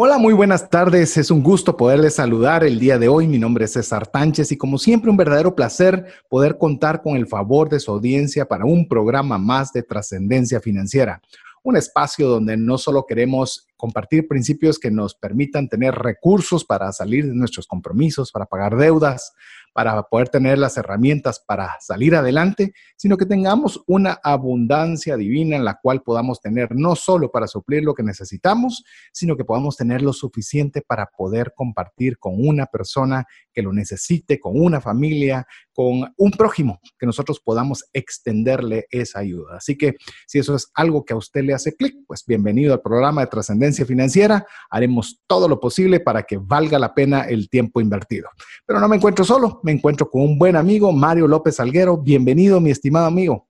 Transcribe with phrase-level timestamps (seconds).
[0.00, 1.16] Hola, muy buenas tardes.
[1.16, 3.26] Es un gusto poderles saludar el día de hoy.
[3.26, 7.26] Mi nombre es César Tánchez y como siempre un verdadero placer poder contar con el
[7.26, 11.20] favor de su audiencia para un programa más de trascendencia financiera.
[11.64, 17.26] Un espacio donde no solo queremos compartir principios que nos permitan tener recursos para salir
[17.26, 19.32] de nuestros compromisos, para pagar deudas,
[19.78, 25.64] para poder tener las herramientas para salir adelante, sino que tengamos una abundancia divina en
[25.64, 28.82] la cual podamos tener no solo para suplir lo que necesitamos,
[29.12, 34.40] sino que podamos tener lo suficiente para poder compartir con una persona que lo necesite,
[34.40, 35.46] con una familia,
[35.78, 39.58] con un prójimo, que nosotros podamos extenderle esa ayuda.
[39.58, 39.94] Así que
[40.26, 43.28] si eso es algo que a usted le hace clic, pues bienvenido al programa de
[43.28, 44.44] trascendencia financiera.
[44.70, 48.28] Haremos todo lo posible para que valga la pena el tiempo invertido.
[48.66, 51.96] Pero no me encuentro solo, me encuentro con un buen amigo, Mario López Alguero.
[51.96, 53.46] Bienvenido, mi estimado amigo.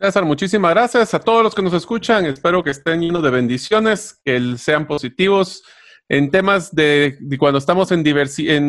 [0.00, 2.24] César, muchísimas gracias a todos los que nos escuchan.
[2.24, 5.62] Espero que estén llenos de bendiciones, que sean positivos
[6.08, 8.06] en temas de, cuando estamos en,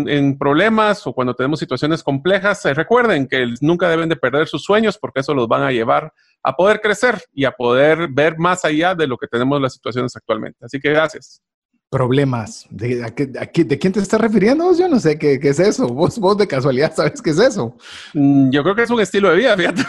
[0.10, 2.66] en, problemas o cuando tenemos situaciones complejas.
[2.66, 6.12] Eh, recuerden que nunca deben de perder sus sueños porque eso los van a llevar
[6.44, 10.16] a poder crecer y a poder ver más allá de lo que tenemos las situaciones
[10.16, 10.66] actualmente.
[10.66, 11.42] Así que gracias
[11.90, 12.66] problemas.
[12.70, 14.76] ¿De, a, ¿De, quién te estás refiriendo?
[14.78, 15.88] Yo no sé qué, es eso.
[15.88, 17.76] ¿Vos, vos de casualidad sabes qué es eso.
[18.14, 19.84] Mm, yo creo que es un estilo de vida, fíjate.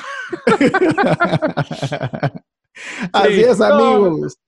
[3.12, 4.38] Así es, amigos.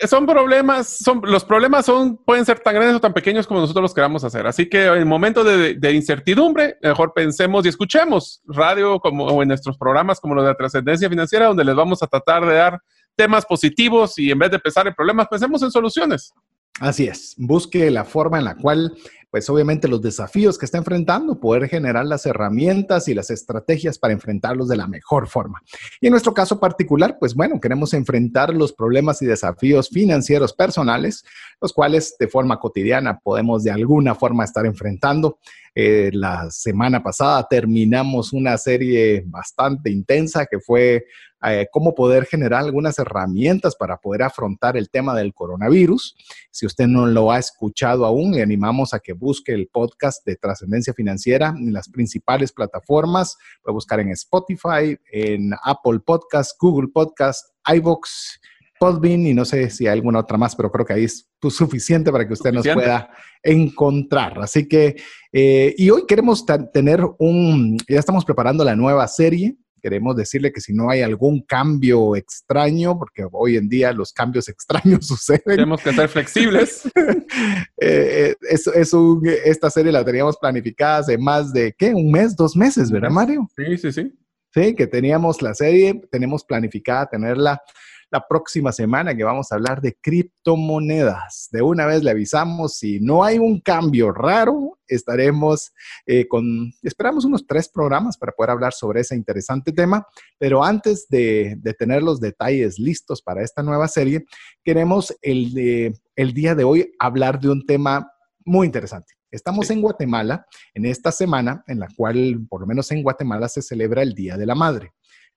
[0.00, 3.60] Eh, son problemas, son, los problemas son, pueden ser tan grandes o tan pequeños como
[3.60, 4.46] nosotros los queramos hacer.
[4.46, 9.48] Así que en momento de, de, incertidumbre, mejor pensemos y escuchemos radio como o en
[9.48, 12.80] nuestros programas como los de trascendencia financiera, donde les vamos a tratar de dar
[13.16, 16.32] temas positivos y en vez de pensar en problemas, pensemos en soluciones.
[16.80, 18.96] Así es, busque la forma en la cual,
[19.30, 24.14] pues obviamente los desafíos que está enfrentando, poder generar las herramientas y las estrategias para
[24.14, 25.62] enfrentarlos de la mejor forma.
[26.00, 31.24] Y en nuestro caso particular, pues bueno, queremos enfrentar los problemas y desafíos financieros personales,
[31.60, 35.38] los cuales de forma cotidiana podemos de alguna forma estar enfrentando.
[35.74, 41.04] Eh, la semana pasada terminamos una serie bastante intensa que fue
[41.44, 46.16] eh, cómo poder generar algunas herramientas para poder afrontar el tema del coronavirus.
[46.50, 50.36] Si usted no lo ha escuchado aún, le animamos a que busque el podcast de
[50.36, 53.36] Trascendencia Financiera en las principales plataformas.
[53.62, 58.08] Puede buscar en Spotify, en Apple Podcast, Google Podcast, iVoox.
[58.78, 62.10] Podbean y no sé si hay alguna otra más, pero creo que ahí es suficiente
[62.10, 63.10] para que usted nos pueda
[63.40, 64.40] encontrar.
[64.40, 64.96] Así que,
[65.32, 70.60] eh, y hoy queremos tener un, ya estamos preparando la nueva serie queremos decirle que
[70.60, 75.42] si no hay algún cambio extraño, porque hoy en día los cambios extraños suceden.
[75.44, 76.82] Tenemos que ser flexibles.
[77.84, 78.70] Eh, es,
[79.44, 81.92] esta serie la teníamos planificada hace más de, ¿qué?
[81.92, 83.48] Un mes, dos meses, ¿verdad, Mario?
[83.56, 84.12] Sí, sí, sí.
[84.54, 87.60] Sí, que teníamos la serie, tenemos planificada tenerla
[88.12, 91.48] la próxima semana que vamos a hablar de criptomonedas.
[91.50, 95.72] De una vez le avisamos, si no hay un cambio raro, estaremos
[96.04, 100.06] eh, con, esperamos unos tres programas para poder hablar sobre ese interesante tema,
[100.38, 104.26] pero antes de, tener los detalles listos para esta nueva serie,
[104.62, 108.12] queremos el, el día de hoy hablar de un tema
[108.44, 109.14] muy interesante.
[109.30, 113.62] Estamos en Guatemala en esta semana en la cual, por lo menos en Guatemala, se
[113.62, 114.92] celebra el Día de la Madre.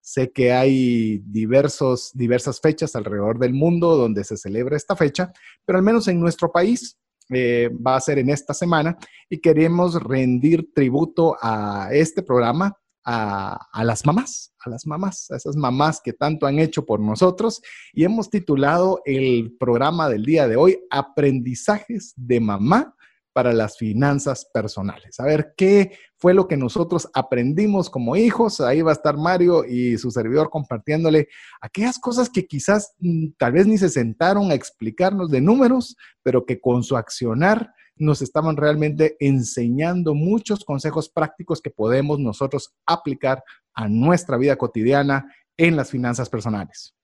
[0.06, 5.34] Sé que hay diversos, diversas fechas alrededor del mundo donde se celebra esta fecha,
[5.66, 7.00] pero al menos en nuestro país
[7.34, 9.00] eh, va a ser en esta semana
[9.32, 15.38] y queremos rendir tributo a este programa, a, a, las mamás, a las mamás, a
[15.38, 20.48] esas mamás que tanto han hecho por nosotros y hemos titulado el programa del día
[20.48, 22.96] de hoy Aprendizajes de Mamá
[23.36, 25.20] para las finanzas personales.
[25.20, 28.62] A ver, ¿qué fue lo que nosotros aprendimos como hijos?
[28.62, 31.28] Ahí va a estar Mario y su servidor compartiéndole
[31.60, 36.46] aquellas cosas que quizás mm, tal vez ni se sentaron a explicarnos de números, pero
[36.46, 43.44] que con su accionar nos estaban realmente enseñando muchos consejos prácticos que podemos nosotros aplicar
[43.74, 46.95] a nuestra vida cotidiana en las finanzas personales.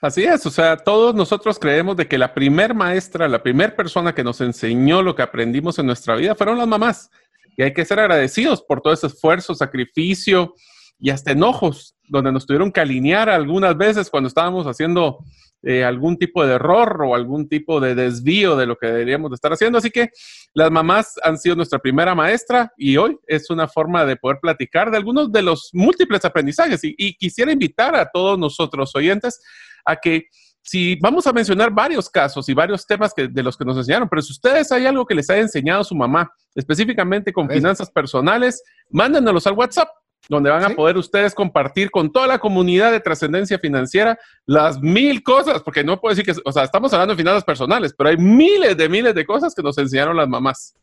[0.00, 4.14] Así es, o sea, todos nosotros creemos de que la primer maestra, la primer persona
[4.14, 7.10] que nos enseñó lo que aprendimos en nuestra vida fueron las mamás.
[7.56, 10.54] Y hay que ser agradecidos por todo ese esfuerzo, sacrificio
[11.00, 15.18] y hasta enojos, donde nos tuvieron que alinear algunas veces cuando estábamos haciendo
[15.62, 19.34] eh, algún tipo de error o algún tipo de desvío de lo que deberíamos de
[19.34, 19.78] estar haciendo.
[19.78, 20.10] Así que
[20.54, 24.90] las mamás han sido nuestra primera maestra y hoy es una forma de poder platicar
[24.90, 26.80] de algunos de los múltiples aprendizajes.
[26.82, 29.40] Y, quisiera invitar a todos nosotros oyentes
[29.84, 30.26] a que
[30.62, 34.08] si vamos a mencionar varios casos y varios temas que, de los que nos enseñaron,
[34.08, 38.62] pero si ustedes hay algo que les haya enseñado su mamá, específicamente con finanzas personales,
[38.90, 39.88] mándenos al WhatsApp
[40.28, 45.22] donde van a poder ustedes compartir con toda la comunidad de trascendencia financiera las mil
[45.22, 48.16] cosas, porque no puedo decir que, o sea, estamos hablando de finanzas personales, pero hay
[48.16, 50.74] miles de miles de cosas que nos enseñaron las mamás.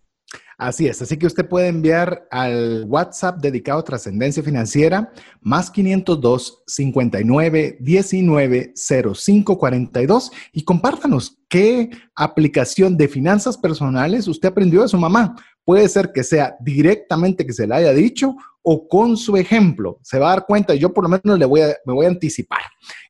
[0.58, 5.12] Así es, así que usted puede enviar al WhatsApp dedicado a trascendencia financiera
[5.42, 14.84] más 502 59 19 05 42 y compártanos qué aplicación de finanzas personales usted aprendió
[14.84, 15.36] de su mamá.
[15.66, 20.00] Puede ser que sea directamente que se le haya dicho o con su ejemplo.
[20.04, 22.10] Se va a dar cuenta, yo por lo menos le voy a, me voy a
[22.10, 22.62] anticipar.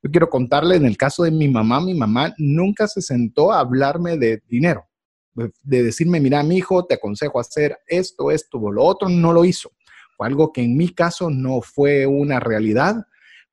[0.01, 3.59] Yo quiero contarle en el caso de mi mamá, mi mamá nunca se sentó a
[3.59, 4.88] hablarme de dinero
[5.36, 9.46] de decirme, mira, mi hijo, te aconsejo hacer esto, esto o lo otro, no lo
[9.46, 9.72] hizo.
[10.16, 13.06] Fue algo que en mi caso no fue una realidad,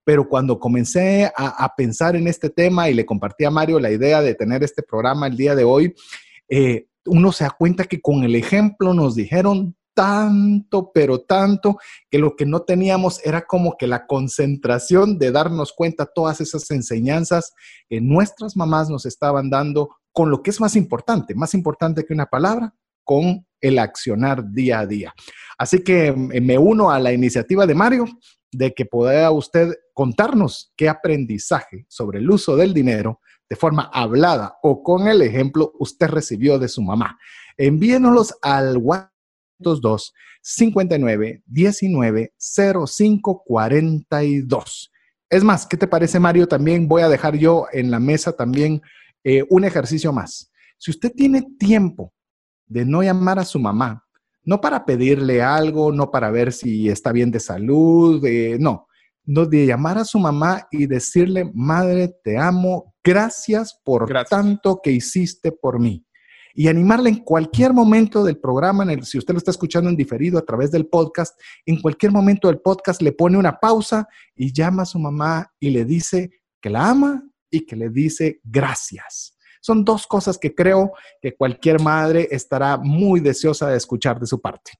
[0.04, 4.20] pero cuando comencé a, pensar en este tema y le compartí a Mario la idea
[4.20, 5.94] de tener este programa el día de hoy,
[6.48, 11.78] eh, uno se da cuenta que con el ejemplo nos dijeron tanto, pero tanto,
[12.10, 16.70] que lo que no teníamos era como que la concentración de darnos cuenta todas esas
[16.70, 17.52] enseñanzas
[17.88, 22.12] que nuestras mamás nos estaban dando con lo que es más importante, más importante que
[22.12, 22.74] una palabra,
[23.04, 25.14] con el accionar día a día.
[25.58, 28.06] Así que mm, me uno a la iniciativa de Mario
[28.50, 34.56] de que pueda usted contarnos qué aprendizaje sobre el uso del dinero de forma hablada
[34.62, 37.18] o con el ejemplo usted recibió de su mamá.
[37.56, 39.12] Envíenoslos al WhatsApp
[39.58, 44.92] 2 59 19 05 42.
[45.30, 46.46] Es más, ¿qué te parece, Mario?
[46.48, 48.82] También voy a dejar yo en la mesa también
[49.24, 50.50] eh, un ejercicio más.
[50.78, 52.12] Si usted tiene tiempo
[52.66, 54.04] de no llamar a su mamá,
[54.44, 58.22] no para pedirle algo, no para ver si está bien de salud,
[58.58, 58.86] no,
[59.24, 64.90] no, de llamar a su mamá y decirle, madre, te amo, gracias por tanto que
[64.90, 66.04] hiciste por mí.
[66.54, 69.96] Y animarle en cualquier momento del programa, en el, si usted lo está escuchando en
[69.96, 74.52] diferido a través del podcast, en cualquier momento del podcast le pone una pausa y
[74.52, 76.30] llama a su mamá y le dice
[76.60, 77.22] que la ama
[77.52, 79.36] y que le dice gracias.
[79.60, 84.40] Son dos cosas que creo que cualquier madre estará muy deseosa de escuchar de su
[84.40, 84.72] parte.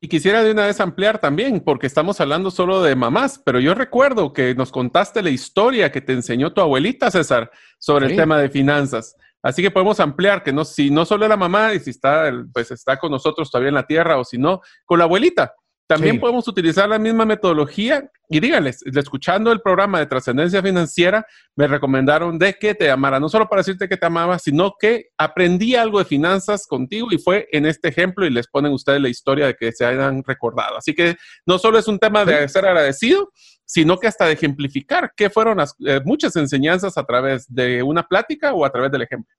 [0.00, 3.74] Y quisiera de una vez ampliar también, porque estamos hablando solo de mamás, pero yo
[3.74, 8.38] recuerdo que nos contaste la historia que te enseñó tu abuelita, César, sobre el tema
[8.38, 9.16] de finanzas.
[9.42, 12.70] Así que podemos ampliar que no, si no solo la mamá y si está, pues
[12.70, 15.54] está con nosotros todavía en la tierra o si no, con la abuelita.
[15.86, 21.26] También podemos utilizar la misma metodología y díganles, escuchando el programa de trascendencia financiera,
[21.56, 25.10] me recomendaron de que te amara, no solo para decirte que te amaba, sino que
[25.18, 29.10] aprendí algo de finanzas contigo y fue en este ejemplo y les ponen ustedes la
[29.10, 30.78] historia de que se hayan recordado.
[30.78, 33.30] Así que no solo es un tema de ser agradecido,
[33.66, 38.04] sino que hasta de ejemplificar qué fueron las eh, muchas enseñanzas a través de una
[38.04, 39.34] plática o a través del ejemplo.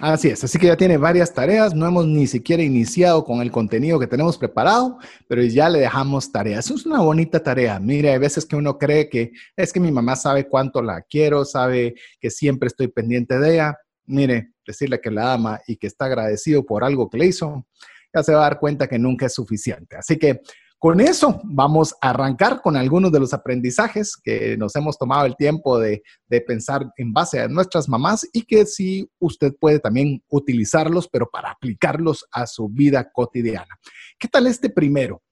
[0.00, 3.50] Así es, así que ya tiene varias tareas, no hemos ni siquiera iniciado con el
[3.50, 4.98] contenido que tenemos preparado,
[5.28, 6.70] pero ya le dejamos tareas.
[6.70, 7.78] Es una bonita tarea.
[7.78, 11.44] Mire, hay veces que uno cree que es que mi mamá sabe cuánto la quiero,
[11.44, 13.76] sabe que siempre estoy pendiente de ella.
[14.06, 17.66] Mire, decirle que la ama y que está agradecido por algo que le hizo,
[18.14, 19.96] ya se va a dar cuenta que nunca es suficiente.
[19.96, 20.40] Así que
[20.80, 25.36] con eso vamos a arrancar con algunos de los aprendizajes que nos hemos tomado el
[25.36, 26.02] tiempo de,
[26.46, 31.50] pensar en base a nuestras mamás y que sí usted puede también utilizarlos, pero para
[31.50, 33.78] aplicarlos a su vida cotidiana.
[34.18, 35.22] ¿Qué tal este primero?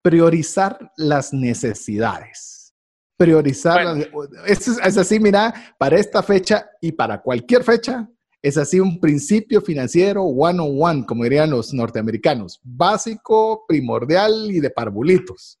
[0.00, 2.72] Priorizar las necesidades.
[3.18, 4.08] Priorizar,
[4.46, 8.08] es, es así, mira, para esta fecha y para cualquier fecha,
[8.44, 15.58] es así un principio financiero one-on-one, como dirían los norteamericanos, básico, primordial y de parvulitos.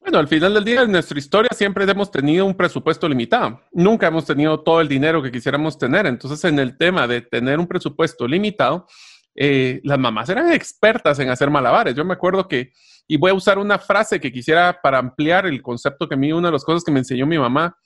[0.00, 3.60] Bueno, al final del día, en nuestra historia siempre hemos tenido un presupuesto limitado.
[3.70, 6.06] Nunca hemos tenido todo el dinero que quisiéramos tener.
[6.06, 8.86] Entonces, en el tema de tener un presupuesto limitado,
[9.34, 11.94] eh, las mamás eran expertas en hacer malabares.
[11.94, 12.72] Yo me acuerdo que,
[13.06, 16.32] y voy a usar una frase que quisiera para ampliar el concepto que a mí,
[16.32, 17.76] una de las cosas que me enseñó mi mamá,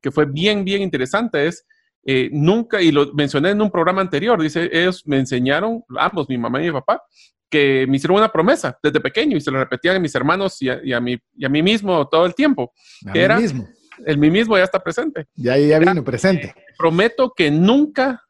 [0.00, 1.66] que fue bien, bien interesante, es
[2.06, 6.36] eh, nunca, y lo mencioné en un programa anterior, dice, ellos me enseñaron, ambos, mi
[6.38, 7.02] mamá y mi papá,
[7.48, 10.68] que me hicieron una promesa desde pequeño y se lo repetían a mis hermanos y
[10.68, 12.72] a, mí, y a mí mismo todo el tiempo.
[13.12, 13.68] que era, mismo.
[14.04, 15.26] El mí mismo ya está presente.
[15.34, 16.54] Ya, ya vino presente.
[16.76, 18.22] prometo que nunca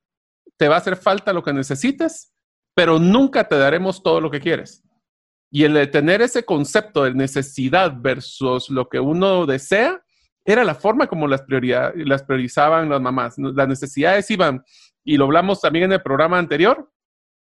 [0.57, 2.33] te va a hacer falta lo que necesites,
[2.75, 4.83] pero nunca te daremos todo lo que quieres.
[5.51, 10.04] Y el de tener ese concepto de necesidad versus lo que uno desea,
[10.45, 13.35] era la forma como las, prioridad, las priorizaban las mamás.
[13.39, 14.65] Las necesidades iban,
[15.03, 16.91] y lo hablamos también en el programa anterior,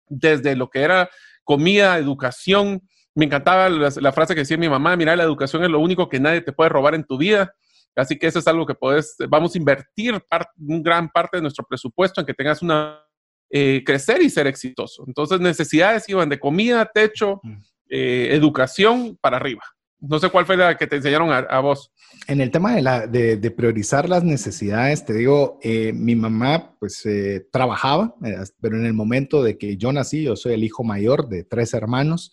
[0.08, 1.08] desde lo que era
[1.44, 2.82] comida, educación.
[3.14, 6.20] Me encantaba la, frase que decía mi mamá, mira, la educación es lo único que
[6.20, 7.54] nadie te puede robar en tu vida.
[7.94, 10.14] Así que eso es algo que puedes, vamos a invertir
[10.58, 13.02] un gran parte de nuestro presupuesto en que tengas una,
[13.50, 15.04] eh, crecer y ser exitoso.
[15.06, 17.40] Entonces necesidades iban de comida, techo,
[17.88, 19.62] eh, educación para arriba.
[20.00, 21.92] No sé cuál fue la que te enseñaron a, vos.
[22.28, 28.14] En el tema de, priorizar las necesidades, te digo, eh, mi mamá pues eh, trabajaba,
[28.24, 31.44] eh, pero en el momento de que yo nací, yo soy el hijo mayor de
[31.44, 32.32] tres hermanos,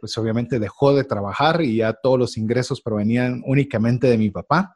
[0.00, 4.74] pues obviamente dejó de trabajar y ya todos los ingresos provenían únicamente de mi papá.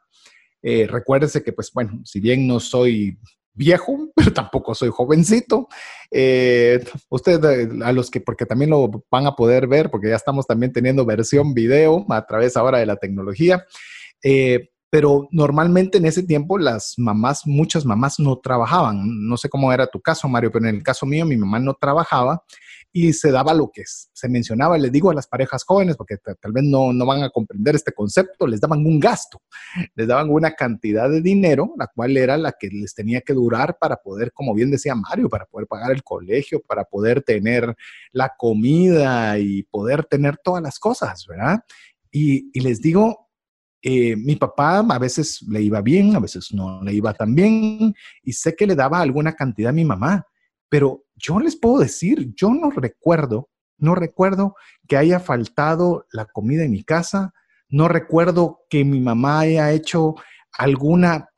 [0.61, 3.17] recuérdese que pues bueno, si bien no soy
[3.53, 5.67] viejo, pero tampoco soy jovencito.
[6.09, 10.47] Eh, ustedes, a los que, porque también lo van a poder ver, porque ya estamos
[10.47, 13.65] también teniendo versión video a través ahora de la tecnología.
[14.23, 19.27] Eh, pero normalmente en ese tiempo las mamás, muchas mamás no trabajaban.
[19.27, 21.73] No sé cómo era tu caso, Mario, pero en el caso mío, mi mamá no
[21.73, 22.43] trabajaba
[22.93, 26.51] y se daba lo que se mencionaba, les digo a las parejas jóvenes, porque tal
[26.51, 29.41] vez no, no van a comprender este concepto, les daban un gasto,
[29.95, 33.77] les daban una cantidad de dinero, la cual era la que les tenía que durar
[33.79, 37.73] para poder, como bien decía Mario, para poder pagar el colegio, para poder tener
[38.11, 41.61] la comida y poder tener todas las cosas, ¿verdad?
[42.11, 43.29] Y, les digo,
[43.81, 47.95] eh, mi papá a veces le iba bien, a veces no le iba tan bien,
[48.21, 50.27] y sé que le daba alguna cantidad a mi mamá,
[50.67, 54.55] pero yo les puedo decir, yo no recuerdo, no recuerdo
[54.87, 57.33] que haya faltado la comida en mi casa,
[57.69, 60.15] no recuerdo que mi mamá haya hecho
[60.57, 61.29] alguna,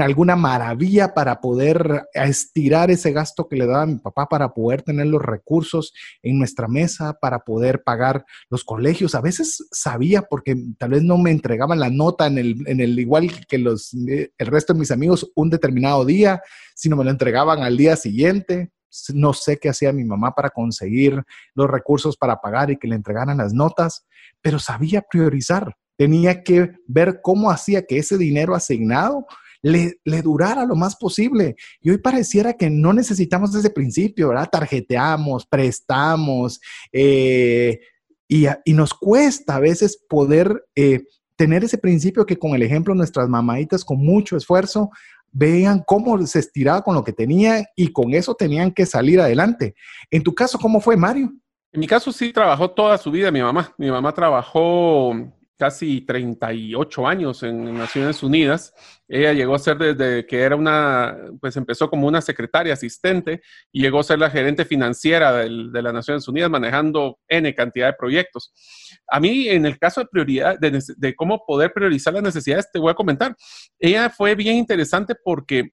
[0.00, 5.06] alguna maravilla para poder estirar ese gasto que le daba mi papá para poder tener
[5.06, 5.92] los recursos
[6.22, 9.14] en nuestra mesa, para poder pagar los colegios.
[9.14, 12.98] A veces sabía porque tal vez no me entregaban la nota en el, en el
[12.98, 16.42] igual que los, el resto de mis amigos un determinado día,
[16.74, 18.72] sino me lo entregaban al día siguiente.
[19.14, 21.22] No sé qué hacía mi mamá para conseguir
[21.54, 24.04] los recursos para pagar y que le entregaran las notas,
[24.42, 29.26] pero sabía priorizar tenía que ver cómo hacía que ese dinero asignado
[29.62, 31.56] le, durara lo más posible.
[31.80, 34.48] Y hoy pareciera que no necesitamos desde principio, ¿verdad?
[34.50, 36.60] Tarjeteamos, prestamos,
[36.92, 37.80] eh,
[38.28, 41.02] y, nos cuesta a veces poder eh,
[41.36, 44.90] tener ese principio que con el ejemplo nuestras mamaditas con mucho esfuerzo
[45.30, 49.74] vean cómo se estiraba con lo que tenían y con eso tenían que salir adelante.
[50.10, 51.32] En tu caso, ¿cómo fue, Mario?
[51.72, 53.74] En mi caso sí trabajó toda su vida mi mamá.
[53.76, 55.14] Mi mamá trabajó
[55.58, 58.74] casi 38 años en Naciones Unidas.
[59.06, 63.82] Ella llegó a ser desde que era una, pues empezó como una secretaria asistente y
[63.82, 68.52] llegó a ser la gerente financiera de las Naciones Unidas manejando N cantidad de proyectos.
[69.08, 72.90] A mí, en el caso de prioridad, de, cómo poder priorizar las necesidades, te voy
[72.90, 73.36] a comentar.
[73.78, 75.70] Ella fue bien interesante porque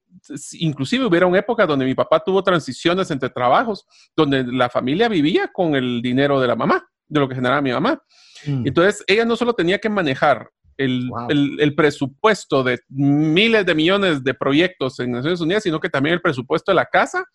[0.53, 5.47] inclusive hubiera una época donde mi papá tuvo transiciones entre trabajos, donde la familia vivía
[5.47, 8.03] con el dinero de la mamá, de lo que generaba mi mamá.
[8.45, 8.67] Mm.
[8.67, 14.99] Entonces, ella no solo tenía que manejar el, presupuesto de miles de millones de proyectos
[14.99, 17.25] en Naciones Unidas, sino que también el presupuesto de la casa.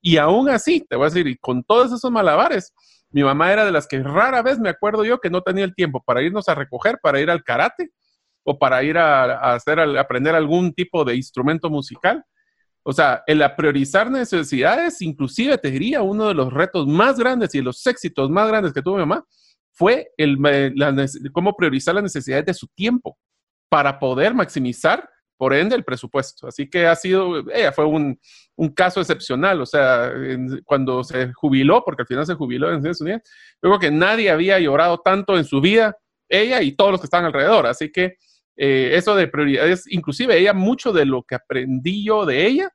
[0.00, 2.72] Y aún así, te voy a decir, y con todos esos malabares,
[3.10, 5.74] mi mamá era de las que rara vez me acuerdo yo que no tenía el
[5.74, 7.90] tiempo para irnos a recoger, para ir al karate
[8.44, 12.24] o para ir a, hacer, aprender algún tipo de instrumento musical.
[12.82, 17.60] O sea, el priorizar necesidades, inclusive te diría, uno de los retos más grandes y
[17.60, 19.24] los éxitos más grandes que tuvo mi mamá
[19.78, 20.36] fue el,
[21.32, 23.16] cómo priorizar las necesidades de su tiempo
[23.70, 26.48] para poder maximizar, por ende, el presupuesto.
[26.48, 28.18] Así que ha sido, ella fue un,
[28.74, 29.60] caso excepcional.
[29.60, 30.12] O sea,
[30.64, 33.22] cuando se jubiló, porque al final se jubiló en Estados Unidos,
[33.60, 35.96] creo que nadie había llorado tanto en su vida,
[36.28, 37.68] ella y todos los que están alrededor.
[37.68, 38.16] Así que
[38.56, 42.72] eh, eso de prioridades, inclusive ella, mucho de lo que aprendí yo de ella,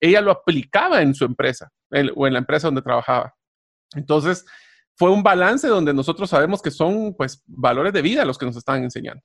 [0.00, 1.70] ella lo aplicaba en su empresa
[2.14, 3.34] o en la empresa donde trabajaba.
[3.94, 4.46] Entonces,
[4.96, 8.56] fue un balance donde nosotros sabemos que son pues valores de vida los que nos
[8.56, 9.22] están enseñando.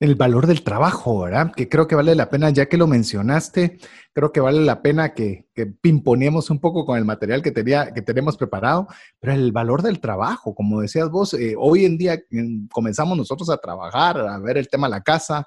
[0.00, 1.52] El valor del trabajo, ¿verdad?
[1.54, 3.78] Que creo que vale la pena, ya que lo mencionaste,
[4.14, 7.92] creo que vale la pena que, que pimponemos un poco con el material que, tenía,
[7.92, 8.88] que tenemos preparado,
[9.20, 13.50] pero el valor del trabajo, como decías vos, eh, hoy en día mm, comenzamos nosotros
[13.50, 15.46] a trabajar, a ver el tema de la casa,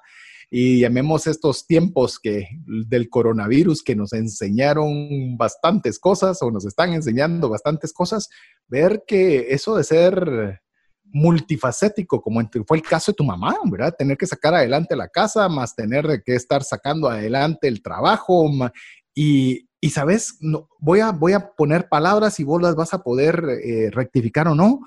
[0.50, 6.94] y llamemos estos tiempos que, del coronavirus que nos enseñaron bastantes cosas o nos están
[6.94, 8.28] enseñando bastantes cosas,
[8.66, 10.60] ver que eso de ser
[11.04, 13.56] multifacético, como fue el caso de tu mamá.
[13.98, 18.50] Tener que sacar adelante la casa, más tener que estar sacando adelante el trabajo.
[19.14, 23.02] Y, y sabes, no, voy, a, voy a poner palabras y vos las vas a
[23.02, 24.80] poder eh, rectificar o no,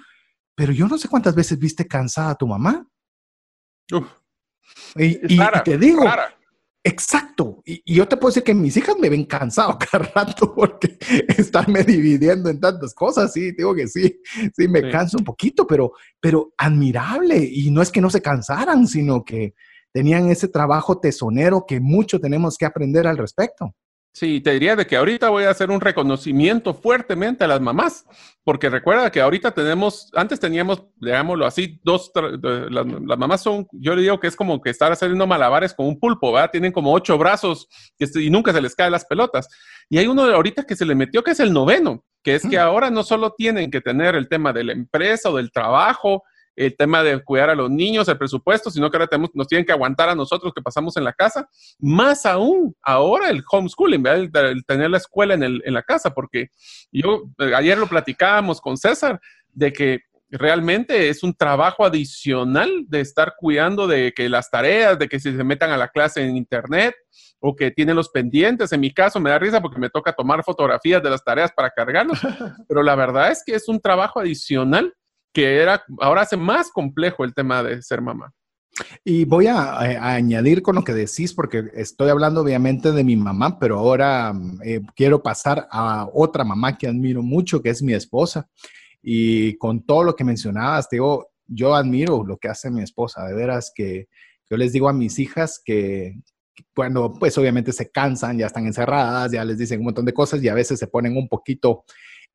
[0.56, 2.88] pero yo no sé cuántas veces viste cansada a tu mamá.
[4.96, 6.04] Y, te digo,
[6.84, 7.62] exacto.
[7.66, 10.98] Y, yo te puedo decir que mis hijas me ven cansado cada rato porque
[11.38, 13.34] estarme dividiendo en tantas cosas.
[13.34, 14.22] Sí, digo que sí,
[14.56, 17.38] sí me canso un poquito, pero, pero admirable.
[17.38, 19.54] Y no es que no se cansaran, sino que
[19.94, 23.76] tenían ese trabajo tesonero que mucho tenemos que aprender al respecto.
[24.14, 28.06] Sí, te diría de que ahorita voy a hacer un reconocimiento fuertemente a las mamás,
[28.44, 32.12] porque recuerda que ahorita tenemos, antes teníamos, digámoslo así, dos,
[32.44, 35.98] las, mamás son, yo le digo que es como que estar haciendo malabares con un
[35.98, 36.52] pulpo, ¿verdad?
[36.52, 39.48] Tienen como ocho brazos y nunca se les caen las pelotas.
[39.90, 42.42] Y hay uno de ahorita que se le metió que es el noveno, que es
[42.42, 42.62] que mm.
[42.62, 46.24] ahora no solo tienen que tener el tema de la empresa o del trabajo,
[46.56, 49.66] el tema de cuidar a los niños, el presupuesto, sino que ahora tenemos, nos tienen
[49.66, 51.48] que aguantar a nosotros que pasamos en la casa.
[51.80, 54.32] Más aún, ahora el homeschooling, el,
[54.66, 56.50] tener la escuela en, el, en, la casa, porque
[56.92, 59.20] yo eh, ayer lo platicábamos con César,
[59.54, 65.10] de que realmente es un trabajo adicional de estar cuidando de que las tareas, de
[65.10, 66.96] que si se metan a la clase en internet
[67.40, 68.72] o que tienen los pendientes.
[68.72, 71.70] En mi caso me da risa porque me toca tomar fotografías de las tareas para
[71.72, 72.20] cargarlos,
[72.68, 74.94] pero la verdad es que es un trabajo adicional
[75.34, 78.34] que era, ahora hace más complejo el tema de ser mamá.
[79.04, 79.80] Y voy a,
[80.14, 84.34] añadir con lo que decís, porque estoy hablando obviamente de mi mamá, pero ahora
[84.64, 88.48] eh, quiero pasar a otra mamá que admiro mucho, que es mi esposa.
[89.02, 93.34] Y con todo lo que mencionabas, digo, yo admiro lo que hace mi esposa, de
[93.34, 94.08] veras que
[94.50, 96.16] yo les digo a mis hijas que,
[96.76, 100.44] cuando pues obviamente se cansan, ya están encerradas, ya les dicen un montón de cosas
[100.44, 101.84] y a veces se ponen un poquito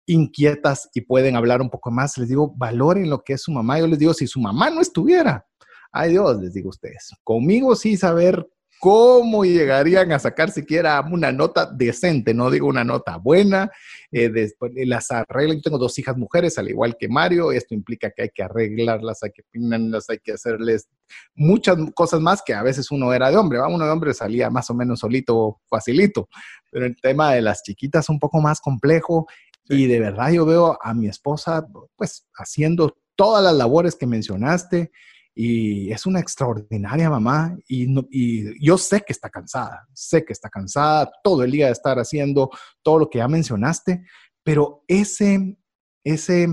[0.06, 3.78] inquietas y pueden hablar un poco más, les digo, valoren lo que es su mamá.
[3.78, 5.46] Yo les digo, si su mamá no estuviera,
[5.92, 8.46] ay Dios, les digo a ustedes, conmigo sí saber
[8.78, 13.70] cómo llegarían a sacar siquiera una nota decente, no digo una nota buena,
[14.12, 15.60] eh, después las arreglan.
[15.60, 19.30] Tengo dos hijas mujeres, al igual que Mario, esto implica que hay que arreglarlas, hay
[19.30, 20.88] que pinarlas, hay que hacerles
[21.34, 23.68] muchas cosas más que a veces uno era de hombre, ¿va?
[23.68, 26.28] uno de hombre salía más o menos solito, facilito,
[26.70, 29.26] pero el tema de las chiquitas un poco más complejo
[29.68, 34.90] y de verdad yo veo a mi esposa pues haciendo todas las labores que mencionaste
[35.35, 40.49] y es una extraordinaria mamá y, y, yo sé que está cansada, sé que está
[40.49, 42.50] cansada todo el día de estar haciendo
[42.82, 44.02] todo lo que ya mencionaste,
[44.43, 45.58] pero ese,
[46.04, 46.49] ese,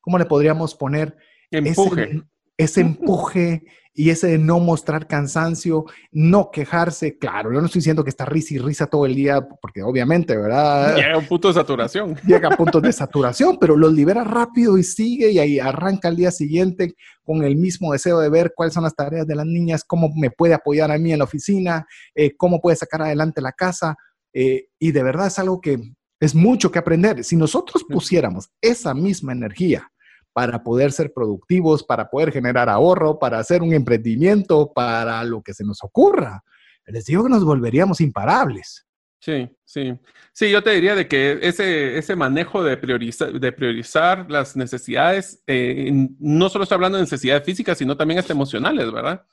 [0.00, 1.16] ¿cómo le podríamos poner?
[1.50, 2.22] Empuje.
[2.56, 3.64] ese empuje
[3.96, 7.16] y ese de no mostrar cansancio, no quejarse.
[7.16, 10.36] Claro, yo no estoy diciendo que está risa y risa todo el día, porque obviamente,
[10.36, 10.96] ¿verdad?
[10.96, 12.16] Llega a un punto de saturación.
[12.26, 16.16] Llega a puntos de saturación, pero los libera rápido y sigue y ahí arranca al
[16.16, 19.84] día siguiente con el mismo deseo de ver cuáles son las tareas de las niñas,
[19.86, 23.52] cómo me puede apoyar a mí en la oficina, eh, cómo puede sacar adelante la
[23.52, 23.96] casa.
[24.32, 25.78] Eh, y de verdad es algo que
[26.18, 27.22] es mucho que aprender.
[27.22, 29.88] Si nosotros pusiéramos esa misma energía
[30.34, 35.54] para poder ser productivos, para poder generar ahorro, para hacer un emprendimiento, para lo que
[35.54, 36.42] se nos ocurra.
[36.86, 38.84] Les digo que nos volveríamos imparables.
[39.20, 39.98] Sí, sí.
[40.32, 45.42] Sí, yo te diría de que ese, ese manejo de priorizar, de priorizar las necesidades,
[45.46, 49.24] eh, no solo estoy hablando de necesidades físicas, sino también hasta emocionales, ¿verdad?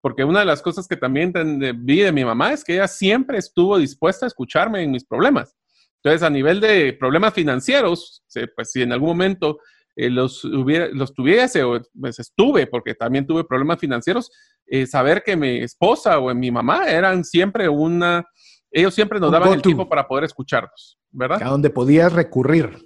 [0.00, 1.32] Porque una de las cosas que también
[1.78, 5.56] vi de mi mamá es que ella siempre estuvo dispuesta a escucharme en mis problemas.
[6.02, 8.22] Entonces, a nivel de problemas financieros,
[8.54, 9.60] pues si en algún momento
[10.00, 14.30] eh, los, hubiera, los tuviese o pues estuve, porque también tuve problemas financieros,
[14.64, 18.24] eh, saber que mi esposa o mi mamá eran siempre una,
[18.70, 21.42] ellos siempre nos daban el tiempo para poder escucharnos, ¿verdad?
[21.42, 22.78] A donde podías recurrir.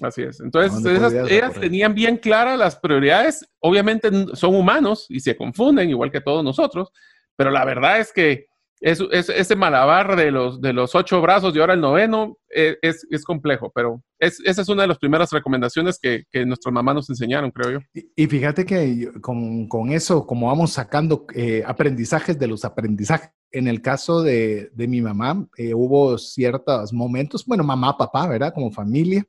[0.00, 0.40] Así es.
[0.40, 3.48] Entonces, ellas tenían bien claras las prioridades.
[3.60, 6.90] Obviamente son humanos y se confunden, igual que todos nosotros,
[7.36, 8.46] pero la verdad es que
[8.80, 13.06] es, ese malabar de los, de los ocho brazos y ahora el noveno eh, es,
[13.10, 16.94] es, complejo, pero es, esa es una de las primeras recomendaciones que, que nuestras mamás
[16.94, 18.00] nos enseñaron, creo yo.
[18.16, 23.66] Y, fíjate que con, con, eso, como vamos sacando eh, aprendizajes de los aprendizajes, en
[23.66, 28.52] el caso de, de mi mamá, eh, hubo ciertos momentos, bueno, mamá, papá, ¿verdad?
[28.54, 29.24] Como familia,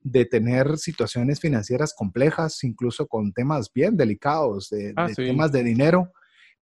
[0.00, 6.12] de tener situaciones financieras complejas, incluso con temas bien delicados, de, ah, temas de dinero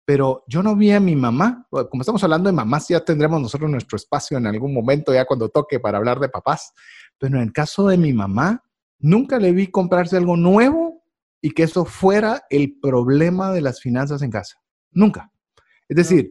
[0.07, 3.69] pero yo no vi a mi mamá, como estamos hablando de mamás, ya tendremos nosotros
[3.69, 6.73] nuestro espacio en algún momento, ya cuando toque para hablar de papás,
[7.19, 8.63] pero en el caso de mi mamá,
[9.01, 11.03] nunca le vi comprarse algo nuevo
[11.43, 14.63] y que eso fuera el problema de las finanzas en casa.
[14.93, 15.33] Nunca.
[15.89, 16.31] Es decir,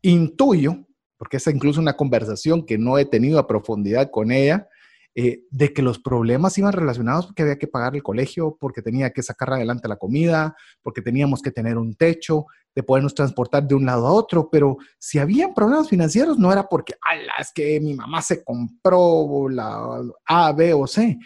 [0.00, 0.86] intuyo,
[1.18, 4.66] porque es incluso una conversación que no he tenido a profundidad con ella,
[5.14, 9.10] eh, de que los problemas iban relacionados porque había que pagar el colegio, porque tenía
[9.10, 12.46] que sacar adelante la comida, porque teníamos que tener un techo,
[12.78, 16.68] de podernos transportar de un lado a otro, pero si habían problemas financieros no era
[16.68, 21.18] porque, ala, es que mi mamá se compró la A, B o C.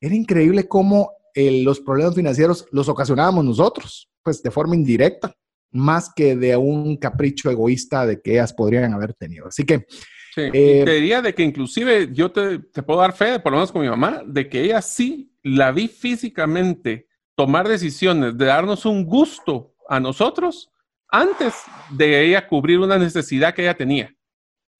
[0.00, 5.34] Era increíble cómo eh, los problemas financieros los ocasionábamos nosotros, pues de forma indirecta,
[5.72, 9.48] más que de un capricho egoísta de que ellas podrían haber tenido.
[9.48, 9.86] Así que...
[10.32, 13.58] Sí, eh, te diría de que inclusive yo te, te, puedo dar fe, por lo
[13.58, 18.86] menos con mi mamá, de que ella sí la vi físicamente tomar decisiones, de darnos
[18.86, 20.70] un gusto a nosotros
[21.12, 21.54] antes
[21.90, 24.14] de ella cubrir una necesidad que ella tenía.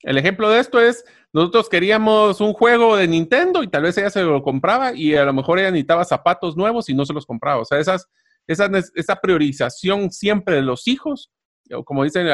[0.03, 4.11] El ejemplo de esto es, nosotros queríamos un juego de Nintendo y tal vez ella
[4.11, 7.27] se lo compraba y a lo mejor ella necesitaba zapatos nuevos y no se los
[7.27, 7.61] compraba.
[7.61, 8.09] O sea, esas,
[8.47, 11.31] esa priorización siempre de los hijos,
[11.85, 12.27] como dicen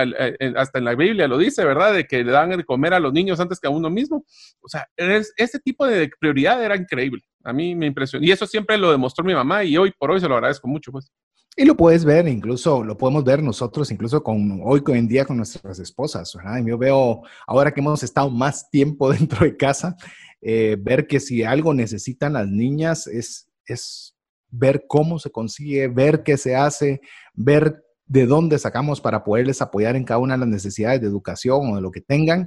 [0.56, 1.92] hasta en la Biblia lo dice, ¿verdad?
[1.92, 4.24] De que le dan de comer a los niños antes que a uno mismo.
[4.60, 7.22] O sea, ese tipo de prioridad era increíble.
[7.44, 8.24] A mí me impresionó.
[8.24, 10.90] Y eso siempre lo demostró mi mamá y hoy por hoy se lo agradezco mucho,
[10.90, 11.12] pues.
[11.58, 15.38] Y lo puedes ver, incluso lo podemos ver nosotros, incluso con hoy en día con
[15.38, 16.34] nuestras esposas.
[16.34, 16.62] ¿verdad?
[16.66, 19.96] Yo veo, ahora que hemos estado más tiempo dentro de casa,
[20.42, 24.14] eh, ver que si algo necesitan las niñas es, es
[24.50, 27.00] ver cómo se consigue, ver qué se hace,
[27.32, 31.72] ver de dónde sacamos para poderles apoyar en cada una de las necesidades de educación
[31.72, 32.46] o de lo que tengan.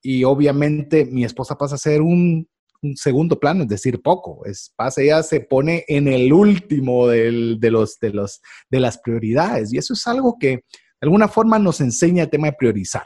[0.00, 2.48] Y obviamente mi esposa pasa a ser un
[2.82, 4.44] un segundo plano, es decir, poco.
[4.46, 9.72] Es, pasa, ella se pone en el último de, los, de, los, de las prioridades
[9.72, 10.62] y eso es algo que de
[11.02, 13.04] alguna forma nos enseña el tema de priorizar.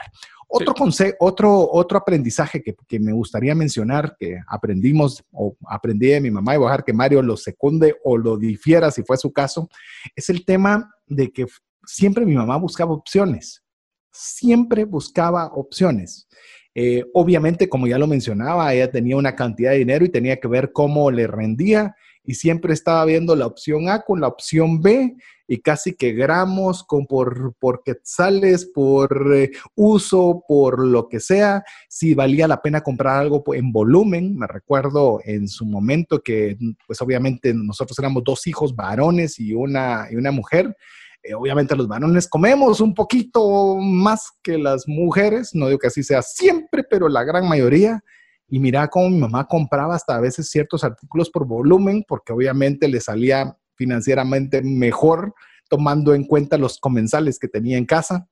[0.53, 0.73] Otro,
[1.19, 6.55] otro, otro aprendizaje que, que, me gustaría mencionar, que aprendimos o aprendí de mi mamá
[6.55, 9.69] y voy a dejar que Mario lo secunde o lo difiera si fue su caso,
[10.13, 11.45] es el tema de que
[11.85, 13.63] siempre mi mamá buscaba opciones.
[14.11, 16.27] Siempre buscaba opciones.
[16.73, 20.47] Eh, obviamente, como ya lo mencionaba, ella tenía una cantidad de dinero y tenía que
[20.47, 25.15] ver cómo le rendía y siempre estaba viendo la opción A con la opción B
[25.47, 31.63] y casi que gramos con, por, por quetzales, por eh, uso, por lo que sea,
[31.89, 34.37] si valía la pena comprar algo en volumen.
[34.37, 36.57] Me recuerdo en su momento que,
[36.87, 40.77] pues obviamente nosotros éramos dos hijos varones y una, y una mujer.
[41.23, 46.03] Eh, obviamente los varones comemos un poquito más que las mujeres, no digo que así
[46.03, 48.03] sea siempre, pero la gran mayoría.
[48.47, 52.87] Y mira cómo mi mamá compraba hasta a veces ciertos artículos por volumen, porque obviamente
[52.87, 55.33] le salía financieramente mejor
[55.69, 58.27] tomando en cuenta los comensales que tenía en casa.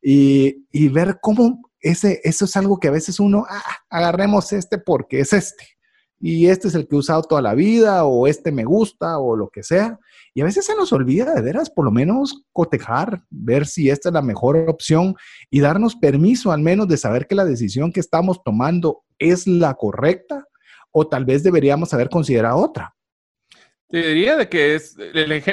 [0.00, 5.20] Y, ver cómo ese, eso es algo que a veces uno, ah, agarremos este porque
[5.20, 5.64] es este
[6.22, 9.36] y este es el que he usado toda la vida, o este me gusta, o
[9.36, 9.98] lo que sea.
[10.34, 14.08] Y a veces se nos olvida de veras, por lo menos cotejar, ver si esta
[14.08, 15.14] es la mejor opción
[15.50, 19.74] y darnos permiso al menos de saber que la decisión que estamos tomando es la
[19.74, 20.46] correcta,
[20.90, 22.94] o tal vez deberíamos haber considerado otra.
[23.88, 24.96] Te diría de que es,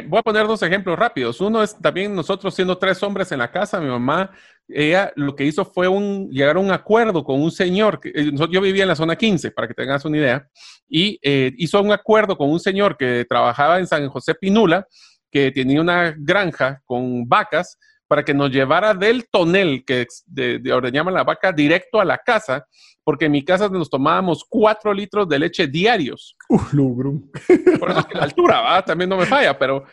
[0.07, 1.41] voy a poner dos ejemplos rápidos.
[1.41, 4.31] Uno es también nosotros siendo tres hombres en la casa, mi mamá,
[4.69, 8.31] ella lo que hizo fue un, llegar a un acuerdo con un señor, que, eh,
[8.33, 10.47] yo vivía en la zona 15, para que tengas una idea,
[10.87, 14.87] y eh, hizo un acuerdo con un señor que trabajaba en San José Pinula,
[15.31, 17.77] que tenía una granja con vacas,
[18.07, 22.17] para que nos llevara del tonel que de, de ordeñaban la vaca directo a la
[22.17, 22.65] casa,
[23.03, 26.35] porque en mi casa nos tomábamos cuatro litros de leche diarios.
[26.49, 27.29] Uf, lubrum.
[27.79, 28.83] Por eso que la altura, ¿va?
[28.83, 29.83] También no me falla, pero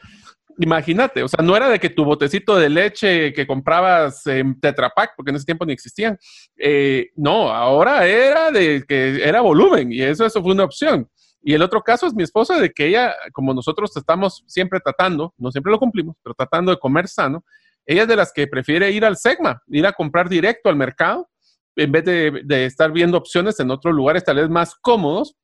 [0.59, 4.91] imagínate, o sea, no era de que tu botecito de leche que comprabas en Tetra
[4.91, 6.19] Pak, porque en ese tiempo ni existían,
[6.57, 11.09] eh, no, ahora era de que era volumen y eso, eso fue una opción.
[11.43, 15.33] Y el otro caso es mi esposa, de que ella, como nosotros estamos siempre tratando,
[15.39, 17.45] no siempre lo cumplimos, pero tratando de comer sano,
[17.87, 21.29] ella es de las que prefiere ir al Segma, ir a comprar directo al mercado,
[21.77, 25.37] en vez de, estar viendo opciones en otros lugares tal vez más cómodos,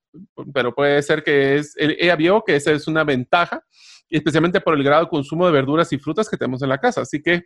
[0.53, 3.63] pero puede ser que es, ella vio que esa es una ventaja,
[4.17, 7.03] especialmente por el grado de consumo de verduras y frutas que tenemos en la casa.
[7.03, 7.45] Así que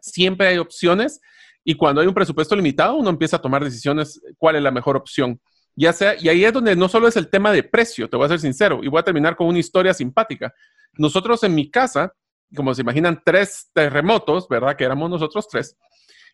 [0.00, 1.20] siempre hay opciones
[1.64, 4.96] y cuando hay un presupuesto limitado, uno empieza a tomar decisiones cuál es la mejor
[4.96, 5.40] opción.
[5.76, 8.26] Ya sea, y ahí es donde no solo es el tema de precio, te voy
[8.26, 10.52] a ser sincero, y voy a terminar con una historia simpática.
[10.94, 12.12] Nosotros en mi casa,
[12.54, 14.76] como se imaginan, tres terremotos, ¿verdad?
[14.76, 15.76] Que éramos nosotros tres.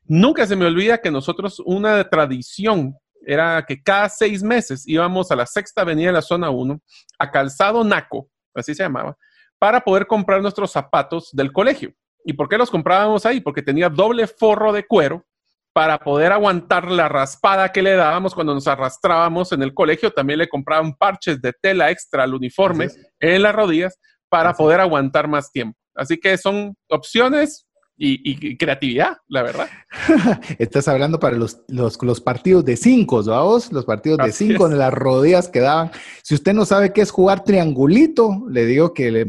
[0.04, 5.36] Nunca se me olvida que nosotros, una tradición era que cada seis meses íbamos a
[5.36, 6.80] la sexta avenida de la zona 1,
[7.18, 9.16] a Calzado Naco, así se llamaba,
[9.58, 11.92] para poder comprar nuestros zapatos del colegio.
[12.24, 13.40] ¿Y por qué los comprábamos ahí?
[13.40, 15.24] Porque tenía doble forro de cuero
[15.72, 20.10] para poder aguantar la raspada que le dábamos cuando nos arrastrábamos en el colegio.
[20.10, 22.88] También le compraban parches de tela extra al uniforme
[23.20, 25.78] en las rodillas para poder aguantar más tiempo.
[25.94, 27.66] Así que son opciones
[27.98, 29.68] y, creatividad, la verdad.
[30.58, 34.78] Estás hablando para los, los, los partidos de cinco, vamos, los partidos de cinco en
[34.78, 35.90] las rodillas que daban.
[36.22, 39.26] Si usted no sabe qué es jugar triangulito, le digo que le,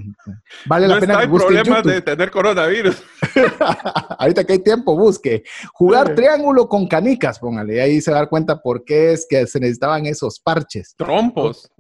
[0.66, 1.54] vale la pena que busque.
[1.54, 3.02] No hay problema de tener coronavirus.
[4.20, 5.44] Ahorita que hay tiempo, busque.
[5.74, 9.48] Jugar triángulo con canicas, póngale, ahí se va a dar cuenta por qué es que
[9.48, 10.94] se necesitaban esos parches.
[10.98, 11.72] Trompos.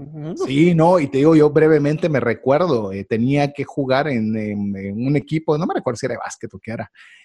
[0.45, 5.15] Sí, no, y te digo, yo brevemente me recuerdo, eh, tenía que jugar en, un
[5.15, 6.76] equipo, no me recuerdo si era de básquet o qué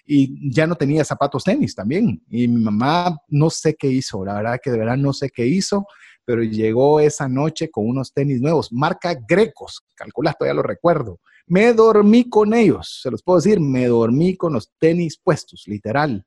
[0.05, 2.21] Y ya no tenía zapatos tenis también.
[2.29, 5.45] Y mi mamá no sé qué hizo, la verdad que de verdad no sé qué
[5.45, 5.85] hizo,
[6.25, 11.19] pero llegó esa noche con unos tenis nuevos, marca Grecos, calcula, todavía lo recuerdo.
[11.45, 16.25] Me dormí con ellos, se los puedo decir, me dormí con los tenis puestos, literal.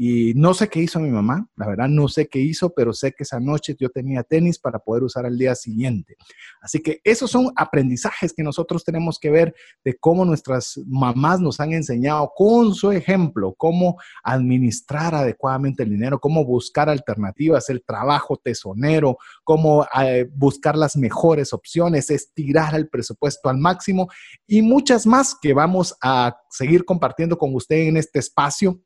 [0.00, 3.10] Y no sé qué hizo mi mamá, la verdad no sé qué hizo, pero sé
[3.10, 6.14] que esa noche yo tenía tenis para poder usar al día siguiente.
[6.60, 11.58] Así que esos son aprendizajes que nosotros tenemos que ver de cómo nuestras mamás nos
[11.58, 18.36] han enseñado con su ejemplo, cómo administrar adecuadamente el dinero, cómo buscar alternativas, el trabajo
[18.36, 24.08] tesonero, cómo eh, buscar las mejores opciones, estirar el presupuesto al máximo
[24.46, 28.80] y muchas más que vamos a seguir compartiendo con usted en este espacio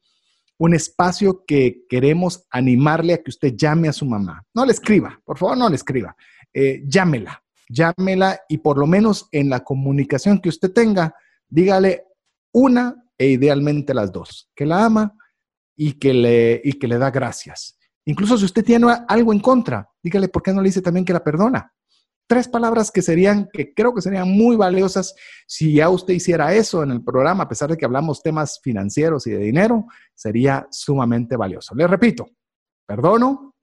[0.62, 4.44] un espacio que queremos animarle a que usted llame a su mamá.
[4.54, 6.14] No le escriba, por favor, no le escriba.
[6.54, 11.16] Eh, llámela, llámela y por lo menos en la comunicación que usted tenga,
[11.48, 12.04] dígale
[12.52, 15.16] una e idealmente las dos, que la ama
[15.76, 17.76] y que le, y que le da gracias.
[18.04, 21.12] Incluso si usted tiene algo en contra, dígale por qué no le dice también que
[21.12, 21.72] la perdona
[22.32, 25.14] tres palabras que serían, que creo que serían muy valiosas
[25.46, 29.26] si ya usted hiciera eso en el programa, a pesar de que hablamos temas financieros
[29.26, 31.74] y de dinero, sería sumamente valioso.
[31.74, 32.30] Le repito,
[32.86, 33.54] perdono,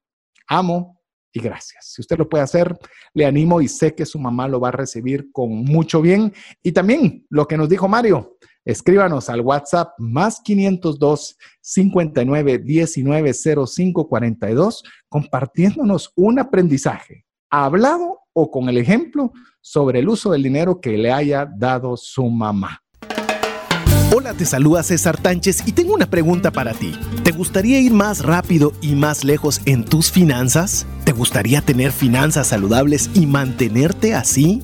[0.47, 1.01] amo
[1.33, 1.93] y gracias.
[1.93, 2.77] Si usted lo puede hacer,
[3.15, 6.31] le animo y sé que su mamá lo va a recibir con mucho bien.
[6.61, 14.07] Y también lo que nos dijo Mario, escríbanos al WhatsApp más 502 59 19 05
[14.07, 20.97] 42 compartiéndonos un aprendizaje hablado o con el ejemplo sobre el uso del dinero que
[20.97, 22.81] le haya dado su mamá.
[24.15, 26.93] Hola, te saluda César Tánchez y tengo una pregunta para ti.
[27.23, 30.87] ¿Te gustaría ir más rápido y más lejos en tus finanzas?
[31.03, 34.63] ¿Te gustaría tener finanzas saludables y mantenerte así?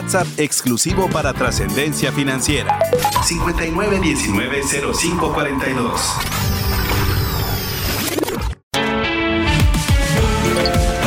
[0.00, 2.78] WhatsApp exclusivo para trascendencia financiera.
[3.22, 6.00] 59190542.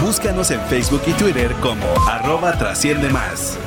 [0.03, 3.57] Búscanos en Facebook y Twitter como arroba trasciende más.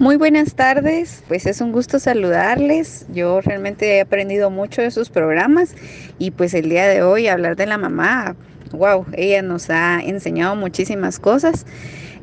[0.00, 3.06] Muy buenas tardes, pues es un gusto saludarles.
[3.12, 5.76] Yo realmente he aprendido mucho de sus programas
[6.18, 8.34] y pues el día de hoy hablar de la mamá,
[8.72, 11.66] wow, ella nos ha enseñado muchísimas cosas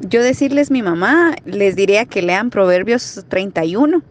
[0.01, 4.03] yo decirles mi mamá, les diría que lean Proverbios 31.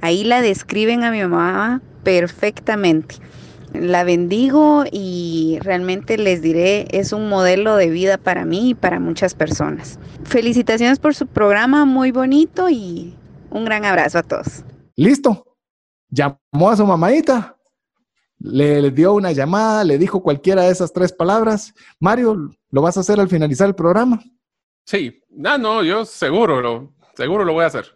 [0.00, 3.16] Ahí la describen a mi mamá perfectamente.
[3.72, 8.98] La bendigo y realmente les diré, es un modelo de vida para mí y para
[8.98, 9.98] muchas personas.
[10.24, 13.14] Felicitaciones por su programa, muy bonito y
[13.50, 14.64] un gran abrazo a todos.
[14.96, 15.46] Listo.
[16.08, 17.56] Llamó a su mamadita,
[18.40, 21.72] le, le, dio una llamada, le dijo cualquiera de esas tres palabras.
[22.00, 24.20] Mario, ¿lo vas a hacer al finalizar el programa?
[24.84, 27.86] Sí, no, no, yo seguro lo, seguro lo voy a hacer.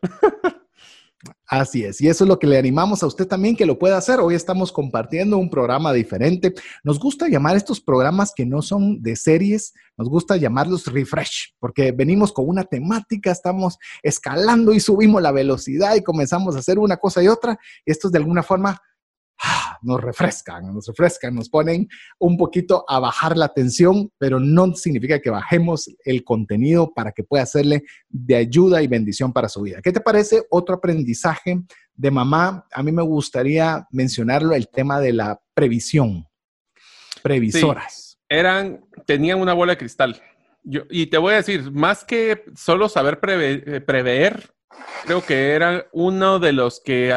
[1.46, 3.96] Así es, y eso es lo que le animamos a usted también que lo pueda
[3.96, 4.18] hacer.
[4.18, 6.54] Hoy estamos compartiendo un programa diferente.
[6.82, 11.92] Nos gusta llamar estos programas que no son de series, nos gusta llamarlos refresh, porque
[11.92, 16.96] venimos con una temática, estamos escalando y subimos la velocidad y comenzamos a hacer una
[16.96, 17.58] cosa y otra.
[17.84, 18.80] Esto es de alguna forma Ah,
[19.82, 25.20] nos refrescan, nos refrescan, nos ponen un poquito a bajar la tensión, pero no significa
[25.20, 29.80] que bajemos el contenido para que pueda hacerle de ayuda y bendición para su vida.
[29.82, 31.62] ¿Qué te parece otro aprendizaje
[31.94, 32.66] de mamá?
[32.72, 36.26] A mí me gustaría mencionarlo, el tema de la previsión.
[37.22, 38.18] Previsoras.
[38.28, 40.20] eran, tenían una bola de cristal
[40.62, 44.50] Yo, y te voy a decir, más que solo saber prever,
[45.06, 47.14] creo que era uno de los que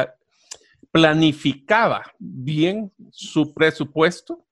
[0.90, 4.48] planificaba bien su presupuesto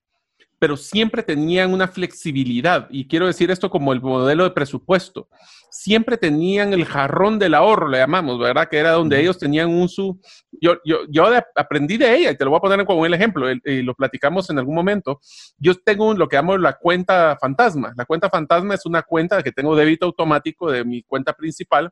[0.59, 2.88] pero siempre tenían una flexibilidad.
[2.90, 5.29] Y quiero decir esto como el modelo de presupuesto.
[5.70, 8.68] Siempre tenían el jarrón del ahorro, le llamamos, ¿verdad?
[8.68, 10.18] Que era donde ellos tenían un su...
[10.51, 13.51] Yo, yo, yo aprendí de ella, y te lo voy a poner como el ejemplo,
[13.51, 15.20] y lo platicamos en algún momento.
[15.59, 17.92] Yo tengo lo que llamo la cuenta fantasma.
[17.96, 21.90] La cuenta fantasma es una cuenta que tengo débito automático de mi cuenta principal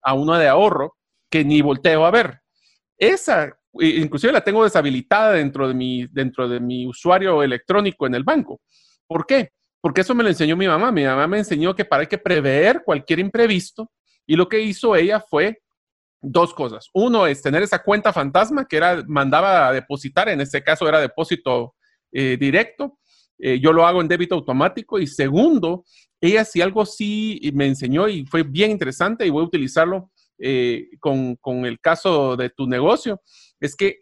[0.00, 0.96] a una de ahorro
[1.28, 2.40] que ni volteo a ver.
[2.96, 8.24] Esa inclusive la tengo deshabilitada dentro de, mi, dentro de mi usuario electrónico en el
[8.24, 8.60] banco.
[9.06, 9.50] ¿Por qué?
[9.80, 10.90] Porque eso me lo enseñó mi mamá.
[10.92, 13.90] Mi mamá me enseñó que para que prever cualquier imprevisto
[14.26, 15.62] y lo que hizo ella fue
[16.20, 16.88] dos cosas.
[16.92, 21.00] Uno es tener esa cuenta fantasma que era, mandaba a depositar, en este caso era
[21.00, 21.74] depósito
[22.12, 22.98] eh, directo.
[23.38, 24.98] Eh, yo lo hago en débito automático.
[24.98, 25.84] Y segundo,
[26.20, 30.88] ella sí algo sí me enseñó y fue bien interesante y voy a utilizarlo eh,
[31.00, 33.20] con, con, el caso de tu negocio,
[33.60, 34.00] es que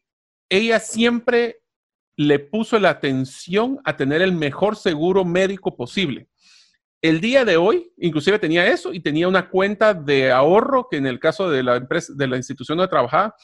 [0.49, 1.59] ella siempre
[2.17, 6.29] le puso la atención a tener el mejor seguro médico posible.
[7.03, 11.07] El día de hoy, inclusive tenía eso y tenía una cuenta de ahorro que en
[11.07, 13.35] el caso de la empresa, de la institución donde trabajaba,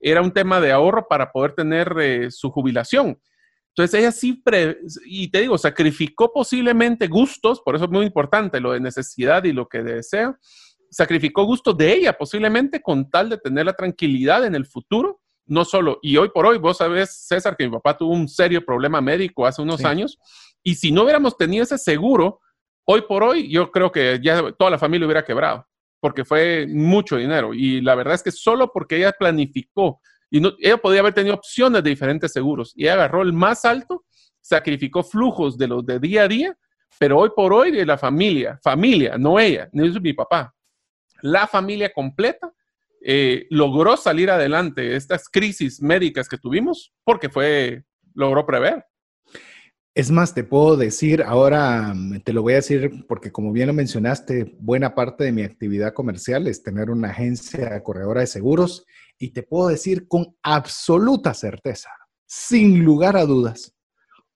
[0.00, 3.20] era un tema de ahorro para poder tener eh, su jubilación.
[3.68, 4.42] Entonces ella sí,
[5.04, 9.52] y te digo, sacrificó posiblemente gustos, por eso es muy importante lo de necesidad y
[9.52, 10.36] lo que desea,
[10.90, 15.64] sacrificó gustos de ella posiblemente con tal de tener la tranquilidad en el futuro, no
[15.64, 19.00] solo, y hoy por hoy, vos sabés, César, que mi papá tuvo un serio problema
[19.00, 20.18] médico hace unos años,
[20.62, 22.40] y si no hubiéramos tenido ese seguro,
[22.84, 25.66] hoy por hoy yo creo que ya toda la familia hubiera quebrado,
[25.98, 30.00] porque fue mucho dinero, y la verdad es que solo porque ella planificó,
[30.30, 33.64] y no, ella podía haber tenido opciones de diferentes seguros, y ella agarró el más
[33.64, 34.04] alto,
[34.40, 36.56] sacrificó flujos de los de día a día,
[36.98, 40.54] pero hoy por hoy de la familia, familia, no ella, no es mi papá,
[41.22, 42.52] la familia completa
[43.02, 48.84] eh, logró salir adelante estas crisis médicas que tuvimos porque fue, logró prever.
[49.94, 53.68] Es más, te puedo decir, ahora mm, te lo voy a decir porque como bien
[53.68, 58.86] lo mencionaste, buena parte de mi actividad comercial es tener una agencia corredora de seguros
[59.18, 61.90] y te puedo decir con absoluta certeza,
[62.26, 63.74] sin lugar a dudas,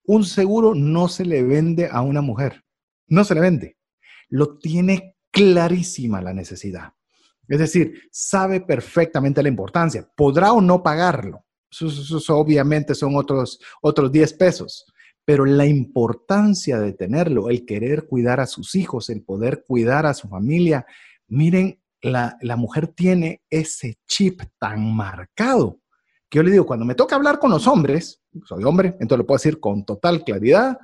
[0.05, 2.65] un seguro no se le vende a una mujer,
[3.07, 3.77] no se le vende,
[4.29, 6.95] lo tiene clarísima la necesidad.
[7.47, 10.09] Es decir, sabe perfectamente la importancia.
[10.17, 11.45] Podrá o no pagarlo.
[11.71, 14.87] Eso, obviamente son otros, otros 10 pesos.
[15.27, 20.15] Pero la importancia de tenerlo, el querer cuidar a sus hijos, el poder cuidar a
[20.15, 20.87] su familia,
[21.27, 25.81] miren, la, la mujer tiene ese chip tan marcado
[26.35, 29.25] que yo le digo, cuando me toca hablar con los hombres, soy hombre, entonces lo
[29.25, 30.81] puedo decir con total claridad,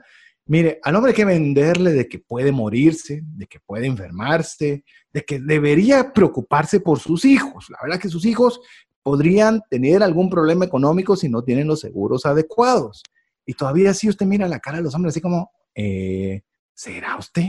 [0.50, 4.82] Mire, al hombre hay que venderle de que puede morirse, de que puede enfermarse,
[5.12, 7.70] de que debería preocuparse por sus hijos.
[7.70, 8.60] La verdad que sus hijos
[9.00, 13.04] podrían tener algún problema económico si no tienen los seguros adecuados.
[13.46, 16.42] Y todavía si usted mira la cara de los hombres así como, eh,
[16.74, 17.46] ¿será usted?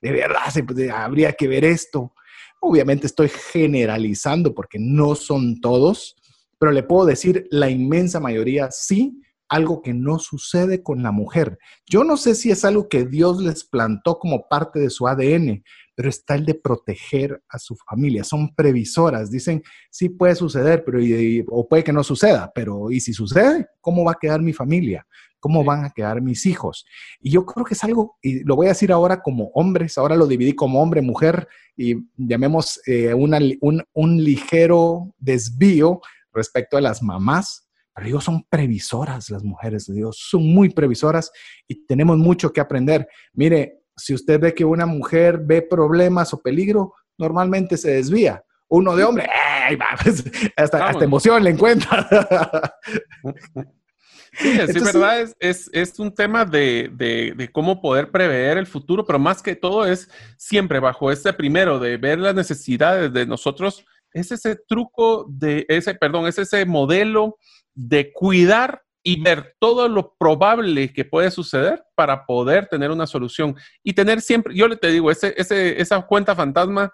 [0.00, 0.50] De verdad,
[0.94, 2.14] habría que ver esto.
[2.60, 6.16] Obviamente estoy generalizando porque no son todos,
[6.58, 11.58] pero le puedo decir la inmensa mayoría sí algo que no sucede con la mujer.
[11.86, 15.62] Yo no sé si es algo que Dios les plantó como parte de su ADN,
[15.94, 18.24] pero está el de proteger a su familia.
[18.24, 21.00] Son previsoras, dicen, sí puede suceder, pero
[21.48, 23.66] o puede que no suceda, pero ¿y si sucede?
[23.80, 25.06] ¿Cómo va a quedar mi familia?
[25.40, 26.84] ¿Cómo van a quedar mis hijos?
[27.20, 30.16] Y yo creo que es algo, y lo voy a decir ahora como hombres, ahora
[30.16, 36.00] lo dividí como hombre, mujer, y llamemos eh, un, un ligero desvío
[36.32, 37.67] respecto a las mamás,
[37.98, 41.32] pero digo, son previsoras las mujeres de Dios, son muy previsoras
[41.66, 43.08] y tenemos mucho que aprender.
[43.32, 48.44] Mire, si usted ve que una mujer ve problemas o peligro, normalmente se desvía.
[48.68, 49.28] Uno de hombre,
[50.04, 50.22] pues,
[50.56, 52.08] hasta, emoción le encuentra.
[54.30, 59.04] Sí, es verdad, es, es, un tema de, de, de, cómo poder prever el futuro,
[59.04, 63.84] pero más que todo es siempre bajo este primero de ver las necesidades de nosotros,
[64.12, 67.38] es ese truco de ese, perdón, es ese modelo
[67.74, 73.56] de cuidar y ver todo lo probable que puede suceder para poder tener una solución
[73.82, 76.92] y tener siempre, yo le te digo, ese, ese, esa cuenta fantasma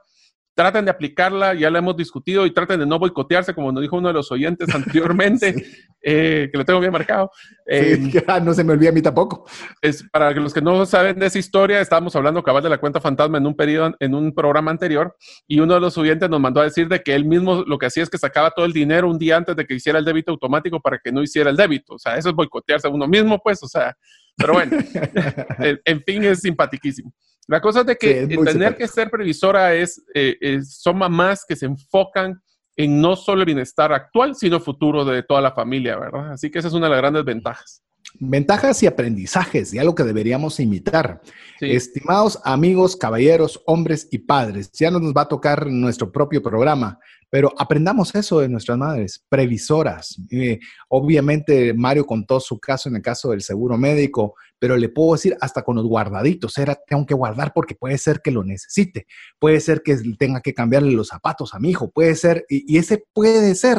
[0.55, 3.97] traten de aplicarla, ya la hemos discutido, y traten de no boicotearse, como nos dijo
[3.97, 5.55] uno de los oyentes anteriormente,
[6.01, 7.31] eh, que lo tengo bien marcado.
[7.67, 7.99] Eh,
[8.43, 9.47] no se me olvida a mí tampoco.
[9.83, 13.01] Es, para los que no saben de esa historia, estábamos hablando cabal de la cuenta
[13.01, 16.61] fantasma en un periodo, en un programa anterior, y uno de los oyentes nos mandó
[16.61, 19.09] a decir de que él mismo lo que hacía es que sacaba todo el dinero
[19.09, 21.95] un día antes de que hiciera el débito automático para que no hiciera el débito.
[21.95, 23.97] O sea, eso es boicotearse a uno mismo, pues, o sea,
[24.37, 24.77] pero bueno,
[25.85, 27.13] en fin, es simpaticísimo.
[27.47, 31.57] La cosa es de que tener que ser previsora es, eh, es, son mamás que
[31.57, 32.41] se enfocan
[32.77, 36.33] en no solo el bienestar actual, sino futuro de toda la familia, ¿verdad?
[36.33, 37.83] Así que esa es una de las grandes ventajas.
[38.21, 41.21] Ventajas y aprendizajes, y algo que deberíamos imitar.
[41.61, 46.99] Estimados amigos, caballeros, hombres y padres, ya no nos va a tocar nuestro propio programa,
[47.29, 50.17] pero aprendamos eso de nuestras madres, previsoras.
[50.31, 55.15] Eh, obviamente Mario contó su caso en el caso del seguro médico, pero le puedo
[55.15, 59.07] decir hasta con los guardaditos, era, tengo que guardar porque puede ser que lo necesite,
[59.41, 62.79] puede ser que tenga que cambiarle los zapatos a mi hijo, puede ser, y, y
[62.79, 63.79] ese puede ser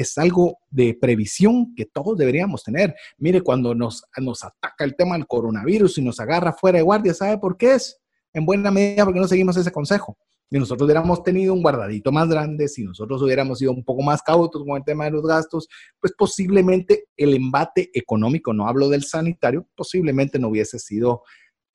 [0.00, 2.94] es algo de previsión que todos deberíamos tener.
[3.18, 7.14] Mire, cuando nos, nos ataca el tema del coronavirus y nos agarra fuera de guardia,
[7.14, 7.98] ¿sabe por qué es?
[8.32, 10.16] En buena medida porque no seguimos ese consejo.
[10.50, 14.20] Si nosotros hubiéramos tenido un guardadito más grande, si nosotros hubiéramos sido un poco más
[14.20, 15.68] cautos con el tema de los gastos,
[16.00, 21.22] pues posiblemente el embate económico, no hablo del sanitario, posiblemente no hubiese sido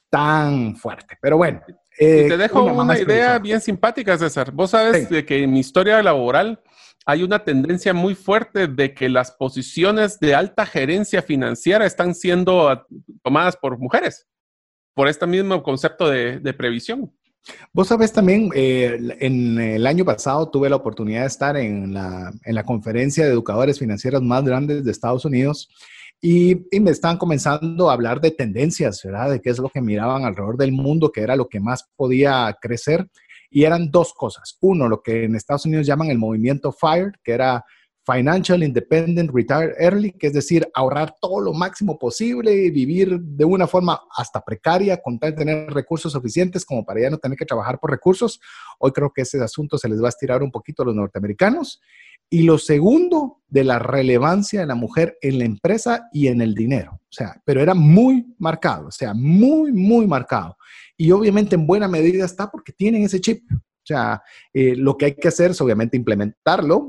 [0.09, 1.17] tan fuerte.
[1.21, 1.61] Pero bueno.
[1.97, 4.51] te eh, dejo una, idea bien simpática, César.
[4.51, 6.61] Vos sabes de que en mi historia laboral
[7.06, 12.68] hay una tendencia muy fuerte de que las posiciones de alta gerencia financiera están siendo
[12.68, 12.86] ah,
[13.24, 14.28] tomadas por mujeres,
[14.95, 17.14] por este mismo concepto de, previsión.
[17.72, 22.34] Vos sabés también, eh, en el año pasado tuve la oportunidad de estar en la,
[22.43, 25.70] en la conferencia de educadores financieros más grandes de Estados Unidos
[26.20, 29.30] y, y, me estaban comenzando a hablar de tendencias, ¿verdad?
[29.30, 32.58] De qué es lo que miraban alrededor del mundo, que era lo que más podía
[32.60, 33.08] crecer.
[33.56, 34.58] Y eran dos cosas.
[34.60, 37.64] Uno, lo que en Estados Unidos llaman el movimiento FIRE, que era
[38.06, 43.45] Financial Independent Retire Early, que es decir, ahorrar todo lo máximo posible y vivir de
[43.45, 47.38] una forma hasta precaria con tal de tener recursos suficientes como para ya no tener
[47.38, 48.41] que trabajar por recursos.
[48.78, 51.80] Hoy creo que ese asunto se les va a estirar un poquito a los norteamericanos.
[52.30, 56.56] Y lo segundo, de la relevancia de la mujer en la empresa y en el
[56.56, 56.99] dinero.
[57.03, 60.58] O sea, pero era muy marcado, o sea, muy, muy marcado.
[60.98, 63.43] Y obviamente en buena medida está porque tienen ese chip.
[63.52, 66.88] O sea, eh, lo que hay que hacer es obviamente implementarlo,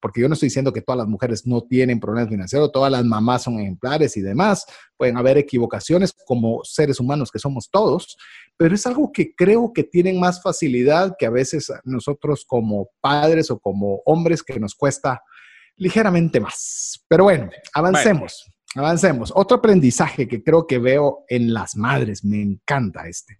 [0.00, 3.04] porque yo no estoy diciendo que todas las mujeres no tienen problemas financieros, todas las
[3.04, 4.64] mamás son ejemplares y demás,
[4.96, 8.16] pueden haber equivocaciones como seres humanos que somos todos,
[8.56, 13.50] pero es algo que creo que tienen más facilidad que a veces nosotros como padres
[13.50, 15.22] o como hombres que nos cuesta
[15.76, 17.04] ligeramente más.
[17.06, 18.50] Pero bueno, avancemos.
[18.74, 19.32] Avancemos.
[19.34, 23.36] Otro aprendizaje que creo que veo en las madres, me encanta este,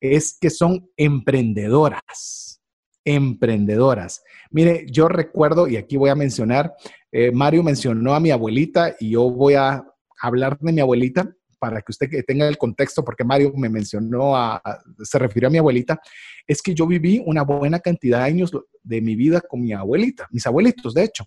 [0.00, 2.62] es que son emprendedoras.
[3.04, 4.22] Emprendedoras.
[4.50, 6.74] Mire, yo recuerdo, y aquí voy a mencionar,
[7.12, 9.84] eh, Mario mencionó a mi abuelita y yo voy a
[10.20, 14.62] hablar de mi abuelita para que usted tenga el contexto, porque Mario me mencionó, a,
[15.02, 16.00] se refirió a mi abuelita,
[16.46, 20.28] es que yo viví una buena cantidad de años de mi vida con mi abuelita,
[20.30, 21.26] mis abuelitos, de hecho.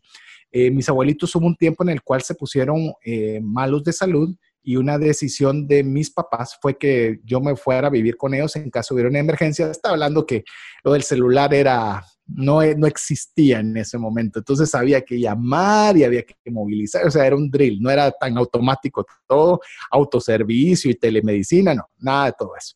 [0.52, 4.36] Eh, mis abuelitos hubo un tiempo en el cual se pusieron eh, malos de salud
[4.64, 8.56] y una decisión de mis papás fue que yo me fuera a vivir con ellos
[8.56, 9.72] en caso hubiera una emergencia.
[9.72, 10.44] Estaba hablando que
[10.84, 14.40] lo del celular era, no, no existía en ese momento.
[14.40, 17.08] Entonces había que llamar y había que movilizar.
[17.08, 22.28] O sea, era un drill, no era tan automático todo, autoservicio y telemedicina, no, nada
[22.28, 22.76] de todo eso.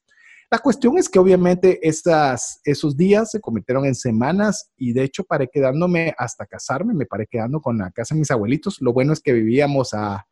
[0.52, 5.50] La cuestión es que obviamente esos días se convirtieron en semanas y de hecho paré
[5.52, 8.80] quedándome hasta casarme, me paré quedando con la casa de mis abuelitos.
[8.80, 10.26] Lo bueno es que vivíamos a,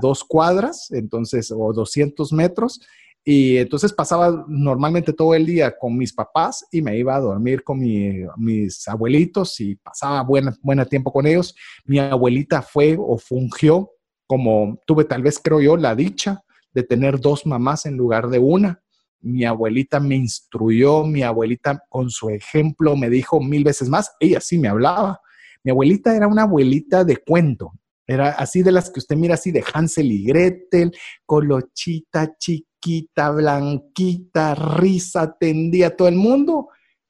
[0.00, 2.80] dos cuadras, entonces, o 200 metros.
[3.22, 7.62] Y entonces pasaba normalmente todo el día con mis papás y me iba a dormir
[7.62, 11.54] con mis abuelitos y pasaba buen, buen tiempo con ellos.
[11.84, 13.90] Mi abuelita fue o fungió
[14.26, 16.42] como tuve tal vez creo yo la dicha
[16.72, 18.83] de tener dos mamás en lugar de una
[19.24, 24.40] mi abuelita me instruyó, mi abuelita con su ejemplo me dijo mil veces más, ella
[24.40, 25.20] sí me hablaba.
[25.64, 27.72] Mi abuelita era una abuelita de cuento,
[28.06, 30.92] era así de las que usted mira así de Hansel y Gretel,
[31.24, 36.68] colochita, chiquita, blanquita, risa, atendía a todo el mundo,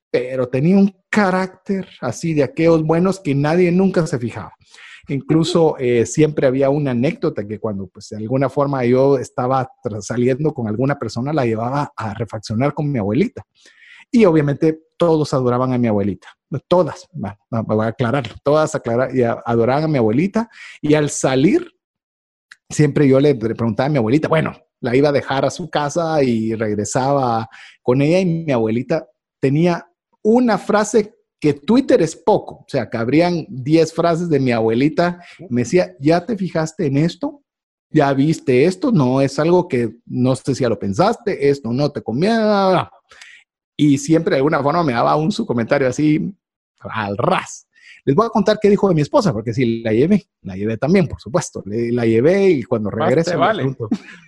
[0.09, 4.55] pero tenía un carácter así de aquellos buenos que nadie nunca se fijaba.
[5.09, 9.69] Incluso eh, siempre había una anécdota que cuando pues de alguna forma yo estaba
[10.01, 13.43] saliendo con alguna persona la llevaba a refaccionar con mi abuelita.
[14.11, 16.29] Y obviamente todos adoraban a mi abuelita.
[16.69, 18.81] Todas, me voy a aclarar, todas
[19.45, 20.49] adoraban a mi abuelita.
[20.81, 21.69] Y al salir,
[22.71, 26.23] siempre yo le preguntaba a mi abuelita, bueno, la iba a dejar a su casa
[26.23, 27.49] y regresaba
[27.83, 29.09] con ella y mi abuelita
[29.41, 29.89] tenía
[30.23, 31.15] una frase
[31.45, 35.95] que Twitter es poco, o sea, que habrían 10 frases de mi abuelita, me decía,
[36.01, 37.43] ¿ya te fijaste en esto?
[37.91, 38.91] ¿Ya viste esto?
[38.91, 42.39] No, es algo que no sé si ya lo pensaste, esto no te conviene.
[43.77, 46.35] Y siempre de alguna forma me daba un su comentario así
[46.81, 47.69] al ras.
[48.07, 50.79] Les voy a contar qué dijo de mi esposa, porque sí, la llevé, la llevé
[50.79, 51.63] también, por supuesto.
[51.67, 53.77] la llevé y cuando regreso, vale.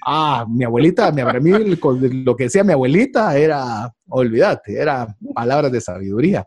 [0.05, 5.73] ah, mi abuelita, mi, para mí lo que decía mi abuelita era, olvídate, era palabras
[5.73, 6.47] de sabiduría.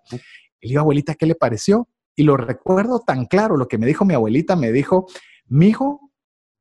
[0.61, 1.87] Le digo, abuelita, ¿qué le pareció?
[2.15, 5.07] Y lo recuerdo tan claro, lo que me dijo mi abuelita, me dijo,
[5.47, 6.11] mi hijo,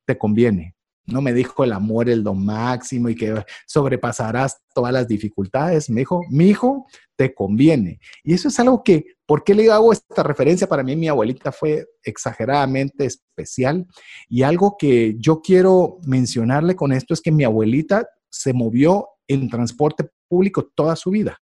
[0.07, 0.77] te conviene,
[1.09, 5.89] no me dijo el amor es lo máximo y que sobrepasarás todas las dificultades.
[5.89, 6.87] Me dijo, mi hijo,
[7.17, 7.99] te conviene.
[8.23, 10.69] Y eso es algo que, ¿por qué le hago esta referencia?
[10.69, 13.87] Para mí mi abuelita fue exageradamente especial.
[14.29, 19.49] Y algo que yo quiero mencionarle con esto es que mi abuelita se movió en
[19.49, 21.41] transporte público toda su vida.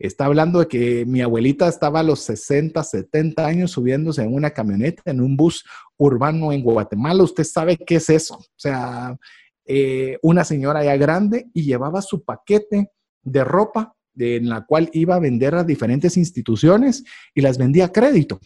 [0.00, 4.48] Está hablando de que mi abuelita estaba a los 60, 70 años subiéndose en una
[4.48, 5.62] camioneta, en un bus
[5.98, 7.22] urbano en Guatemala.
[7.22, 8.36] Usted sabe qué es eso.
[8.36, 9.18] O sea,
[9.66, 12.90] eh, una señora ya grande y llevaba su paquete
[13.22, 17.92] de ropa en la cual iba a vender a diferentes instituciones y las vendía a
[17.92, 18.40] crédito.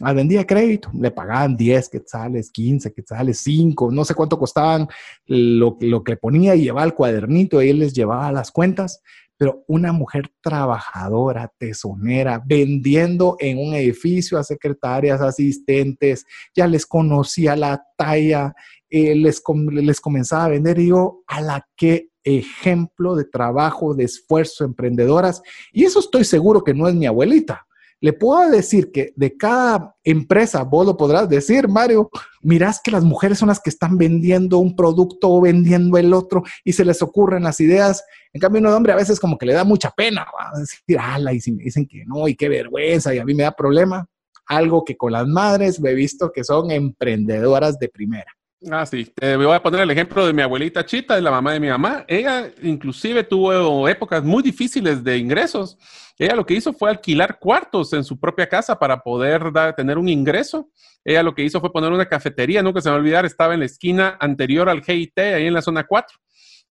[0.00, 4.86] Las vendía a crédito, le pagaban 10 quetzales, 15 quetzales, 5, no sé cuánto costaban
[5.26, 9.00] lo, lo que ponía y llevaba el cuadernito y él les llevaba las cuentas
[9.38, 17.54] pero una mujer trabajadora, tesonera, vendiendo en un edificio a secretarias, asistentes, ya les conocía
[17.54, 18.52] la talla,
[18.90, 19.40] eh, les,
[19.72, 25.40] les comenzaba a vender, y digo, a la que ejemplo de trabajo, de esfuerzo, emprendedoras,
[25.72, 27.67] y eso estoy seguro que no es mi abuelita,
[28.00, 32.10] le puedo decir que de cada empresa, vos lo podrás decir, Mario,
[32.42, 36.42] mirás que las mujeres son las que están vendiendo un producto o vendiendo el otro
[36.64, 38.04] y se les ocurren las ideas.
[38.32, 40.58] En cambio, un hombre a veces como que le da mucha pena, ¿va?
[40.58, 43.42] decir, ala, y si me dicen que no, y qué vergüenza, y a mí me
[43.42, 44.06] da problema.
[44.46, 48.37] Algo que con las madres me he visto que son emprendedoras de primera.
[48.66, 49.04] Ah, sí.
[49.14, 51.68] Te voy a poner el ejemplo de mi abuelita Chita, de la mamá de mi
[51.68, 52.04] mamá.
[52.08, 55.78] Ella inclusive tuvo épocas muy difíciles de ingresos.
[56.18, 59.96] Ella lo que hizo fue alquilar cuartos en su propia casa para poder dar, tener
[59.96, 60.70] un ingreso.
[61.04, 63.54] Ella lo que hizo fue poner una cafetería, nunca se me va a olvidar, estaba
[63.54, 66.18] en la esquina anterior al GIT, ahí en la zona 4.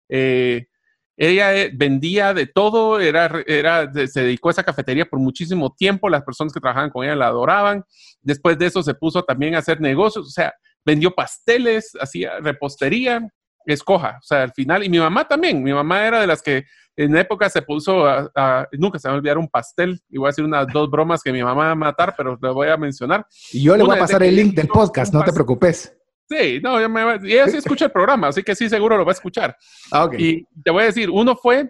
[0.09, 0.67] Eh,
[1.15, 6.09] ella eh, vendía de todo, era, era, se dedicó a esa cafetería por muchísimo tiempo,
[6.09, 7.85] las personas que trabajaban con ella la adoraban.
[8.21, 10.53] Después de eso se puso también a hacer negocios, o sea,
[10.87, 13.29] vendió pasteles, hacía repostería,
[13.65, 16.63] escoja, o sea, al final, y mi mamá también, mi mamá era de las que
[16.95, 20.27] en época se puso a, nunca se me va a olvidar un pastel, y voy
[20.27, 22.77] a decir unas dos bromas que mi mamá va a matar, pero le voy a
[22.77, 23.27] mencionar.
[23.51, 25.93] Y yo le voy a pasar el link del podcast, no te preocupes.
[26.29, 29.11] Sí, no, me y ella sí escucha el programa, así que sí, seguro lo va
[29.11, 29.57] a escuchar.
[29.91, 31.69] Ah, Y te voy a decir, uno fue,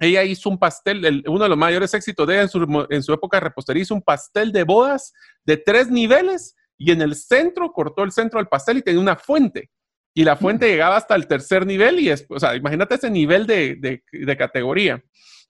[0.00, 3.12] ella hizo un pastel, uno de los mayores éxitos de ella en su, en su
[3.12, 5.12] época de repostería, hizo un pastel de bodas
[5.44, 9.16] de tres niveles y en el centro cortó el centro del pastel y tenía una
[9.16, 9.70] fuente.
[10.14, 13.46] Y la fuente llegaba hasta el tercer nivel y, es, o sea, imagínate ese nivel
[13.46, 13.76] de,
[14.10, 15.02] de, categoría.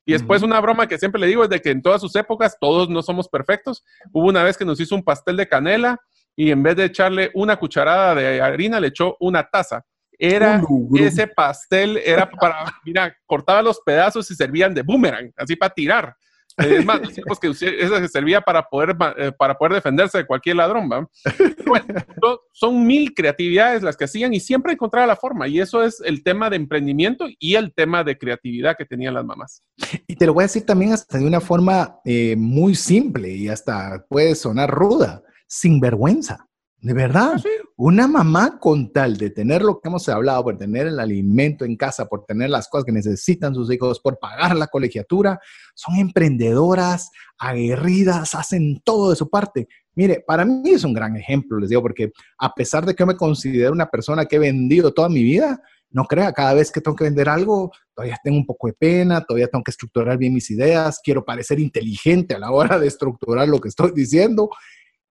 [0.04, 2.56] Y después una broma que siempre le digo es de que en todas sus épocas
[2.60, 3.84] todos no somos perfectos.
[4.12, 5.98] Hubo una vez que nos hizo un pastel de canela
[6.34, 9.84] y en vez de echarle una cucharada de harina le echó una taza.
[10.18, 10.60] Era
[10.96, 16.16] ese pastel, era para, mira, cortaba los pedazos y servían de boomerang, así para tirar.
[16.59, 20.56] Es más, pues que esa se servía para poder, eh, para poder defenderse de cualquier
[20.56, 21.09] ladrón, ¿va?
[22.52, 25.46] son mil creatividades las que hacían y siempre encontraba la forma.
[25.48, 29.24] Y eso es el tema de emprendimiento y el tema de creatividad que tenían las
[29.24, 29.62] mamás.
[30.06, 33.48] Y te lo voy a decir también hasta de una forma eh, muy simple y
[33.48, 36.47] hasta puede sonar ruda, sin vergüenza.
[36.80, 37.42] De verdad, ah,
[37.76, 41.76] una mamá con tal de tener lo que hemos hablado, por tener el alimento en
[41.76, 45.40] casa, por tener las cosas que necesitan sus hijos, por pagar la colegiatura,
[45.74, 49.66] son emprendedoras, aguerridas, hacen todo de su parte.
[49.96, 53.16] Mire, para mí es un gran ejemplo, les digo, porque a pesar de que me
[53.16, 55.60] considero una persona que he vendido toda mi vida,
[55.90, 59.20] no crea, cada vez que tengo que vender algo, todavía tengo un poco de pena,
[59.22, 63.48] todavía tengo que estructurar bien mis ideas, quiero parecer inteligente a la hora de estructurar
[63.48, 64.48] lo que estoy diciendo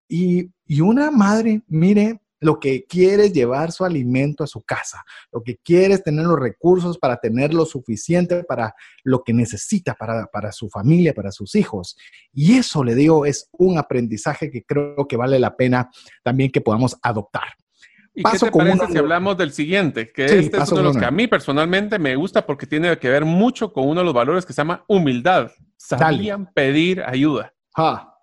[0.08, 0.52] y,
[0.82, 5.58] una madre, mire, lo que quiere es llevar su alimento a su casa, lo que
[5.58, 10.52] quiere es tener los recursos para tener lo suficiente para lo que necesita para, para,
[10.52, 11.98] su familia, para sus hijos.
[12.32, 15.90] Y eso, le digo, es un aprendizaje que creo que vale la pena
[16.24, 17.48] también que podamos adoptar.
[18.14, 20.12] ¿Y qué te parece si hablamos del siguiente?
[20.12, 23.10] Que este es uno de los que a mí personalmente me gusta porque tiene que
[23.10, 25.52] ver mucho con uno de los valores que se llama humildad.
[25.76, 27.54] Sabían pedir ayuda.
[27.76, 28.17] Ah.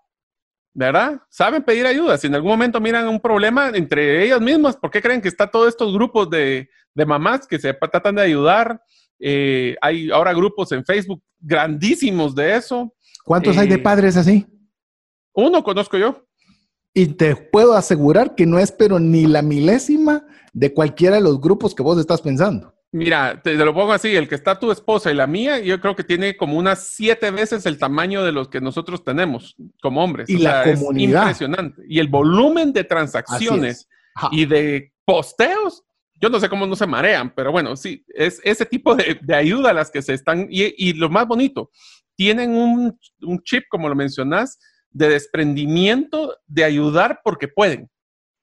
[0.74, 1.22] ¿Verdad?
[1.30, 2.18] Saben pedir ayuda.
[2.18, 5.46] Si en algún momento miran un problema entre ellas mismas, ¿por qué creen que está
[5.46, 8.82] todos estos grupos de, mamás que se tratan de ayudar?
[9.20, 12.92] Eh, hay ahora grupos en Facebook grandísimos de eso.
[13.24, 14.46] ¿Cuántos hay de eh, padres así?
[15.32, 16.26] Uno conozco yo.
[16.92, 21.40] Y te puedo asegurar que no es pero ni la milésima de cualquiera de los
[21.40, 22.73] grupos que vos estás pensando.
[22.94, 25.96] Mira, te, lo pongo así, el que está tu esposa y la mía, yo creo
[25.96, 30.30] que tiene como unas siete veces el tamaño de los que nosotros tenemos como hombres.
[30.30, 31.22] Y la comunidad.
[31.22, 31.82] impresionante.
[31.88, 33.88] Y el volumen de transacciones
[34.30, 35.82] y de posteos,
[36.20, 39.70] yo no sé cómo no se marean, pero bueno, sí, es ese tipo de, ayuda
[39.70, 41.72] a las que se están, y, lo más bonito,
[42.14, 44.60] tienen un, un chip, como lo mencionás,
[44.92, 47.90] de desprendimiento de ayudar porque pueden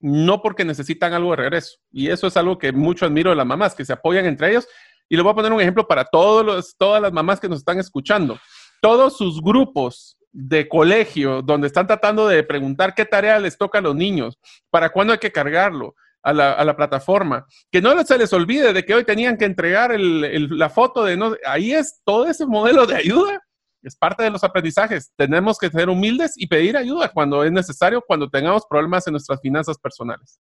[0.02, 1.78] no porque necesitan algo de regreso.
[1.92, 4.68] Y eso es algo que mucho admiro de las mamás, que se apoyan entre ellos.
[5.08, 7.60] Y le voy a poner un ejemplo para todos los, todas las mamás que nos
[7.60, 8.40] están escuchando.
[8.82, 13.82] Todos sus grupos de colegio donde están tratando de preguntar qué tarea les toca a
[13.82, 14.40] los niños,
[14.70, 18.94] para cuándo hay que cargarlo a la, plataforma, que no se les olvide de que
[18.94, 23.42] hoy tenían que entregar la foto de no, ahí es todo ese modelo de ayuda
[23.82, 25.12] es parte de los aprendizajes.
[25.16, 29.40] Tenemos que ser humildes y pedir ayuda cuando es necesario, cuando tengamos problemas en nuestras
[29.42, 30.40] finanzas personales.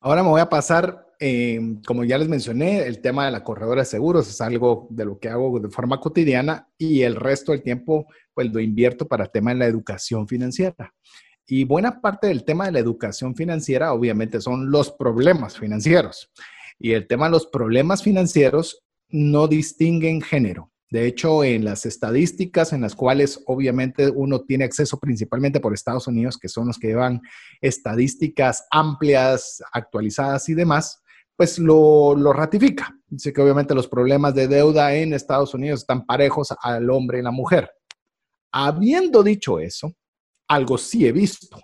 [0.00, 3.82] Ahora me voy a pasar, eh, como ya les mencioné, el tema de la corredora
[3.82, 7.62] de seguros es algo de lo que hago de forma cotidiana y el resto del
[7.62, 10.94] tiempo pues lo invierto para el tema de la educación financiera.
[11.46, 16.30] Y buena parte del tema de la educación financiera obviamente son los problemas financieros.
[16.78, 20.70] Y el tema de los problemas financieros no distinguen género.
[20.90, 26.06] De hecho, en las estadísticas en las cuales obviamente uno tiene acceso principalmente por Estados
[26.06, 27.20] Unidos, que son los que llevan
[27.60, 31.02] estadísticas amplias, actualizadas y demás,
[31.36, 32.96] pues lo, ratifica.
[33.08, 37.22] Dice que obviamente los problemas de deuda en Estados Unidos están parejos al hombre y
[37.22, 37.70] la mujer.
[38.52, 39.92] Habiendo dicho eso,
[40.48, 41.60] algo sí he visto,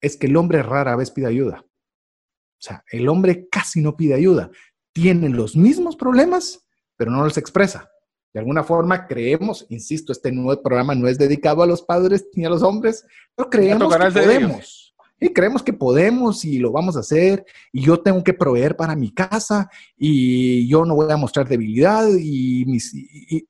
[0.00, 1.64] es que el hombre rara vez pide ayuda.
[1.64, 4.50] O sea, el hombre casi no pide ayuda.
[4.92, 6.66] Tiene los mismos problemas,
[6.96, 7.90] pero no los expresa.
[8.32, 12.44] De alguna forma creemos, insisto, este nuevo programa no es dedicado a los padres ni
[12.44, 13.04] a los hombres,
[13.34, 14.94] pero creemos que podemos.
[15.22, 18.96] Y creemos que podemos y lo vamos a hacer y yo tengo que proveer para
[18.96, 22.64] mi casa y yo no voy a mostrar debilidad y,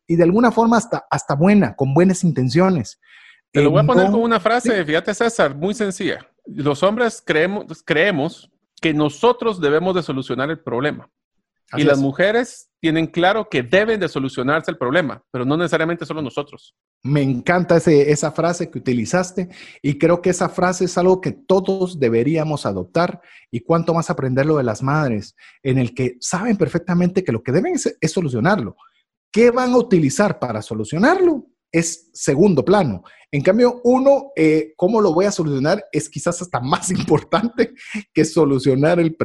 [0.08, 3.00] y, de alguna forma hasta, hasta buena, con buenas intenciones.
[3.52, 6.26] Te lo voy a poner con una frase, fíjate César, muy sencilla.
[6.44, 8.50] Los hombres creemos, creemos
[8.80, 11.08] que nosotros debemos de solucionar el problema
[11.76, 16.22] y las mujeres tienen claro que deben de solucionarse el problema, pero no necesariamente solo
[16.22, 16.74] nosotros.
[17.02, 19.48] Me encanta esa frase que utilizaste
[19.82, 24.56] y creo que esa frase es algo que todos deberíamos adoptar y cuanto más aprenderlo
[24.56, 28.76] de las madres, en el que saben perfectamente que lo que deben es solucionarlo.
[29.30, 31.46] ¿Qué van a utilizar para solucionarlo?
[31.72, 33.02] Es segundo plano.
[33.32, 35.84] En cambio, uno, eh, ¿cómo lo voy a solucionar?
[35.92, 37.74] Es quizás hasta más importante
[38.12, 39.16] que solucionar el,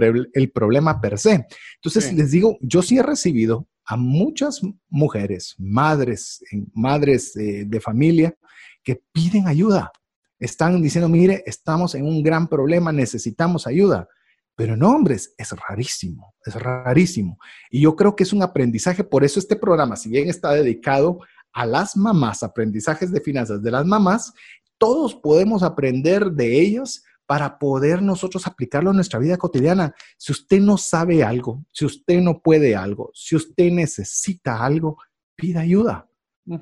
[0.52, 1.46] problema per se.
[1.76, 6.44] Entonces, les digo, yo sí he recibido a muchas mujeres, madres,
[6.74, 8.36] madres eh, de familia,
[8.84, 9.92] que piden ayuda.
[10.40, 14.08] Están diciendo, mire, estamos en un gran problema, necesitamos ayuda.
[14.56, 17.38] Pero no, hombres, es rarísimo, es rarísimo.
[17.70, 21.20] Y yo creo que es un aprendizaje, por eso este programa, si bien está dedicado
[21.56, 24.34] a las mamás, aprendizajes de finanzas de las mamás,
[24.78, 29.96] todos podemos aprender de ellas para poder nosotros aplicarlo en nuestra vida cotidiana.
[30.18, 34.98] Si usted no sabe algo, si usted no puede algo, si usted necesita algo,
[35.36, 36.10] pida ayuda,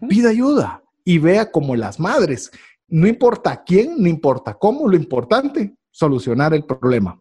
[0.08, 2.52] pida ayuda y vea como las madres,
[2.88, 7.20] no importa quién, no importa cómo, lo importante, solucionar el problema.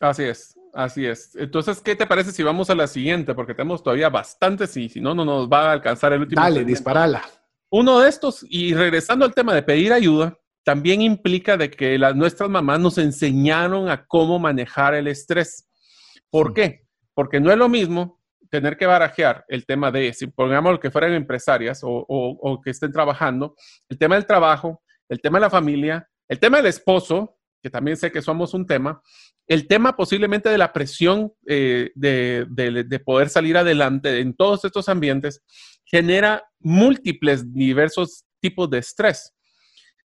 [0.00, 0.56] Así es.
[0.72, 1.36] Así es.
[1.36, 3.34] Entonces, ¿qué te parece si vamos a la siguiente?
[3.34, 6.40] Porque tenemos todavía bastantes y si no, no nos va a alcanzar el último.
[6.42, 7.22] Dale, disparala.
[7.70, 12.16] Uno de estos, y regresando al tema de pedir ayuda, también implica de que las,
[12.16, 15.68] nuestras mamás nos enseñaron a cómo manejar el estrés.
[16.30, 16.86] ¿Por qué?
[17.14, 21.12] Porque no es lo mismo tener que barajear el tema de, si pongamos que fueran
[21.12, 23.54] empresarias o, o que estén trabajando,
[23.88, 27.96] el tema del trabajo, el tema de la familia, el tema del esposo, que también
[27.96, 29.00] sé que somos un tema,
[29.46, 35.42] el tema posiblemente de la presión eh, de, poder salir adelante en todos estos ambientes
[35.84, 39.32] genera múltiples, diversos tipos de estrés.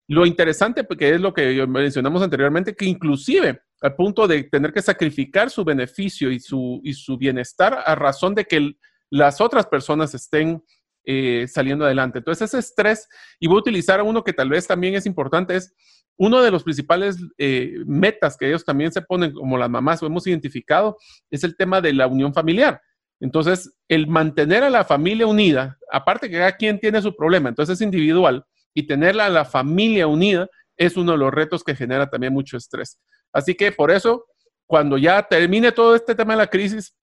[0.08, 4.82] Lo interesante, porque es lo que mencionamos anteriormente, que inclusive al punto de tener que
[4.82, 8.72] sacrificar su beneficio y su, y su bienestar a razón de que
[9.10, 10.62] las otras personas estén
[11.04, 12.18] eh, saliendo adelante.
[12.18, 15.72] Entonces, ese estrés, y voy a utilizar uno que tal vez también es importante, es
[16.18, 20.08] uno de los principales eh, metas que ellos también se ponen, como las mamás lo
[20.08, 20.96] hemos identificado,
[21.30, 22.80] es el tema de la unión familiar.
[23.20, 27.74] Entonces, el mantener a la familia unida, aparte que cada quien tiene su problema, entonces
[27.74, 28.44] es individual,
[28.74, 32.56] y tenerla a la familia unida es uno de los retos que genera también mucho
[32.56, 32.98] estrés.
[33.32, 34.26] Así que por eso,
[34.66, 36.94] cuando ya termine todo este tema de la crisis,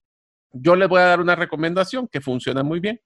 [0.52, 3.02] yo les voy a dar una recomendación que funciona muy bien.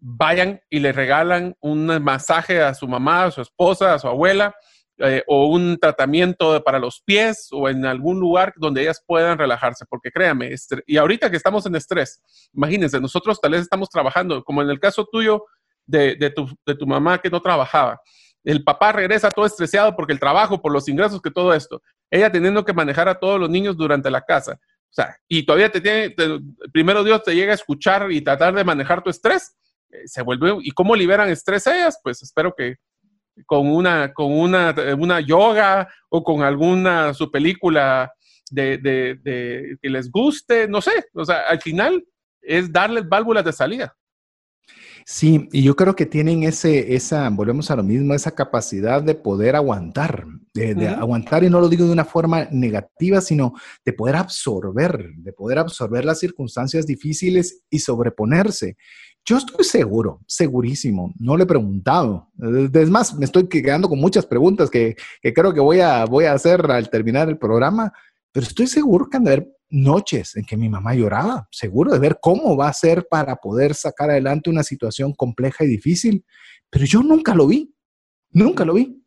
[0.00, 4.52] Vayan y le regalan un masaje a su mamá, a su esposa, a su abuela,
[5.04, 9.84] eh, o un tratamiento para los pies o en algún lugar donde ellas puedan relajarse,
[9.88, 10.54] porque créame,
[10.86, 12.22] y ahorita que estamos en estrés,
[12.52, 15.44] imagínense, nosotros tal vez estamos trabajando, como en el caso tuyo
[15.84, 18.00] de, tu, de tu mamá que no trabajaba.
[18.44, 21.82] El papá regresa todo estresado porque el trabajo, por los ingresos, que todo esto.
[22.08, 24.52] Ella teniendo que manejar a todos los niños durante la casa.
[24.52, 26.14] O sea, y todavía te tiene,
[26.72, 29.56] primero Dios te llega a escuchar y tratar de manejar tu estrés.
[29.90, 31.98] Eh, se vuelve, ¿y cómo liberan estrés ellas?
[32.04, 32.76] Pues espero que
[33.46, 38.12] con una, con una, una yoga o con alguna su película
[38.50, 42.04] de, de, de, que les guste, no sé, o sea, al final
[42.42, 43.96] es darles válvulas de salida.
[45.04, 49.14] Sí, y yo creo que tienen ese, esa, volvemos a lo mismo, esa capacidad de
[49.14, 53.54] poder aguantar, de, aguantar, y no lo digo de una forma negativa, sino
[53.84, 58.76] de poder absorber, de poder absorber las circunstancias difíciles y sobreponerse.
[59.24, 62.28] Yo estoy seguro, segurísimo, no le he preguntado.
[62.72, 66.24] Es más, me estoy quedando con muchas preguntas que, que creo que voy a, voy
[66.24, 67.92] a hacer al terminar el programa,
[68.32, 72.00] pero estoy seguro que han de haber noches en que mi mamá lloraba, seguro de
[72.00, 76.24] ver cómo va a ser para poder sacar adelante una situación compleja y difícil,
[76.68, 77.74] pero yo nunca lo vi,
[78.30, 79.02] nunca lo vi,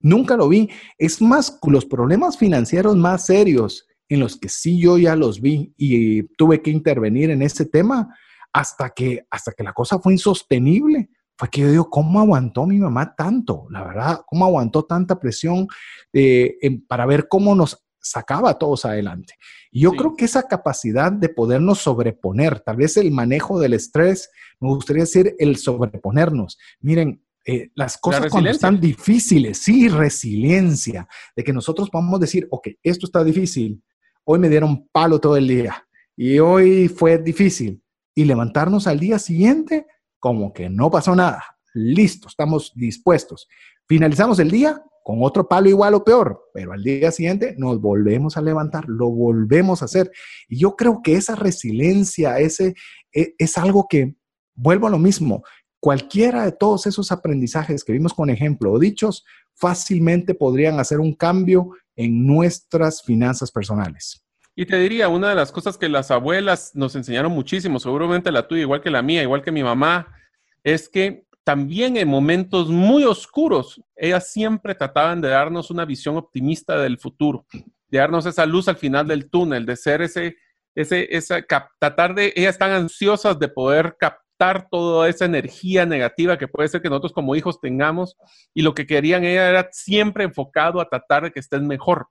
[0.00, 0.68] nunca lo vi.
[0.98, 5.72] Es más, los problemas financieros más serios en los que sí yo ya los vi
[5.76, 8.14] y tuve que intervenir en ese tema
[8.52, 11.10] hasta que, hasta que la cosa fue insostenible.
[11.36, 13.66] Fue que yo digo, ¿cómo aguantó mi mamá tanto?
[13.70, 15.66] La verdad, ¿cómo aguantó tanta presión
[16.12, 19.34] eh, para ver cómo nos sacaba a todos adelante.
[19.70, 24.30] Y yo creo que esa capacidad de podernos sobreponer, tal vez el manejo del estrés,
[24.58, 26.58] me gustaría decir el sobreponernos.
[26.80, 32.68] Miren, eh, las cosas cuando están difíciles, sí, resiliencia, de que nosotros podamos decir, ok,
[32.82, 33.82] esto está difícil,
[34.24, 35.86] hoy me dieron palo todo el día
[36.16, 37.82] y hoy fue difícil,
[38.20, 39.86] y levantarnos al día siguiente
[40.18, 41.42] como que no pasó nada,
[41.72, 43.48] listo, estamos dispuestos.
[43.88, 48.36] Finalizamos el día con otro palo igual o peor, pero al día siguiente nos volvemos
[48.36, 50.12] a levantar, lo volvemos a hacer.
[50.50, 52.74] Y yo creo que esa resiliencia, ese,
[53.14, 54.14] e, es, algo que,
[54.54, 55.42] vuelvo a lo mismo,
[55.80, 61.14] cualquiera de todos esos aprendizajes que vimos con ejemplo o dichos, fácilmente podrían hacer un
[61.14, 64.22] cambio en nuestras finanzas personales.
[64.60, 68.46] Y te diría, una de las cosas que las abuelas nos enseñaron muchísimo, seguramente la
[68.46, 70.14] tuya, igual que la mía, igual que mi mamá,
[70.62, 76.76] es que también en momentos muy oscuros, ellas siempre trataban de darnos una visión optimista
[76.76, 77.46] del futuro,
[77.88, 80.36] de darnos esa luz al final del túnel, de ser ese,
[80.74, 86.48] ese, esa, tratar de, ellas están ansiosas de poder captar toda esa energía negativa que
[86.48, 88.14] puede ser que nosotros como hijos tengamos,
[88.52, 92.08] y lo que querían ellas era siempre enfocado a tratar de que estén mejor.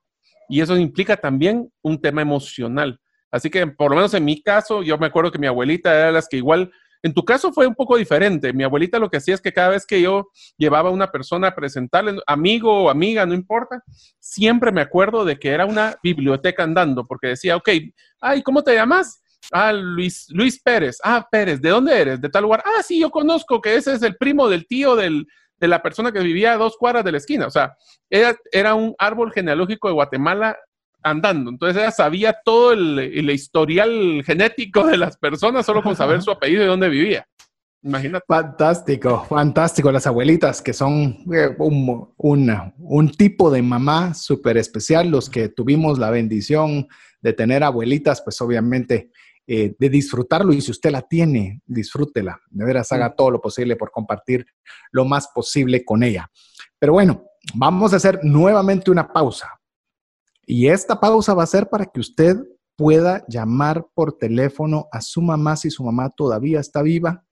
[0.50, 3.00] Y eso implica también un tema emocional.
[3.30, 6.10] Así que, por lo menos en mi caso, yo me acuerdo que mi abuelita era
[6.10, 6.72] las que igual
[7.02, 8.52] en tu caso fue un poco diferente.
[8.52, 10.28] Mi abuelita lo que hacía es que cada vez que yo
[10.58, 13.82] llevaba a una persona a presentarle, amigo o amiga, no importa,
[14.18, 17.70] siempre me acuerdo de que era una biblioteca andando, porque decía, ok,
[18.20, 19.22] ay, ¿cómo te llamas?
[19.52, 20.98] Ah, Luis, Luis Pérez.
[21.02, 22.20] Ah, Pérez, ¿de dónde eres?
[22.20, 22.62] De tal lugar.
[22.66, 25.26] Ah, sí, yo conozco que ese es el primo del tío del,
[25.60, 27.46] de la persona que vivía a dos cuadras de la esquina.
[27.46, 27.76] O sea,
[28.08, 30.56] era, era un árbol genealógico de Guatemala
[31.02, 31.50] andando.
[31.50, 36.64] Entonces ella sabía todo el, historial genético de las personas solo con saber su apellido
[36.64, 37.26] y dónde vivía.
[37.82, 38.24] Imagínate.
[38.26, 39.90] Fantástico, fantástico.
[39.90, 42.12] Las abuelitas que son eh, un,
[42.76, 45.08] un, tipo de mamá súper especial.
[45.08, 46.88] Los que tuvimos la bendición
[47.22, 49.10] de tener abuelitas, pues obviamente
[49.46, 50.52] eh, de disfrutarlo.
[50.52, 52.40] Y si usted la tiene, disfrútela.
[52.50, 54.46] De veras, haga todo lo posible por compartir
[54.92, 56.30] lo más posible con ella.
[56.78, 57.24] Pero bueno,
[57.54, 59.60] vamos a hacer nuevamente una pausa.
[60.46, 62.36] Y esta pausa va a ser para que usted
[62.76, 67.24] pueda llamar por teléfono a su mamá si su mamá todavía está viva.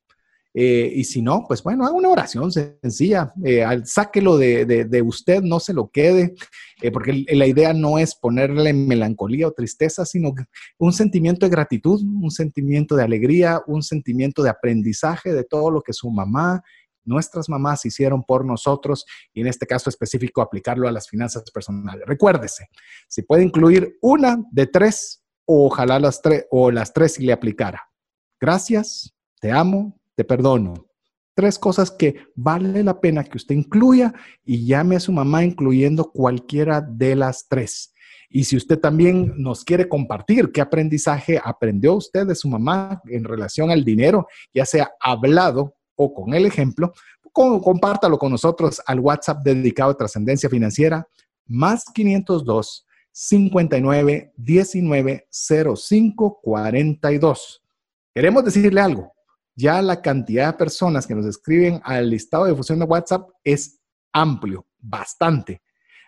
[0.54, 3.32] Eh, y si no, pues bueno, haga una oración sencilla.
[3.44, 6.34] Eh, sáquelo de, usted, no se lo quede,
[6.82, 10.34] eh, porque la idea no es ponerle melancolía o tristeza, sino
[10.78, 15.82] un sentimiento de gratitud, un sentimiento de alegría, un sentimiento de aprendizaje de todo lo
[15.82, 16.62] que su mamá
[17.04, 22.04] nuestras mamás hicieron por nosotros y en este caso específico aplicarlo a las finanzas personales.
[22.06, 22.68] Recuérdese,
[23.08, 27.82] si puede incluir una de tres ojalá las tres o las tres si le aplicara.
[28.38, 30.74] Gracias, te amo, te perdono.
[31.32, 34.12] Tres cosas que vale la pena que usted incluya
[34.44, 37.94] y llame a su mamá incluyendo cualquiera de las tres.
[38.28, 43.22] Y si usted también nos quiere compartir qué aprendizaje aprendió usted de su mamá en
[43.22, 46.92] relación al dinero, ya sea hablado o con el ejemplo,
[47.32, 51.06] compártalo con nosotros al WhatsApp dedicado a trascendencia financiera,
[51.46, 57.62] más 502 59 19 05 42.
[58.12, 59.12] Queremos decirle algo.
[59.58, 63.80] Ya la cantidad de personas que nos escriben al listado de difusión de WhatsApp es
[64.12, 65.60] amplio, bastante.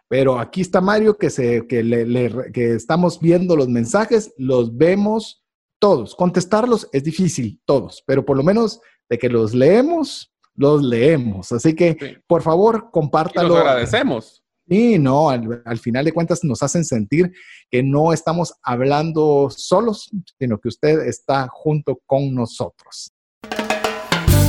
[0.07, 5.45] Pero aquí está Mario, que, se, que, le, que estamos viendo los mensajes, los vemos
[5.81, 6.15] todos.
[6.15, 11.51] Contestarlos es difícil, todos, pero por lo menos de que los leemos, los leemos.
[11.51, 13.49] Así que, por favor, compártalo.
[13.49, 14.45] Y los agradecemos.
[14.69, 17.33] Y no, al, final de cuentas nos hacen sentir
[17.69, 23.13] que no estamos hablando solos, sino que usted está junto con nosotros.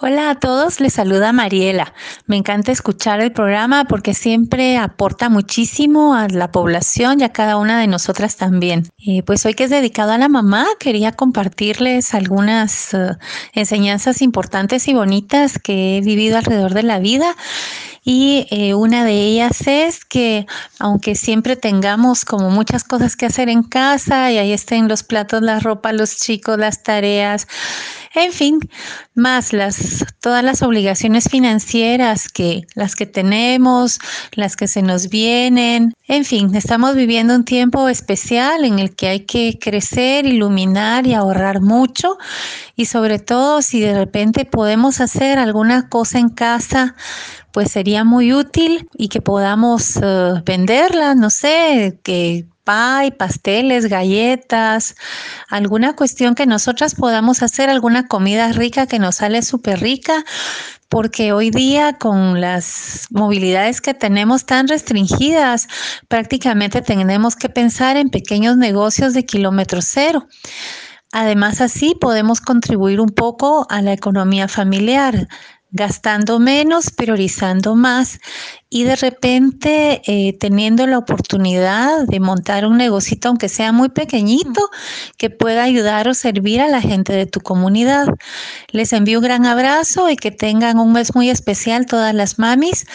[0.00, 1.92] Hola a todos, les saluda Mariela.
[2.26, 7.56] Me encanta escuchar el programa porque siempre aporta muchísimo a la población y a cada
[7.56, 8.84] una de nosotras también.
[8.96, 13.16] Y pues hoy que es dedicado a la mamá, quería compartirles algunas eh,
[13.54, 17.34] enseñanzas importantes y bonitas que he vivido alrededor de la vida
[18.10, 20.46] y eh, una de ellas es que
[20.78, 25.42] aunque siempre tengamos como muchas cosas que hacer en casa y ahí estén los platos,
[25.42, 27.46] la ropa, los chicos, las tareas,
[28.14, 28.60] en fin,
[29.14, 33.98] más las todas las obligaciones financieras que las que tenemos,
[34.32, 39.08] las que se nos vienen, en fin, estamos viviendo un tiempo especial en el que
[39.08, 42.16] hay que crecer, iluminar y ahorrar mucho
[42.74, 46.96] y sobre todo si de repente podemos hacer alguna cosa en casa
[47.52, 54.94] pues sería muy útil y que podamos eh, venderla, no sé, que pay, pasteles, galletas,
[55.48, 60.24] alguna cuestión que nosotras podamos hacer, alguna comida rica que nos sale súper rica,
[60.90, 65.66] porque hoy día con las movilidades que tenemos tan restringidas,
[66.08, 70.26] prácticamente tenemos que pensar en pequeños negocios de kilómetro cero.
[71.10, 75.26] Además, así podemos contribuir un poco a la economía familiar
[75.70, 78.18] gastando menos, priorizando más
[78.70, 84.68] y de repente eh, teniendo la oportunidad de montar un negocito, aunque sea muy pequeñito,
[85.16, 88.08] que pueda ayudar o servir a la gente de tu comunidad.
[88.70, 92.86] Les envío un gran abrazo y que tengan un mes muy especial todas las mamis,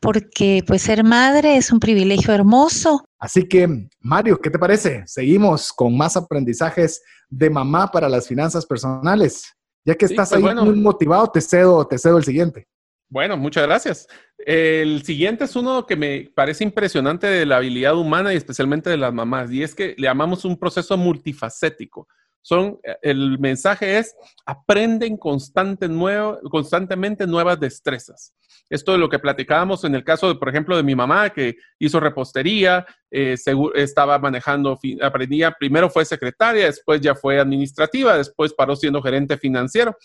[0.00, 3.04] porque pues ser madre es un privilegio hermoso.
[3.18, 5.04] Así que, Mario, ¿qué te parece?
[5.06, 9.44] Seguimos con más aprendizajes de mamá para las finanzas personales.
[9.84, 12.68] Ya que estás pues ahí muy motivado, te cedo, te cedo el siguiente.
[13.08, 14.06] Bueno, muchas gracias.
[14.38, 18.96] El siguiente es uno que me parece impresionante de la habilidad humana y especialmente de
[18.96, 22.08] las mamás, y es que le llamamos un proceso multifacético.
[22.42, 24.14] Son, el mensaje es,
[24.44, 28.34] aprenden constante nuevo, constantemente nuevas destrezas.
[28.68, 32.00] Esto de lo que platicábamos en el caso, por ejemplo, de mi mamá, que hizo
[32.00, 33.36] repostería, eh,
[33.74, 39.96] estaba manejando, aprendía, primero fue secretaria, después ya fue administrativa, después paró siendo gerente financiero.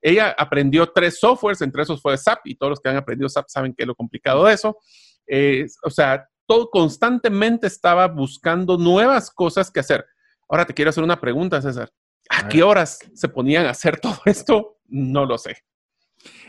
[0.00, 3.48] Ella aprendió tres softwares, entre esos fue SAP, y todos los que han aprendido SAP
[3.48, 4.78] saben que es lo complicado de eso.
[5.26, 10.04] Eh, o sea, todo constantemente estaba buscando nuevas cosas que hacer.
[10.48, 11.90] Ahora te quiero hacer una pregunta, César.
[12.28, 14.78] ¿A, qué horas se ponían a hacer todo esto?
[14.86, 15.56] No lo sé.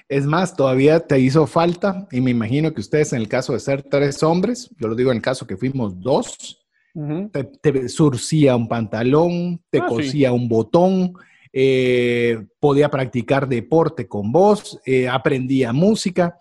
[0.07, 3.59] Es más, todavía te hizo falta, y me imagino que ustedes en el caso de
[3.59, 6.65] ser tres hombres, yo lo digo en el caso que fuimos dos,
[7.61, 11.13] te, surcía un pantalón, te ah, cosía un botón,
[11.51, 16.37] eh, podía practicar deporte con vos, eh, aprendía música.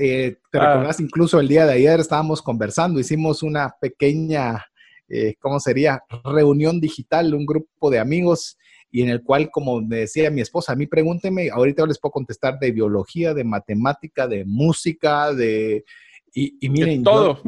[0.00, 0.74] Eh, ¿Te Ah.
[0.74, 1.00] recordás?
[1.00, 4.64] Incluso el día de ayer estábamos conversando, hicimos una pequeña,
[5.08, 6.02] eh, ¿cómo sería?
[6.24, 8.56] Reunión digital, un grupo de amigos
[8.90, 11.98] y en el cual, como me decía mi esposa, a mí pregúntenme, ahorita yo les
[11.98, 15.84] puedo contestar de biología, de matemática, de música, de...
[16.32, 17.42] Y, y miren, De yo- todo.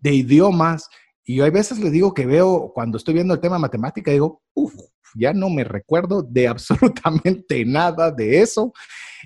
[0.00, 0.88] de idiomas.
[1.24, 4.10] Y yo hay veces les digo que veo, cuando estoy viendo el tema de matemática,
[4.10, 4.74] digo, uff,
[5.14, 8.72] ya no me recuerdo de absolutamente nada de eso.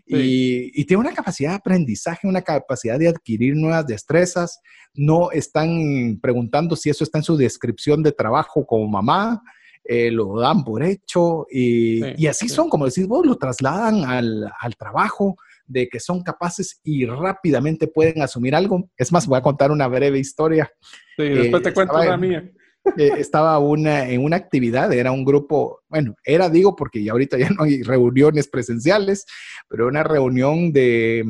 [0.07, 4.61] Y, y tiene una capacidad de aprendizaje, una capacidad de adquirir nuevas destrezas.
[4.95, 9.43] No están preguntando si eso está en su descripción de trabajo como mamá.
[9.84, 12.55] eh, lo dan por hecho y, Sí, y así sí.
[12.55, 15.34] son, como decís vos, lo trasladan al, al trabajo
[15.66, 18.88] de que son capaces y rápidamente pueden asumir algo.
[18.97, 20.70] Es más, voy a contar una breve historia.
[21.16, 22.53] Sí, después Eh, te cuento estaba la en- mía.
[22.97, 27.51] Eh, estaba en una actividad, era un grupo, bueno, era, digo, porque ya ahorita ya
[27.51, 29.24] no hay reuniones presenciales,
[29.68, 31.24] pero una reunión de,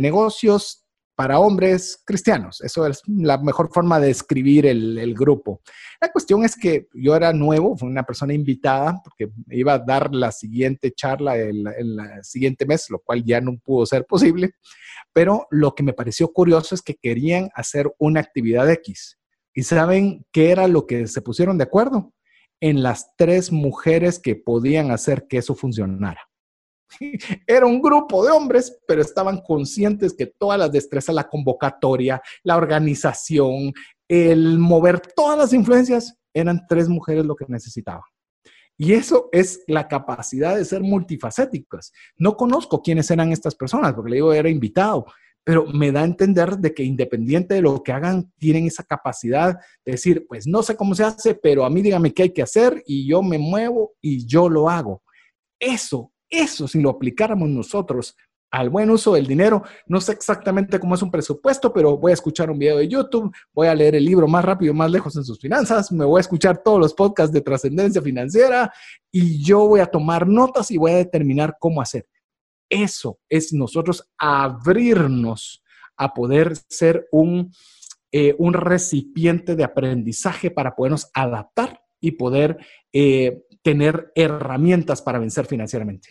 [0.00, 0.84] negocios
[1.14, 2.60] para hombres cristianos.
[2.60, 5.60] Eso es la mejor forma de describir el, el grupo.
[6.00, 10.14] La cuestión es que yo era nuevo, fue una persona invitada, porque iba a dar
[10.14, 14.52] la siguiente charla el, el siguiente mes, lo cual ya no pudo ser posible.
[15.12, 19.18] Pero lo que me pareció curioso es que querían hacer una actividad X.
[19.56, 22.12] ¿Y saben qué era lo que se pusieron de acuerdo?
[22.60, 26.20] En las tres mujeres que podían hacer que eso funcionara.
[27.46, 32.56] Era un grupo de hombres, pero estaban conscientes que todas las destrezas, la convocatoria, la
[32.56, 33.72] organización,
[34.06, 38.02] el mover todas las influencias, eran tres mujeres lo que necesitaban.
[38.76, 41.92] Y eso es la capacidad de ser multifacéticas.
[42.18, 45.06] No conozco quiénes eran estas personas, porque le digo, era invitado,
[45.46, 49.56] pero me da a entender de que independiente de lo que hagan, tienen esa capacidad
[49.84, 52.42] de decir, pues no sé cómo se hace, pero a mí dígame qué hay que
[52.42, 55.04] hacer y yo me muevo y yo lo hago.
[55.60, 58.16] Eso, eso si lo aplicáramos nosotros
[58.50, 62.14] al buen uso del dinero, no sé exactamente cómo es un presupuesto, pero voy a
[62.14, 65.22] escuchar un video de YouTube, voy a leer el libro más rápido, más lejos en
[65.22, 68.72] sus finanzas, me voy a escuchar todos los podcasts de trascendencia financiera
[69.12, 72.04] y yo voy a tomar notas y voy a determinar cómo hacer.
[72.68, 75.62] Eso es nosotros abrirnos
[75.96, 77.52] a poder ser un,
[78.12, 82.58] eh, un recipiente de aprendizaje para podernos adaptar y poder
[82.92, 86.10] eh, tener herramientas para vencer financieramente.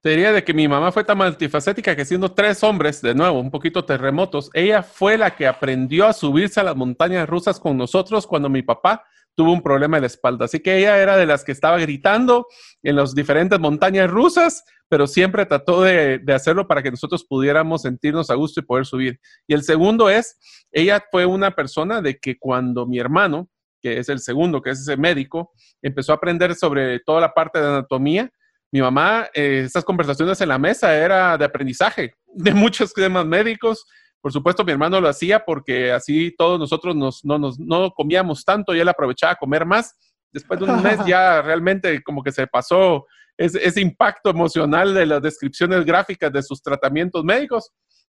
[0.00, 3.40] Te diría de que mi mamá fue tan multifacética que siendo tres hombres, de nuevo,
[3.40, 7.76] un poquito terremotos, ella fue la que aprendió a subirse a las montañas rusas con
[7.76, 9.04] nosotros cuando mi papá
[9.36, 10.46] tuvo un problema de la espalda.
[10.46, 12.46] Así que ella era de las que estaba gritando
[12.82, 17.82] en las diferentes montañas rusas, pero siempre trató de, de, hacerlo para que nosotros pudiéramos
[17.82, 19.20] sentirnos a gusto y poder subir.
[19.46, 20.38] Y el segundo es,
[20.72, 23.48] ella fue una persona de que cuando mi hermano,
[23.82, 27.60] que es el segundo, que es ese médico, empezó a aprender sobre toda la parte
[27.60, 28.30] de anatomía,
[28.72, 33.86] mi mamá, eh, estas conversaciones en la mesa era de aprendizaje de muchos temas médicos.
[34.26, 38.44] Por supuesto, mi hermano lo hacía porque así todos nosotros nos, no, nos, no comíamos
[38.44, 39.96] tanto y él aprovechaba a comer más.
[40.32, 43.06] Después de un mes ya realmente como que se pasó
[43.36, 47.70] ese, ese impacto emocional de las descripciones gráficas de sus tratamientos médicos.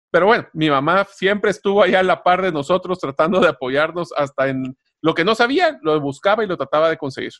[0.08, 4.12] Pero bueno, mi mamá siempre estuvo allá a la par de nosotros tratando de apoyarnos
[4.16, 7.32] hasta en lo que no sabía, lo buscaba y lo trataba de conseguir.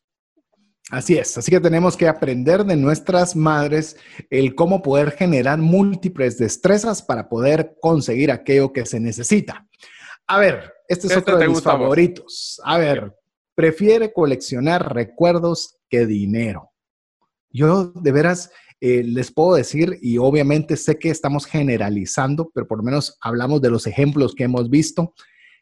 [0.90, 3.96] Así es, así que tenemos que aprender de nuestras madres
[4.28, 9.66] el cómo poder generar múltiples destrezas para poder conseguir aquello que se necesita.
[10.26, 12.60] A ver, este es este otro de mis favoritos.
[12.64, 13.14] A ver,
[13.54, 16.70] prefiere coleccionar recuerdos que dinero.
[17.50, 22.78] Yo de veras eh, les puedo decir, y obviamente sé que estamos generalizando, pero por
[22.78, 25.14] lo menos hablamos de los ejemplos que hemos visto,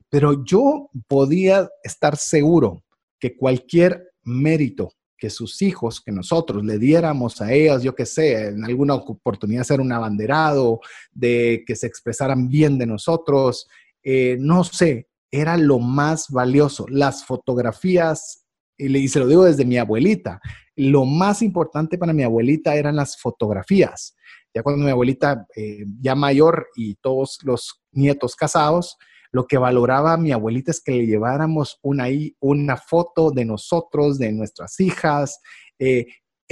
[0.09, 2.83] pero yo podía estar seguro
[3.21, 4.93] que cualquier mérito
[5.23, 9.63] que sus hijos, que nosotros le diéramos a ellas, yo que sé, en alguna oportunidad
[9.63, 10.81] ser un abanderado,
[11.13, 13.69] de que se expresaran bien de nosotros,
[14.03, 16.87] eh, no sé, era lo más valioso.
[16.89, 18.45] Las fotografías,
[18.77, 20.41] y, y se lo digo desde mi abuelita,
[20.75, 24.17] lo más importante para mi abuelita eran las fotografías.
[24.53, 28.99] Ya cuando mi abuelita, eh, ya mayor y todos los nietos casados,
[29.33, 32.05] lo que valoraba mi abuelita es que le lleváramos una,
[32.41, 35.41] una foto de nosotros, de nuestras hijas,
[35.79, 36.07] eh,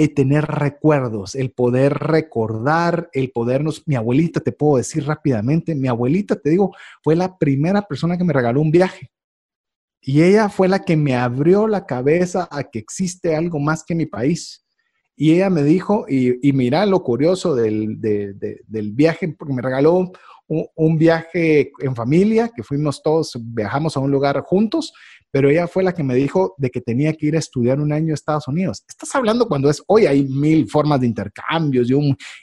[0.08, 6.36] tener recuerdos, el poder recordar, el podernos, mi abuelita, te puedo decir rápidamente, mi abuelita,
[6.36, 9.10] te digo, fue la primera persona que me regaló un viaje.
[10.00, 13.94] Y ella fue la que me abrió la cabeza a que existe algo más que
[13.94, 14.64] mi país.
[15.14, 20.10] Y ella me dijo, y, y mira lo curioso del, del viaje, porque me regaló
[20.50, 24.92] un, viaje en familia, que fuimos todos, viajamos a un lugar juntos,
[25.30, 27.92] pero ella fue la que me dijo de que tenía que ir a estudiar un
[27.92, 28.84] año a Estados Unidos.
[28.88, 31.88] Estás hablando cuando es, hoy hay mil formas de intercambios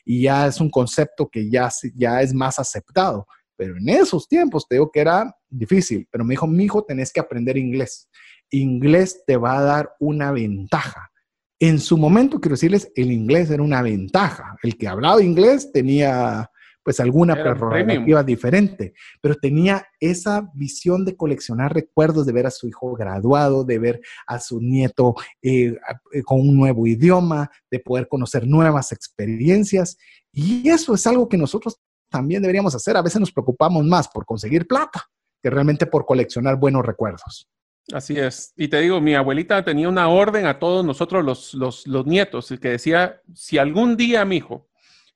[0.05, 3.28] y, ya es un concepto que ya, ya es más aceptado.
[3.58, 7.12] Pero en esos tiempos te digo que era difícil, pero me dijo, mi hijo, tenés
[7.12, 8.08] que aprender inglés.
[8.51, 11.12] Inglés te va a dar una ventaja.
[11.60, 14.55] En su momento, quiero decirles, el inglés era una ventaja.
[14.64, 16.49] El que hablaba inglés tenía
[16.88, 22.65] pues alguna prerrogativa diferente, pero tenía esa visión de coleccionar recuerdos, de ver a su
[22.65, 25.75] hijo graduado, de ver a su nieto eh,
[26.13, 29.97] eh, con un nuevo idioma, de poder conocer nuevas experiencias.
[30.31, 31.77] Y eso es algo que nosotros
[32.09, 32.95] también deberíamos hacer.
[32.95, 35.09] A veces nos preocupamos más por conseguir plata
[35.43, 37.49] que realmente por coleccionar buenos recuerdos.
[37.91, 38.53] Así es.
[38.55, 42.47] Y te digo, mi abuelita tenía una orden a todos nosotros los, los, los nietos
[42.61, 44.69] que decía, si algún día, mi hijo,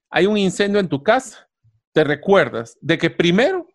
[0.09, 1.47] hay un incendio en tu casa,
[1.94, 3.68] te recuerdas de que primero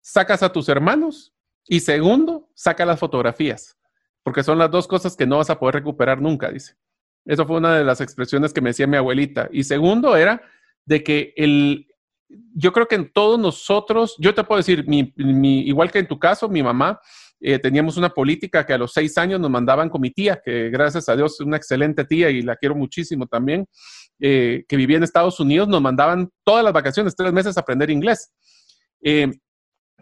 [0.00, 1.32] sacas a tus hermanos
[1.66, 3.78] y segundo, saca las fotografías,
[4.22, 6.76] porque son las dos cosas que no vas a poder recuperar nunca, dice.
[7.24, 9.48] Eso fue una de las expresiones que me decía mi abuelita.
[9.52, 10.42] Y segundo era
[10.84, 11.86] de que el,
[12.54, 15.12] yo creo que en todos nosotros, yo te puedo decir, mi,
[15.60, 17.00] igual que en tu caso, mi mamá,
[17.44, 20.70] eh, teníamos una política que a los seis años nos mandaban con mi tía, que
[20.70, 23.66] gracias a Dios es una excelente tía y la quiero muchísimo también.
[24.20, 27.90] Eh, que vivía en Estados Unidos, nos mandaban todas las vacaciones, tres meses a aprender
[27.90, 28.30] inglés.
[29.02, 29.32] Eh,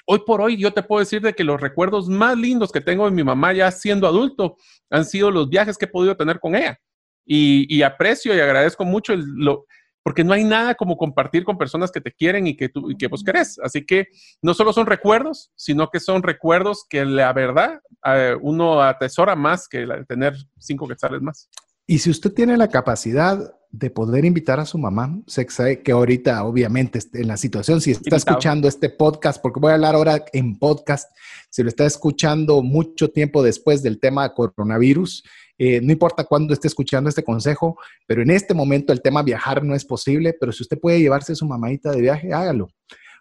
[0.05, 3.07] hoy por hoy yo te puedo decir de que los recuerdos más lindos que tengo
[3.07, 4.59] de mi mamá ya siendo adulto
[4.91, 6.79] han sido los viajes que he podido tener con ella.
[7.25, 9.65] Y, aprecio y agradezco mucho lo,
[10.03, 12.97] porque no hay nada como compartir con personas que te quieren y que, tú, y
[12.97, 13.59] que vos querés.
[13.63, 14.09] Así que
[14.43, 19.69] no solo son recuerdos, sino que son recuerdos que la verdad eh, uno atesora más
[19.69, 21.49] que tener cinco quetzales más.
[21.87, 25.47] Y si usted tiene la capacidad de poder invitar a su mamá, sé
[25.83, 29.95] que ahorita obviamente en la situación, si está escuchando este podcast, porque voy a hablar
[29.95, 31.11] ahora en podcast,
[31.51, 35.25] si lo está escuchando mucho tiempo después del tema coronavirus,
[35.63, 39.63] eh, no importa cuándo esté escuchando este consejo, pero en este momento el tema viajar
[39.63, 42.71] no es posible, pero si usde puede llevarse a su mamadita de viaje, hágalo.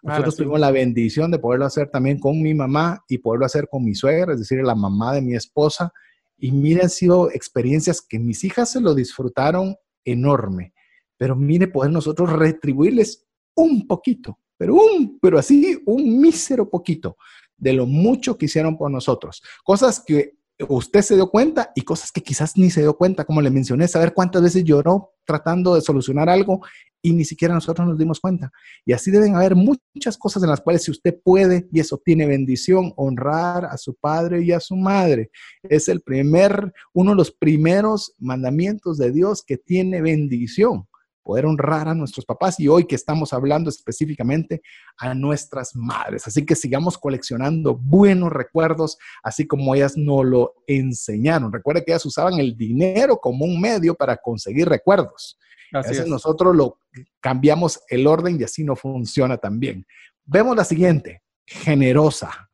[0.02, 3.84] Nosotros tuvimos la bendición de poderlo hacer también con mi mamá y poderlo hacer con
[3.84, 5.92] mi suegra, es decir, la mamá de mi esposa
[6.38, 9.76] y mire, han sido experiencias que mis hijas se lo disfrutaron
[10.06, 10.72] enorme.
[11.18, 17.18] Pero mire, poder nosotros retribuirles un poquito, pero un, pero así, un mísero poquito
[17.58, 19.42] de lo mucho que hicieron por nosotros.
[19.62, 20.38] Cosas que
[20.68, 23.88] usted se dio cuenta y cosas que quizás ni se dio cuenta, como le mencioné,
[23.88, 26.60] saber cuántas veces lloró tratando de solucionar algo
[27.02, 28.50] y ni siquiera nosotros nos dimos cuenta.
[28.84, 32.26] Y así deben haber muchas cosas en las cuales si usted puede, y eso tiene
[32.26, 35.30] bendición, honrar a su padre y a su madre.
[35.62, 40.86] Es el primer, uno de los primeros mandamientos de Dios que tiene bendición
[41.22, 44.62] poder honrar a nuestros papás y hoy que estamos hablando específicamente
[44.96, 46.26] a nuestras madres.
[46.26, 51.52] Así que sigamos coleccionando buenos recuerdos, así como ellas nos lo enseñaron.
[51.52, 55.38] Recuerde que ellas usaban el dinero como un medio para conseguir recuerdos.
[55.72, 56.78] Así a nosotros lo
[57.20, 59.86] cambiamos el orden y así no funciona tan bien.
[60.24, 62.49] Vemos la siguiente, generosa.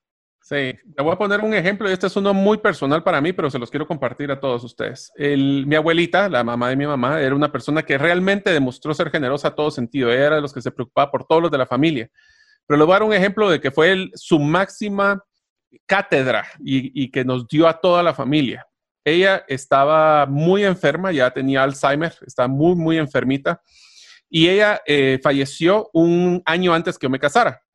[0.48, 3.32] Sí, le voy a poner un ejemplo y este es uno muy personal para mí,
[3.32, 5.10] pero se los quiero compartir a todos ustedes.
[5.18, 9.48] mi abuelita, la mamá de mi mamá, era una persona que realmente demostró ser generosa
[9.48, 10.08] a todo sentido.
[10.08, 12.08] Ella era de los que se preocupaba por todos los de la familia.
[12.64, 15.20] Pero le voy a dar un ejemplo de que fue su máxima
[15.84, 18.68] cátedra y, que nos dio a toda la familia.
[19.04, 23.60] Ella estaba muy enferma, ya tenía Alzheimer, estaba muy, muy enfermita.
[24.30, 27.65] Y ella eh, falleció un año antes que yo me casara.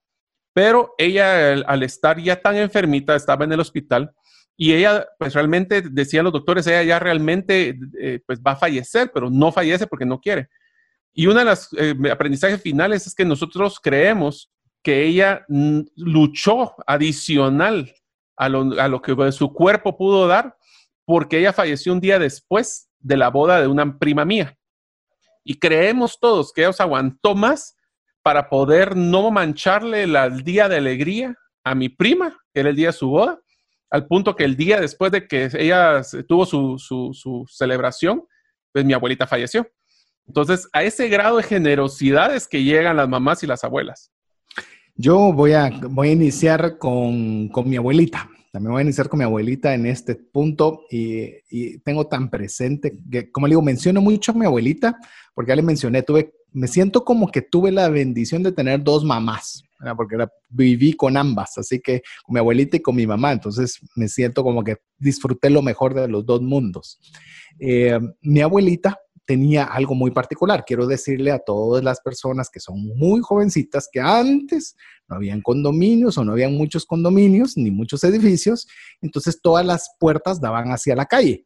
[0.54, 4.14] Pero ella, al estar ya tan enfermita, estaba en el hospital
[4.58, 9.12] y ella, pues realmente, decían los doctores, ella ya realmente, eh, pues va a fallecer,
[9.14, 10.50] pero no fallece porque no quiere.
[11.14, 14.52] Y uno de los eh, aprendizajes finales es que nosotros creemos
[14.84, 17.94] que ella mm, luchó adicional
[18.36, 20.58] a lo, a lo, que su cuerpo pudo dar,
[21.06, 24.58] porque ella falleció un día después de la boda de una prima mía.
[25.44, 27.76] Y creemos todos que ella se aguantó más
[28.24, 32.88] para poder no mancharle el día de alegría a mi prima, que era el día
[32.88, 33.40] de su boda,
[33.90, 38.24] al punto que el día después de que ella tuvo su, su, celebración,
[38.72, 39.68] pues mi abuelita falleció.
[40.26, 44.12] Entonces, a ese grado de generosidad es que llegan las mamás y las abuelas.
[44.96, 48.30] Yo voy a, voy a iniciar con, con mi abuelita.
[48.52, 52.98] También voy a iniciar con mi abuelita en este punto y, y, tengo tan presente
[53.10, 54.98] que, como le digo, menciono mucho a mi abuelita,
[55.34, 59.04] porque ya le mencioné, tuve me siento como que tuve la bendición de tener dos
[59.04, 59.64] mamás,
[59.96, 60.18] porque
[60.50, 64.44] viví con ambas, así que con mi abuelita y con mi mamá, entonces me siento
[64.44, 67.00] como que disfruté lo mejor de los dos mundos.
[67.60, 70.66] Eh, mi abuelita tenía algo muy particular.
[70.66, 74.76] Quiero decirle a todas las personas que son muy jovencitas que antes
[75.08, 78.68] no habían condominios o no habían muchos condominios ni muchos edificios,
[79.02, 81.46] entonces todas las puertas daban hacia la calle.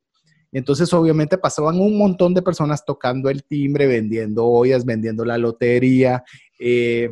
[0.52, 6.24] Entonces, obviamente, pasaban un montón de personas tocando el timbre, vendiendo ollas, vendiendo la lotería,
[6.60, 7.10] eh,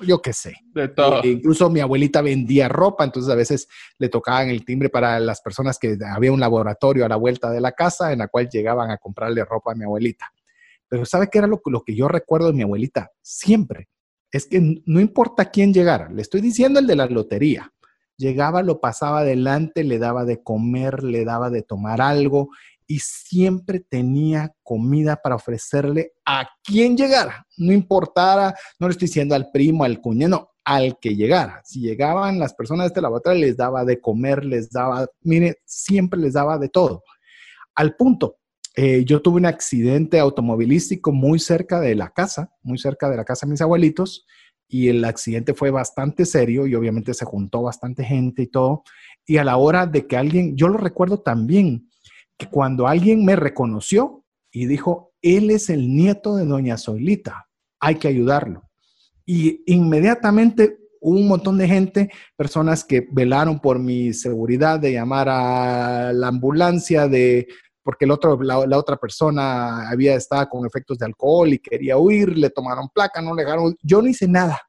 [0.00, 0.54] yo qué sé.
[0.74, 1.22] De todo.
[1.22, 3.68] Eh, incluso mi abuelita vendía ropa, entonces a veces
[3.98, 7.60] le tocaban el timbre para las personas que había un laboratorio a la vuelta de
[7.60, 10.30] la casa en la cual llegaban a comprarle ropa a mi abuelita.
[10.88, 13.10] Pero ¿sabe qué era lo, lo que yo recuerdo de mi abuelita?
[13.20, 13.88] Siempre.
[14.30, 17.72] Es que no importa quién llegara, le estoy diciendo el de la lotería.
[18.18, 22.50] Llegaba, lo pasaba adelante, le daba de comer, le daba de tomar algo
[22.86, 29.34] y siempre tenía comida para ofrecerle a quien llegara, no importara, no le estoy diciendo
[29.34, 31.62] al primo, al cuñado, al que llegara.
[31.64, 36.18] Si llegaban las personas de este laboratorio, les daba de comer, les daba, mire, siempre
[36.18, 37.04] les daba de todo.
[37.74, 38.38] Al punto,
[38.74, 43.24] eh, yo tuve un accidente automovilístico muy cerca de la casa, muy cerca de la
[43.24, 44.24] casa de mis abuelitos,
[44.68, 48.84] y el accidente fue bastante serio y obviamente se juntó bastante gente y todo.
[49.26, 51.88] Y a la hora de que alguien, yo lo recuerdo también,
[52.36, 57.48] que cuando alguien me reconoció y dijo, él es el nieto de doña Zoilita,
[57.80, 58.62] hay que ayudarlo.
[59.24, 66.12] Y inmediatamente un montón de gente, personas que velaron por mi seguridad de llamar a
[66.12, 67.48] la ambulancia, de
[67.88, 72.36] porque el otro, la, otra persona había estado con efectos de alcohol y quería huir,
[72.36, 73.74] le tomaron placa, no le dejaron.
[73.82, 74.60] Yo no hice nada,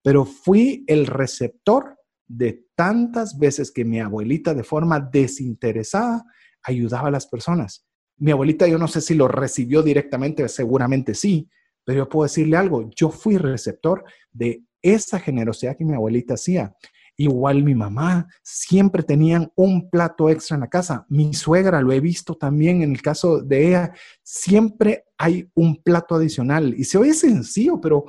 [0.00, 6.22] pero fui el receptor de tantas veces que mi abuelita de forma desinteresada
[6.62, 7.84] ayudaba a las personas.
[8.16, 11.50] Mi abuelita, yo no sé si lo recibió directamente, seguramente sí,
[11.82, 16.76] pero yo puedo decirle algo, yo fui receptor de esa generosidad que mi abuelita hacía.
[17.16, 21.06] Igual mi mamá, siempre tenían un plato extra en la casa.
[21.08, 26.14] Mi suegra, lo he visto también en el caso de ella, siempre hay un plato
[26.14, 26.74] adicional.
[26.76, 28.04] Y se oye sencillo, pero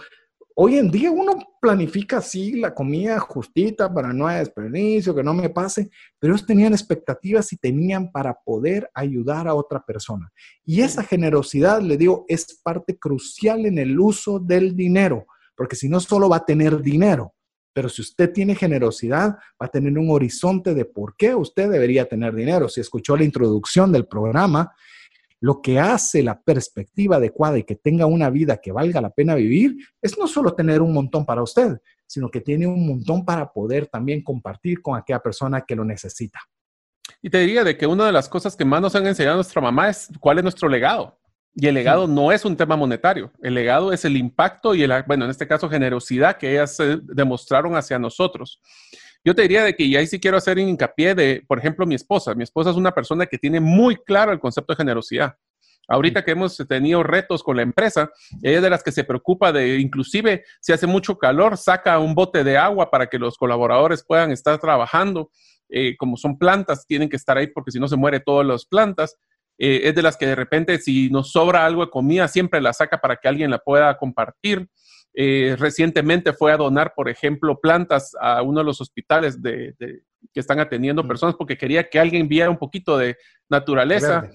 [0.60, 5.32] Hoy en día uno planifica así la comida justita para no haya desperdicio, que no
[5.36, 10.32] me pase, pero ellos tenían expectativas y tenían para poder ayudar a otra persona.
[10.66, 15.90] Y esa generosidad, le digo, es parte crucial en el uso del dinero, porque si
[15.90, 17.36] no solo va a tener dinero,
[17.78, 22.10] pero si usted tiene generosidad, va a tener un horizonte de por qué usted debería
[22.10, 22.68] tener dinero.
[22.70, 24.74] Si escuchó la introducción del programa,
[25.42, 29.36] lo que hace la perspectiva adecuada y que tenga una vida que valga la pena
[29.36, 31.78] vivir es no solo tener un montón para usted,
[32.08, 36.40] sino que tiene un montón para poder también compartir con aquella persona que lo necesita.
[37.22, 39.62] Y te diría de que una de las cosas que más nos han enseñado nuestra
[39.62, 41.16] mamá es cuál es nuestro legado.
[41.60, 44.94] Y el legado no es un tema monetario, el legado es el impacto y el,
[45.08, 48.62] bueno, en este caso generosidad que ellas demostraron hacia nosotros.
[49.26, 51.96] Yo te diría de que, y ahí sí quiero hacer hincapié de, por ejemplo, mi
[51.96, 52.36] esposa.
[52.36, 55.36] Mi esposa es una persona que tiene muy claro el concepto de generosidad.
[55.88, 58.12] Ahorita que hemos tenido retos con la empresa,
[58.44, 62.14] ella es de las que se preocupa de, inclusive si hace mucho calor, saca un
[62.14, 65.32] bote de agua para que los colaboradores puedan estar trabajando.
[65.70, 68.64] Eh, como son plantas, tienen que estar ahí porque si no se muere todas las
[68.64, 69.18] plantas.
[69.58, 72.74] Eh, es de las que de repente si nos sobra algo de comida, siempre la
[72.74, 74.68] saca para que alguien la pueda compartir.
[75.20, 79.74] Eh, recientemente fue a donar, por ejemplo, plantas a uno de los hospitales de,
[80.32, 81.08] que están atendiendo mm.
[81.08, 83.18] personas porque quería que alguien viera un poquito de
[83.50, 84.30] naturaleza.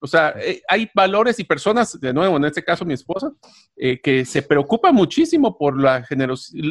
[0.00, 3.32] O sea, eh, hay valores y personas, de nuevo, en este caso mi esposa,
[3.76, 6.06] eh, que se preocupa muchísimo por la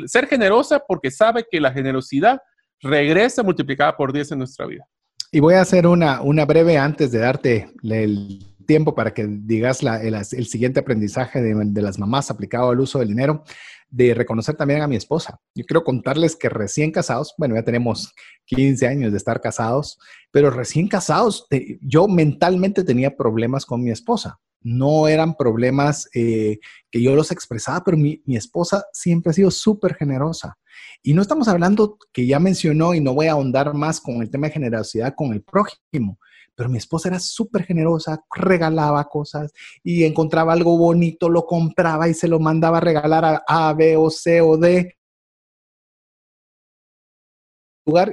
[0.08, 2.42] ser generosa porque sabe que la generosidad
[2.80, 4.86] regresa multiplicada por 10 en nuestra vida.
[5.32, 8.40] Y voy a hacer una, una breve antes de darte el
[8.70, 13.44] tiempo para que digas el, siguiente aprendizaje de, las mamás aplicado al uso del dinero,
[13.90, 15.40] de reconocer también a mi esposa.
[15.56, 18.14] Yo quiero contarles que recién casados, bueno, ya tenemos
[18.46, 19.98] 15 años de estar casados,
[20.30, 21.48] pero recién casados,
[21.82, 24.40] yo mentalmente tenía problemas con mi esposa.
[24.62, 26.60] No eran problemas eh,
[26.92, 30.58] que yo los expresaba, pero mi, esposa siempre ha sido súper generosa.
[31.02, 34.30] Y no estamos hablando que ya mencionó, y no voy a ahondar más con el
[34.30, 36.20] tema de generosidad con el prójimo,
[36.56, 42.14] pero mi esposa era súper generosa, regalaba cosas y encontraba algo bonito, lo compraba y
[42.14, 44.94] se lo mandaba a regalar a A, B o C o D.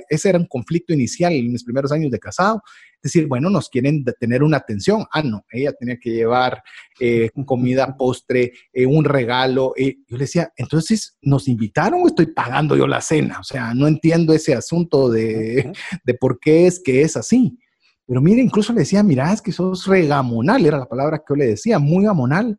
[0.09, 2.62] Ese era un conflicto inicial en mis primeros años de casado.
[3.06, 5.04] Decir, bueno, nos quieren tener una atención.
[5.12, 6.62] Ah, no, ella tenía que llevar
[7.00, 9.72] eh, comida, postre, eh, un regalo.
[9.76, 9.96] Eh.
[10.08, 13.40] Yo le decía, entonces, ¿nos invitaron o estoy pagando yo la cena?
[13.40, 15.72] O sea, no entiendo ese asunto de,
[16.04, 17.58] de por qué es que es así.
[18.06, 21.36] Pero mire, incluso le decía, mira, es que sos regamonal, era la palabra que yo
[21.36, 22.56] le decía, muy gamonal,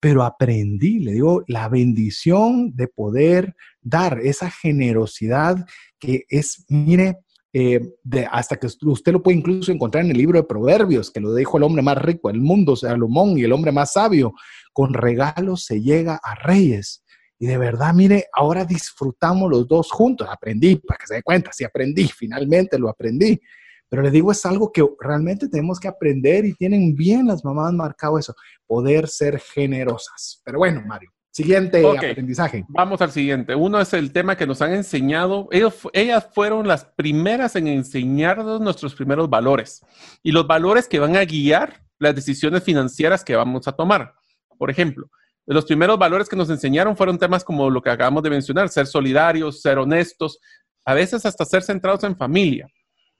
[0.00, 5.64] pero aprendí, le digo, la bendición de poder dar esa generosidad
[5.98, 7.18] que es, mire,
[7.52, 11.20] eh, de, hasta que usted lo puede incluso encontrar en el libro de Proverbios, que
[11.20, 14.34] lo dijo el hombre más rico del mundo, Salomón, y el hombre más sabio,
[14.72, 17.02] con regalos se llega a reyes.
[17.38, 20.28] Y de verdad, mire, ahora disfrutamos los dos juntos.
[20.30, 23.40] Aprendí, para que se dé cuenta, sí aprendí, finalmente lo aprendí.
[23.88, 27.72] Pero le digo, es algo que realmente tenemos que aprender y tienen bien las mamás
[27.72, 28.34] marcado eso,
[28.66, 30.42] poder ser generosas.
[30.44, 32.64] Pero bueno, Mario, siguiente aprendizaje.
[32.68, 33.54] Vamos al siguiente.
[33.54, 35.48] Uno es el tema que nos han enseñado.
[35.92, 39.84] ellas fueron las primeras en enseñarnos nuestros primeros valores
[40.22, 44.14] y los valores que van a guiar las decisiones financieras que vamos a tomar.
[44.56, 45.08] Por ejemplo,
[45.46, 48.86] los primeros valores que nos enseñaron fueron temas como lo que acabamos de mencionar, ser
[48.86, 50.38] solidarios, ser honestos,
[50.84, 52.68] a veces hasta ser centrados en familia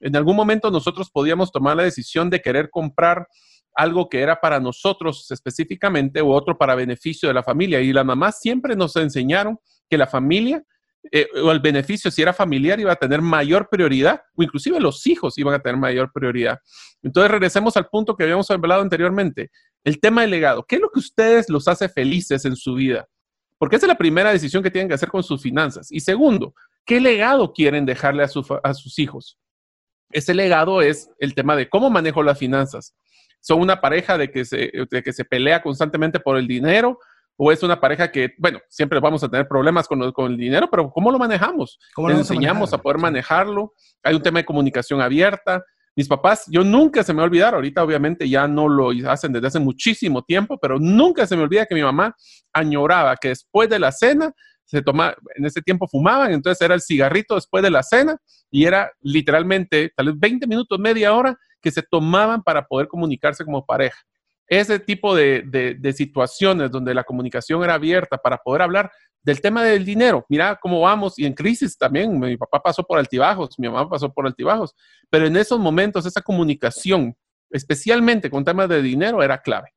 [0.01, 3.27] en algún momento nosotros podíamos tomar la decisión de querer comprar
[3.79, 7.81] algo que era para nosotros específicamente o otro para beneficio de la familia.
[7.81, 9.57] Y las mamás siempre nos enseñaron
[9.89, 10.65] que la familia
[11.13, 15.07] eh, o el beneficio, si era familiar, iba a tener mayor prioridad, o inclusive los
[15.07, 16.59] hijos iban a tener mayor prioridad.
[17.05, 19.53] Entonces regresemos al punto que habíamos hablado anteriormente,
[19.85, 20.65] el tema del legado.
[20.65, 23.07] ¿Qué es lo que ustedes los hace felices en su vida?
[23.59, 25.93] Porque esa es la primera decisión que tienen que hacer con sus finanzas.
[25.93, 26.53] Y segundo,
[26.85, 28.29] ¿qué legado quieren dejarle a,
[28.65, 29.39] a sus hijos?
[30.11, 32.97] Ese legado es el tema de cómo manejo las finanzas.
[33.41, 36.99] ¿Son una pareja de que se, que se pelea constantemente por el dinero?
[37.37, 40.69] ¿O es una pareja que, bueno, siempre vamos a tener problemas con, con el dinero,
[40.69, 41.79] pero ¿cómo lo manejamos?
[41.95, 43.75] ¿Cómo lo enseñamos a, poder manejarlo?
[44.03, 45.63] Hay un tema de comunicación abierta.
[45.95, 49.33] Mis papás, yo nunca se me va a olvidar, ahorita obviamente ya no lo hacen
[49.33, 52.15] desde hace muchísimo tiempo, pero nunca se me olvida que mi mamá
[52.53, 54.33] añoraba que después de la cena
[54.65, 58.19] se toma, en ese tiempo fumaban, entonces era el cigarrito después de la cena
[58.51, 63.45] y era literalmente tal vez 20 minutos, media hora que se tomaban para poder comunicarse
[63.45, 63.99] como pareja.
[64.47, 65.43] Ese tipo de,
[65.79, 68.91] de, situaciones donde la comunicación era abierta para poder hablar
[69.23, 70.25] del tema del dinero.
[70.31, 72.19] Mira cómo vamos y en crisis también.
[72.19, 74.75] Mi papá pasó por altibajos, mi mamá pasó por altibajos,
[75.11, 77.15] pero en esos momentos esa comunicación,
[77.51, 79.69] especialmente con temas de dinero, era clave.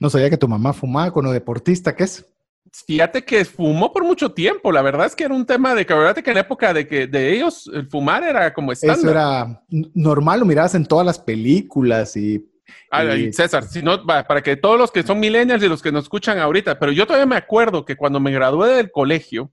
[0.00, 2.26] No sabía que tu mamá fumaba con lo deportista que es.
[2.72, 4.72] Fíjate que fumó por mucho tiempo.
[4.72, 5.94] La verdad es que era un tema de que,
[6.24, 8.98] que en la época de que de ellos el fumar era como estándar.
[8.98, 9.62] Eso era
[9.94, 12.48] normal, lo mirabas en todas las películas y.
[12.90, 16.04] Ah, César, si no, para que todos los que son millennials y los que nos
[16.04, 19.52] escuchan ahorita, pero yo todavía me acuerdo que cuando me gradué del colegio,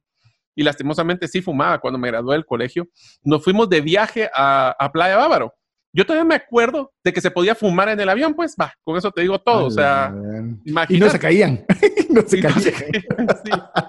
[0.56, 2.88] y lastimosamente sí fumaba cuando me gradué del colegio,
[3.24, 5.54] nos fuimos de viaje a, a Playa Bávaro.
[5.92, 8.96] Yo todavía me acuerdo de que se podía fumar en el avión, pues va, con
[8.96, 9.66] eso te digo todo.
[9.66, 10.14] o sea,
[10.64, 10.94] imagínate.
[10.94, 11.66] Y no se caían.
[12.10, 12.58] no se caían.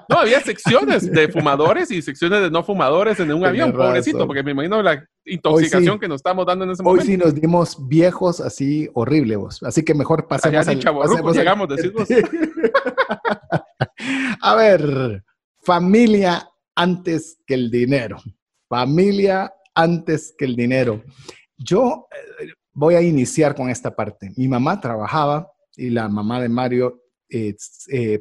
[0.09, 4.43] No, había secciones de fumadores y secciones de no fumadores en un avión, pobrecito, porque
[4.43, 7.03] me imagino la intoxicación que nos estamos dando en ese momento.
[7.03, 9.63] Hoy sí nos dimos viejos así horrible vos.
[9.63, 11.69] Así que mejor pasemos al, pasemos llegamos,
[14.41, 15.23] A ver,
[15.63, 18.17] familia antes que el dinero.
[18.69, 21.05] Familia antes que el dinero.
[21.63, 22.09] Yo
[22.41, 24.33] eh, voy a iniciar con esta parte.
[24.37, 27.55] Mi mamá trabajaba y la mamá de Mario, eh,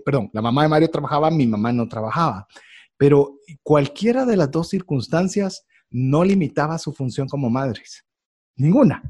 [0.06, 2.48] perdón, la mamá de Mario trabajaba, mi mamá no trabajaba.
[2.98, 8.06] Pero cualquiera de las dos circunstancias no limitaba su función como madres.
[8.58, 9.02] Ninguna.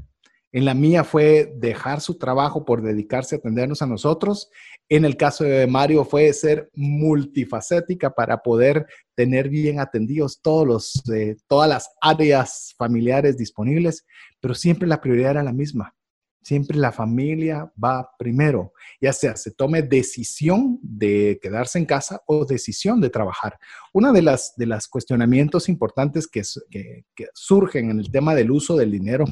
[0.51, 4.49] En la mía fue dejar su trabajo por dedicarse a atendernos a nosotros.
[4.89, 11.09] En el caso de Mario fue ser multifacética para poder tener bien atendidos todos los,
[11.13, 14.05] eh, todas las áreas familiares disponibles,
[14.39, 15.93] pero siempre la prioridad era la misma,
[16.41, 18.71] Siempre la familia va primero,
[19.01, 23.59] ya sea se tome decisión de quedarse en casa o decisión de trabajar.
[23.93, 28.77] Una de las, de las cuestionamientos importantes que, que surgen en el tema del uso
[28.77, 29.25] del dinero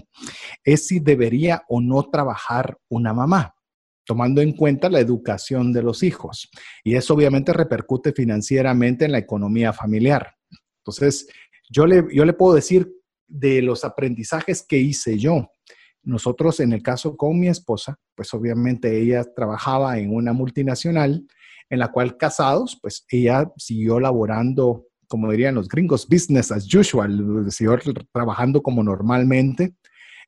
[0.66, 3.57] es si debería o no trabajar una mamá
[4.08, 6.50] tomando en cuenta la educación de los hijos.
[6.84, 10.34] Y eso obviamente repercute financieramente en la economía familiar.
[10.80, 11.28] Entonces,
[11.70, 12.90] yo le, yo le puedo decir
[13.28, 15.52] de los aprendizajes que hice yo.
[16.04, 21.28] Nosotros, en el caso con mi esposa, pues obviamente ella trabajaba en una multinacional
[21.70, 27.52] en la cual casados, pues ella siguió laborando, como dirían los gringos, business as usual,
[27.52, 27.78] siguió
[28.14, 29.76] trabajando como normalmente.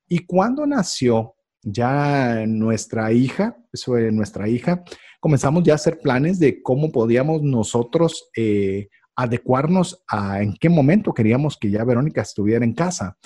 [0.10, 1.36] Y cuando nació
[1.72, 4.84] ya nuestra hija, de nuestra hija,
[5.20, 11.14] comenzamos ya a hacer planes de cómo podíamos nosotros eh, adecuarnos a en qué momento
[11.14, 13.18] queríamos que ya Verónica estuviera en casa.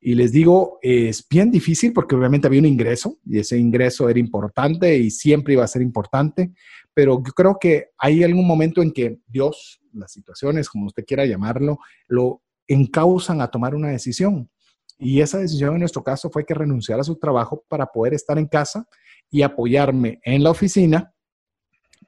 [0.00, 4.18] Y les digo, es bien difícil porque obviamente había un ingreso y ese ingreso era
[4.18, 6.52] importante y siempre iba a ser importante,
[6.92, 11.24] pero yo creo que hay algún momento en que Dios, las situaciones, como usted quiera
[11.24, 11.78] llamarlo,
[12.08, 14.50] lo encausan a tomar una decisión.
[15.04, 18.38] Y esa decisión en nuestro caso fue que renunciara a su trabajo para poder estar
[18.38, 18.86] en casa
[19.30, 21.12] y apoyarme en la oficina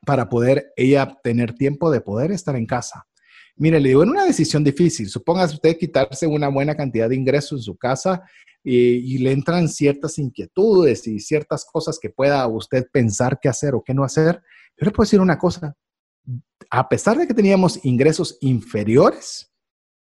[0.06, 3.06] para poder ella tener tiempo de poder estar en casa.
[3.56, 7.60] Mire, le digo, en una decisión difícil, supóngase usted quitarse una buena cantidad de ingresos
[7.60, 8.22] en su casa
[8.62, 13.74] y, y, le entran ciertas inquietudes y ciertas cosas que pueda usted pensar qué hacer
[13.74, 14.40] o qué no hacer.
[14.78, 15.76] Yo le puedo decir una cosa,
[16.70, 19.52] a pesar de que teníamos ingresos inferiores,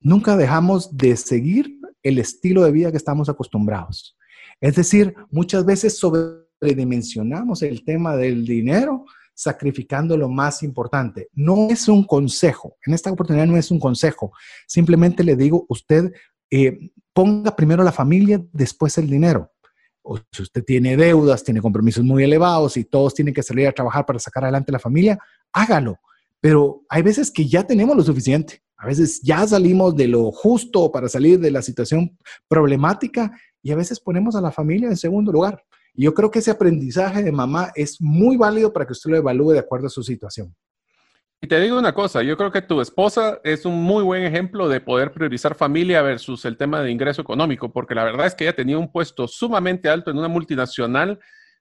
[0.00, 1.75] nunca dejamos de seguir
[2.08, 4.16] el estilo de vida que estamos acostumbrados.
[4.60, 9.04] Es decir, muchas veces sobredimensionamos el tema del dinero
[9.34, 11.28] sacrificando lo más importante.
[11.34, 14.32] No es un consejo, en esta oportunidad no es un consejo,
[14.66, 16.12] simplemente le digo, usted
[16.50, 19.52] eh, ponga primero la familia, después el dinero.
[20.02, 23.72] O si usted tiene deudas, tiene compromisos muy elevados y todos tienen que salir a
[23.72, 25.18] trabajar para sacar adelante la familia,
[25.52, 25.98] hágalo.
[26.40, 28.62] Pero hay veces que ya tenemos lo suficiente.
[28.78, 32.16] A veces ya salimos de lo justo para salir de la situación
[32.48, 33.32] problemática
[33.62, 35.64] y a veces ponemos a la familia en segundo lugar.
[35.94, 39.16] Y yo creo que ese aprendizaje de mamá es muy válido para que usted lo
[39.16, 40.54] evalúe de acuerdo a su situación.
[41.40, 44.68] Y te digo una cosa, yo creo que tu esposa es un muy buen ejemplo
[44.68, 48.44] de poder priorizar familia versus el tema de ingreso económico, porque la verdad es que
[48.44, 51.18] ella tenía un puesto sumamente alto en una multinacional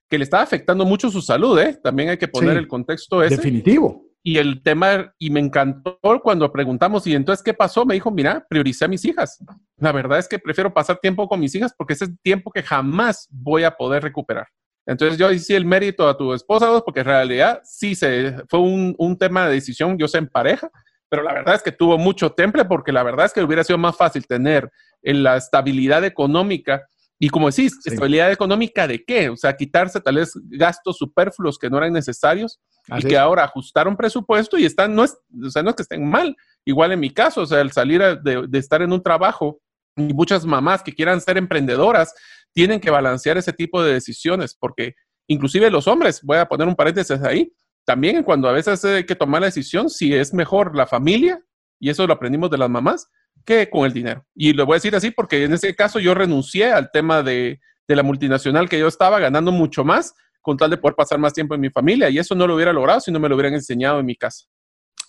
[0.08, 1.78] que le estaba afectando mucho su salud, ¿eh?
[1.82, 3.36] También hay que poner el contexto ese.
[3.36, 4.05] Definitivo.
[4.26, 7.86] Y el tema, y me encantó cuando preguntamos, ¿y entonces qué pasó?
[7.86, 9.38] Me dijo, mira, prioricé a mis hijas.
[9.76, 12.64] La verdad es que prefiero pasar tiempo con mis hijas porque ese es tiempo que
[12.64, 14.48] jamás voy a poder recuperar.
[14.84, 18.96] Entonces yo hice el mérito a tu esposa, porque en realidad sí se, fue un,
[18.98, 20.72] un tema de decisión, yo sé en pareja,
[21.08, 23.78] pero la verdad es que tuvo mucho temple porque la verdad es que hubiera sido
[23.78, 24.68] más fácil tener
[25.02, 26.84] en la estabilidad económica
[27.18, 29.30] y como decís, estabilidad económica de qué?
[29.30, 33.96] O sea, quitarse tal vez gastos superfluos que no eran necesarios y que ahora ajustaron
[33.96, 36.36] presupuesto y están, no es, o sea, no es que estén mal.
[36.64, 39.60] Igual en mi caso, o sea, el salir de, de estar en un trabajo
[39.96, 42.12] y muchas mamás que quieran ser emprendedoras
[42.52, 44.94] tienen que balancear ese tipo de decisiones porque
[45.26, 47.52] inclusive los hombres, voy a poner un paréntesis ahí,
[47.84, 51.40] también cuando a veces hay que tomar la decisión si es mejor la familia,
[51.80, 53.08] y eso lo aprendimos de las mamás,
[53.46, 54.26] que con el dinero.
[54.34, 57.60] Y lo voy a decir así porque en ese caso yo renuncié al tema de,
[57.88, 61.32] de la multinacional que yo estaba ganando mucho más con tal de poder pasar más
[61.32, 62.10] tiempo en mi familia.
[62.10, 64.46] Y eso no lo hubiera logrado si no me lo hubieran enseñado en mi casa.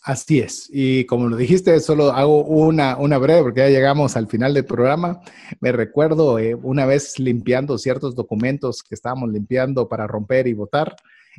[0.07, 0.69] Así es.
[0.71, 4.65] Y como lo dijiste, solo hago una, una breve porque ya llegamos al final del
[4.65, 5.19] programa.
[5.59, 10.95] Me recuerdo eh, una vez limpiando ciertos documentos que estábamos limpiando para romper y votar.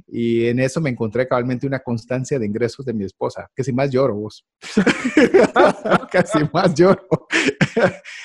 [0.07, 3.51] Y en eso me encontré cabalmente una constancia de ingresos de mi esposa.
[3.55, 4.47] Que si más lloro vos.
[6.13, 7.07] Casi más lloro.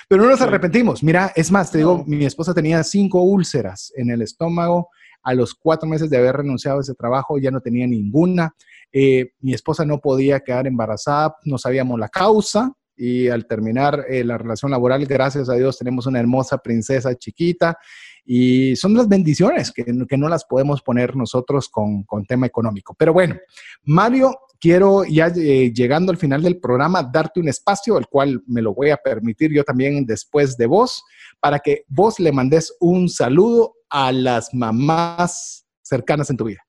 [0.07, 1.03] Pero no nos arrepentimos.
[1.03, 4.89] Mira, es más, te digo, mi esposa tenía cinco úlceras en el estómago.
[5.23, 8.53] A los cuatro meses de haber renunciado a ese trabajo ya no tenía ninguna.
[8.91, 12.73] Eh, mi esposa no podía quedar embarazada, no sabíamos la causa.
[12.95, 17.77] Y al terminar eh, la relación laboral, gracias a Dios, tenemos una hermosa princesa chiquita
[18.25, 22.95] y son las bendiciones que, que no las podemos poner nosotros con, con, tema económico.
[22.97, 23.35] Pero bueno,
[23.83, 28.61] Mario, quiero ya eh, llegando al final del programa darte un espacio, el cual me
[28.61, 31.03] lo voy a permitir yo también después de vos,
[31.41, 36.62] para que vos le mandes un saludo a las mamás cercanas en tu vida.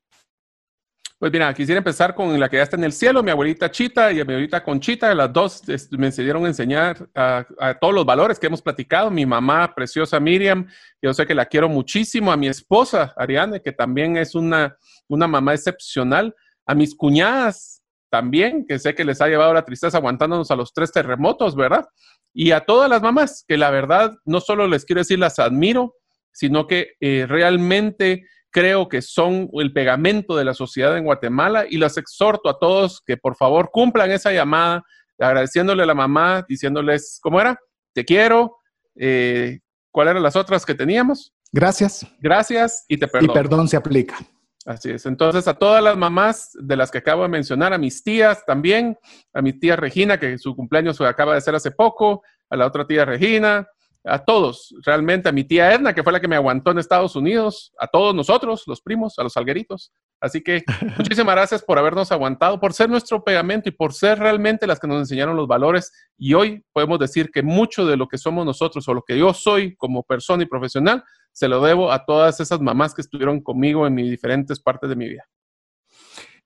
[1.25, 4.13] Pues mira, quisiera empezar con la que ya está en el cielo, mi abuelita Chita
[4.13, 5.15] y mi abuelita Conchita.
[5.15, 7.47] Las dos me enseñaron a enseñar a,
[7.81, 9.11] todos los valores que hemos platicado.
[9.11, 10.69] Mi mamá, preciosa Miriam,
[11.01, 12.31] yo sé que la quiero muchísimo.
[12.31, 14.77] A mi esposa, Ariane, que también es una,
[15.09, 16.37] una mamá excepcional.
[16.67, 20.75] A mis cuñadas también, que sé que les ha llevado la tristeza aguantándonos a los
[20.75, 21.87] tres terremotos, ¿verdad?
[22.35, 25.95] Y a todas las mamás, que la verdad no solo les quiero decir las admiro,
[26.33, 31.77] sino que eh, realmente creo que son el pegamento de la sociedad en Guatemala y
[31.77, 34.85] los exhorto a todos que por favor cumplan esa llamada,
[35.19, 37.59] agradeciéndole a la mamá, diciéndoles, ¿cómo era?
[37.93, 38.59] Te quiero.
[38.95, 39.59] Eh,
[39.91, 41.35] ¿Cuáles eran las otras que teníamos?
[41.51, 42.07] Gracias.
[42.21, 43.33] Gracias y te perdono.
[43.33, 44.19] Y perdón se aplica.
[44.65, 45.05] Así es.
[45.05, 48.97] Entonces, a todas las mamás de las que acabo de mencionar, a mis tías también,
[49.33, 52.87] a mi tía Regina, que su cumpleaños acaba de ser hace poco, a la otra
[52.87, 53.67] tía Regina,
[54.05, 57.17] a todos, realmente a mi tía Edna, que fue la que me aguantó en Estados
[57.17, 59.93] Unidos, a todos nosotros, los primos, a los algueritos.
[60.21, 60.63] Así que
[60.99, 64.87] muchísimas gracias por habernos aguantado, por ser nuestro pegamento y por ser realmente las que
[64.87, 65.91] nos enseñaron los valores.
[66.19, 69.33] Y hoy podemos decir que mucho de lo que somos nosotros o lo que yo
[69.33, 71.03] soy como persona y profesional,
[71.33, 74.97] se lo debo a todas esas mamás que estuvieron conmigo en mis diferentes partes de
[74.97, 75.25] mi vida.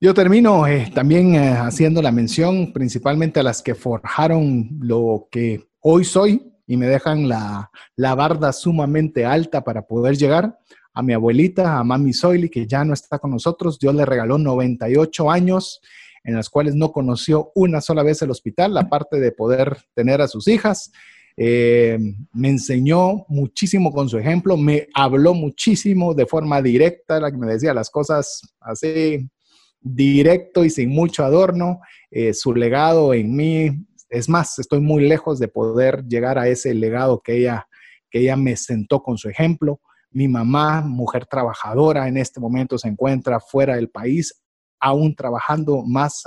[0.01, 5.69] Yo termino eh, también eh, haciendo la mención principalmente a las que forjaron lo que
[5.81, 10.57] hoy soy, y me dejan la, la barda sumamente alta para poder llegar.
[10.93, 14.37] A mi abuelita, a Mami Soili, que ya no está con nosotros, Dios le regaló
[14.37, 15.81] 98 años
[16.25, 20.29] en las cuales no conoció una sola vez el hospital, aparte de poder tener a
[20.29, 20.93] sus hijas.
[21.39, 21.99] Eh,
[22.33, 27.47] me enseñó muchísimo con su ejemplo, me habló muchísimo de forma directa, la que me
[27.47, 29.27] decía las cosas así
[29.81, 31.81] directo y sin mucho adorno.
[32.11, 36.75] Eh, su legado en mí Es más, estoy muy lejos de poder llegar a ese
[36.75, 37.69] legado que ella,
[38.11, 39.81] que ella me sentó con su ejemplo.
[40.11, 44.43] Mi mamá, mujer trabajadora, en este momento se encuentra fuera del país,
[44.81, 46.23] aún trabajando más,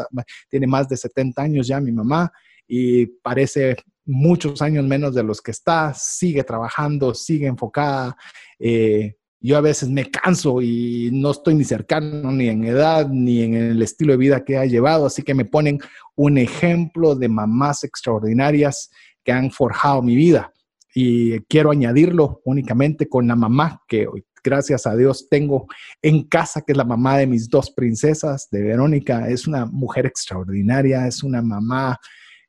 [0.49, 2.31] tiene más de 70 años ya mi mamá
[2.67, 8.15] y parece muchos años menos de los que está, sigue trabajando, sigue enfocada.
[8.59, 13.41] Eh, yo a veces me canso y no estoy ni cercano ni en edad ni
[13.41, 15.79] en el estilo de vida que ha llevado, así que me ponen
[16.15, 18.91] un ejemplo de mamás extraordinarias
[19.23, 20.53] que han forjado mi vida.
[20.93, 25.65] Y quiero añadirlo únicamente con la mamá que hoy, gracias a Dios, tengo
[26.01, 29.27] en casa, que es la mamá de mis dos princesas, de Verónica.
[29.27, 31.97] Es una mujer extraordinaria, es una mamá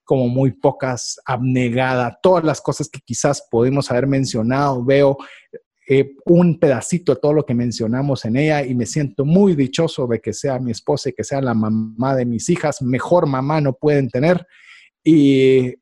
[0.05, 4.85] como muy pocas, abnegada, todas las cosas que quizás podemos haber mencionado.
[4.85, 5.17] Veo
[5.89, 10.07] eh, un pedacito de todo lo que mencionamos en ella y me siento muy dichoso
[10.07, 12.81] de que sea mi esposa y que sea la mamá de mis hijas.
[12.83, 14.47] Mejor mamá no pueden tener.
[15.05, 15.75] Y,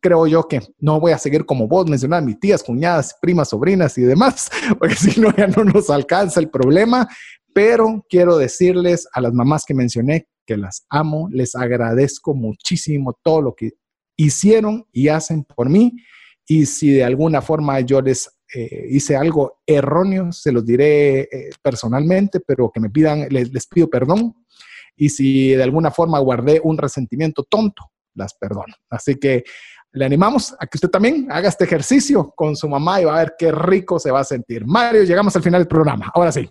[0.00, 3.96] creo yo que no voy a seguir como vos mencionar mis tías, cuñadas, primas, sobrinas
[3.98, 7.06] y demás, porque si no ya no nos alcanza el problema.
[7.52, 13.42] Pero quiero decirles a las mamás que mencioné que las amo, les agradezco muchísimo todo
[13.42, 13.72] lo que
[14.16, 15.92] hicieron y hacen por mí.
[16.46, 21.50] Y si de alguna forma yo les eh, hice algo erróneo, se los diré eh,
[21.60, 24.34] personalmente, pero que me pidan, les, les, pido perdón.
[24.96, 28.74] Y si de alguna forma guardé un resentimiento tonto, las perdono.
[28.88, 29.44] Así que
[29.92, 33.24] le animamos a que usted también haga este ejercicio con su mamá y va a
[33.24, 34.66] ver qué rico se va a sentir.
[34.66, 36.10] Mario, llegamos al final del programa.
[36.14, 36.48] Ahora sí.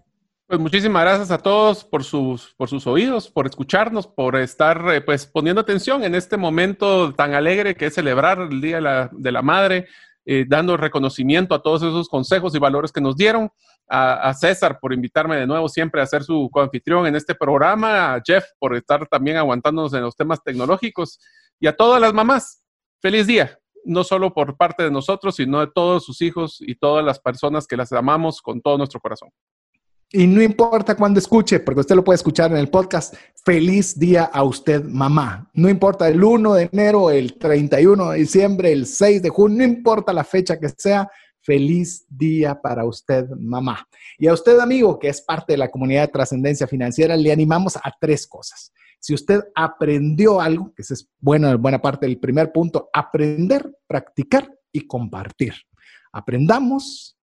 [0.47, 5.01] Pues muchísimas gracias a todos por sus, por sus oídos, por escucharnos, por estar eh,
[5.01, 9.09] pues poniendo atención en este momento tan alegre que es celebrar el Día de la,
[9.11, 9.87] de la Madre.
[10.25, 13.51] Eh, dando reconocimiento a todos esos consejos y valores que nos dieron,
[13.89, 18.21] a, César por invitarme de nuevo siempre a ser su coanfitrión en este programa, a
[18.25, 21.19] Jeff por estar también aguantándonos en los temas tecnológicos
[21.59, 22.63] y a todas las mamás.
[23.01, 27.03] Feliz día, no solo por parte de nosotros, sino de todos sus hijos y todas
[27.03, 29.29] las personas que las amamos con todo nuestro corazón.
[30.15, 33.15] Y no importa cuándo escuche, porque usted lo puede escuchar en el podcast.
[33.43, 35.49] Feliz día a usted, mamá.
[35.55, 39.63] No importa el 1 de enero, el 31 de diciembre, el 6 de junio, no
[39.63, 41.09] importa la fecha que sea.
[41.41, 43.87] Feliz día para usted, mamá.
[44.19, 47.75] Y a usted, amigo, que es parte de la comunidad de trascendencia financiera, le animamos
[47.75, 48.71] a tres cosas.
[48.99, 54.85] Si usted aprendió algo, que es bueno, buena parte del primer punto, aprender, practicar y
[54.85, 55.55] compartir.
[56.11, 57.17] Aprendamos,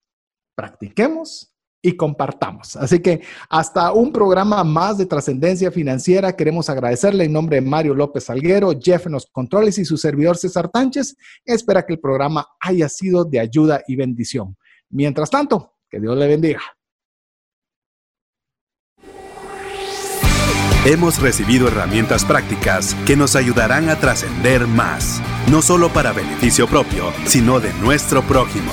[0.55, 2.77] practiquemos y compartamos.
[2.77, 6.35] Así que hasta un programa más de trascendencia financiera.
[6.35, 10.37] Queremos agradecerle en nombre de Mario López Salguero, Jeff en los controles y su servidor
[10.37, 11.17] César Tánchez.
[11.45, 14.57] Espera que el programa haya sido de ayuda y bendición.
[14.91, 16.61] Mientras tanto, que Dios le bendiga.
[20.85, 27.13] Hemos recibido herramientas prácticas que nos ayudarán a trascender más, no solo para beneficio propio,
[27.27, 28.73] sino de nuestro prójimo.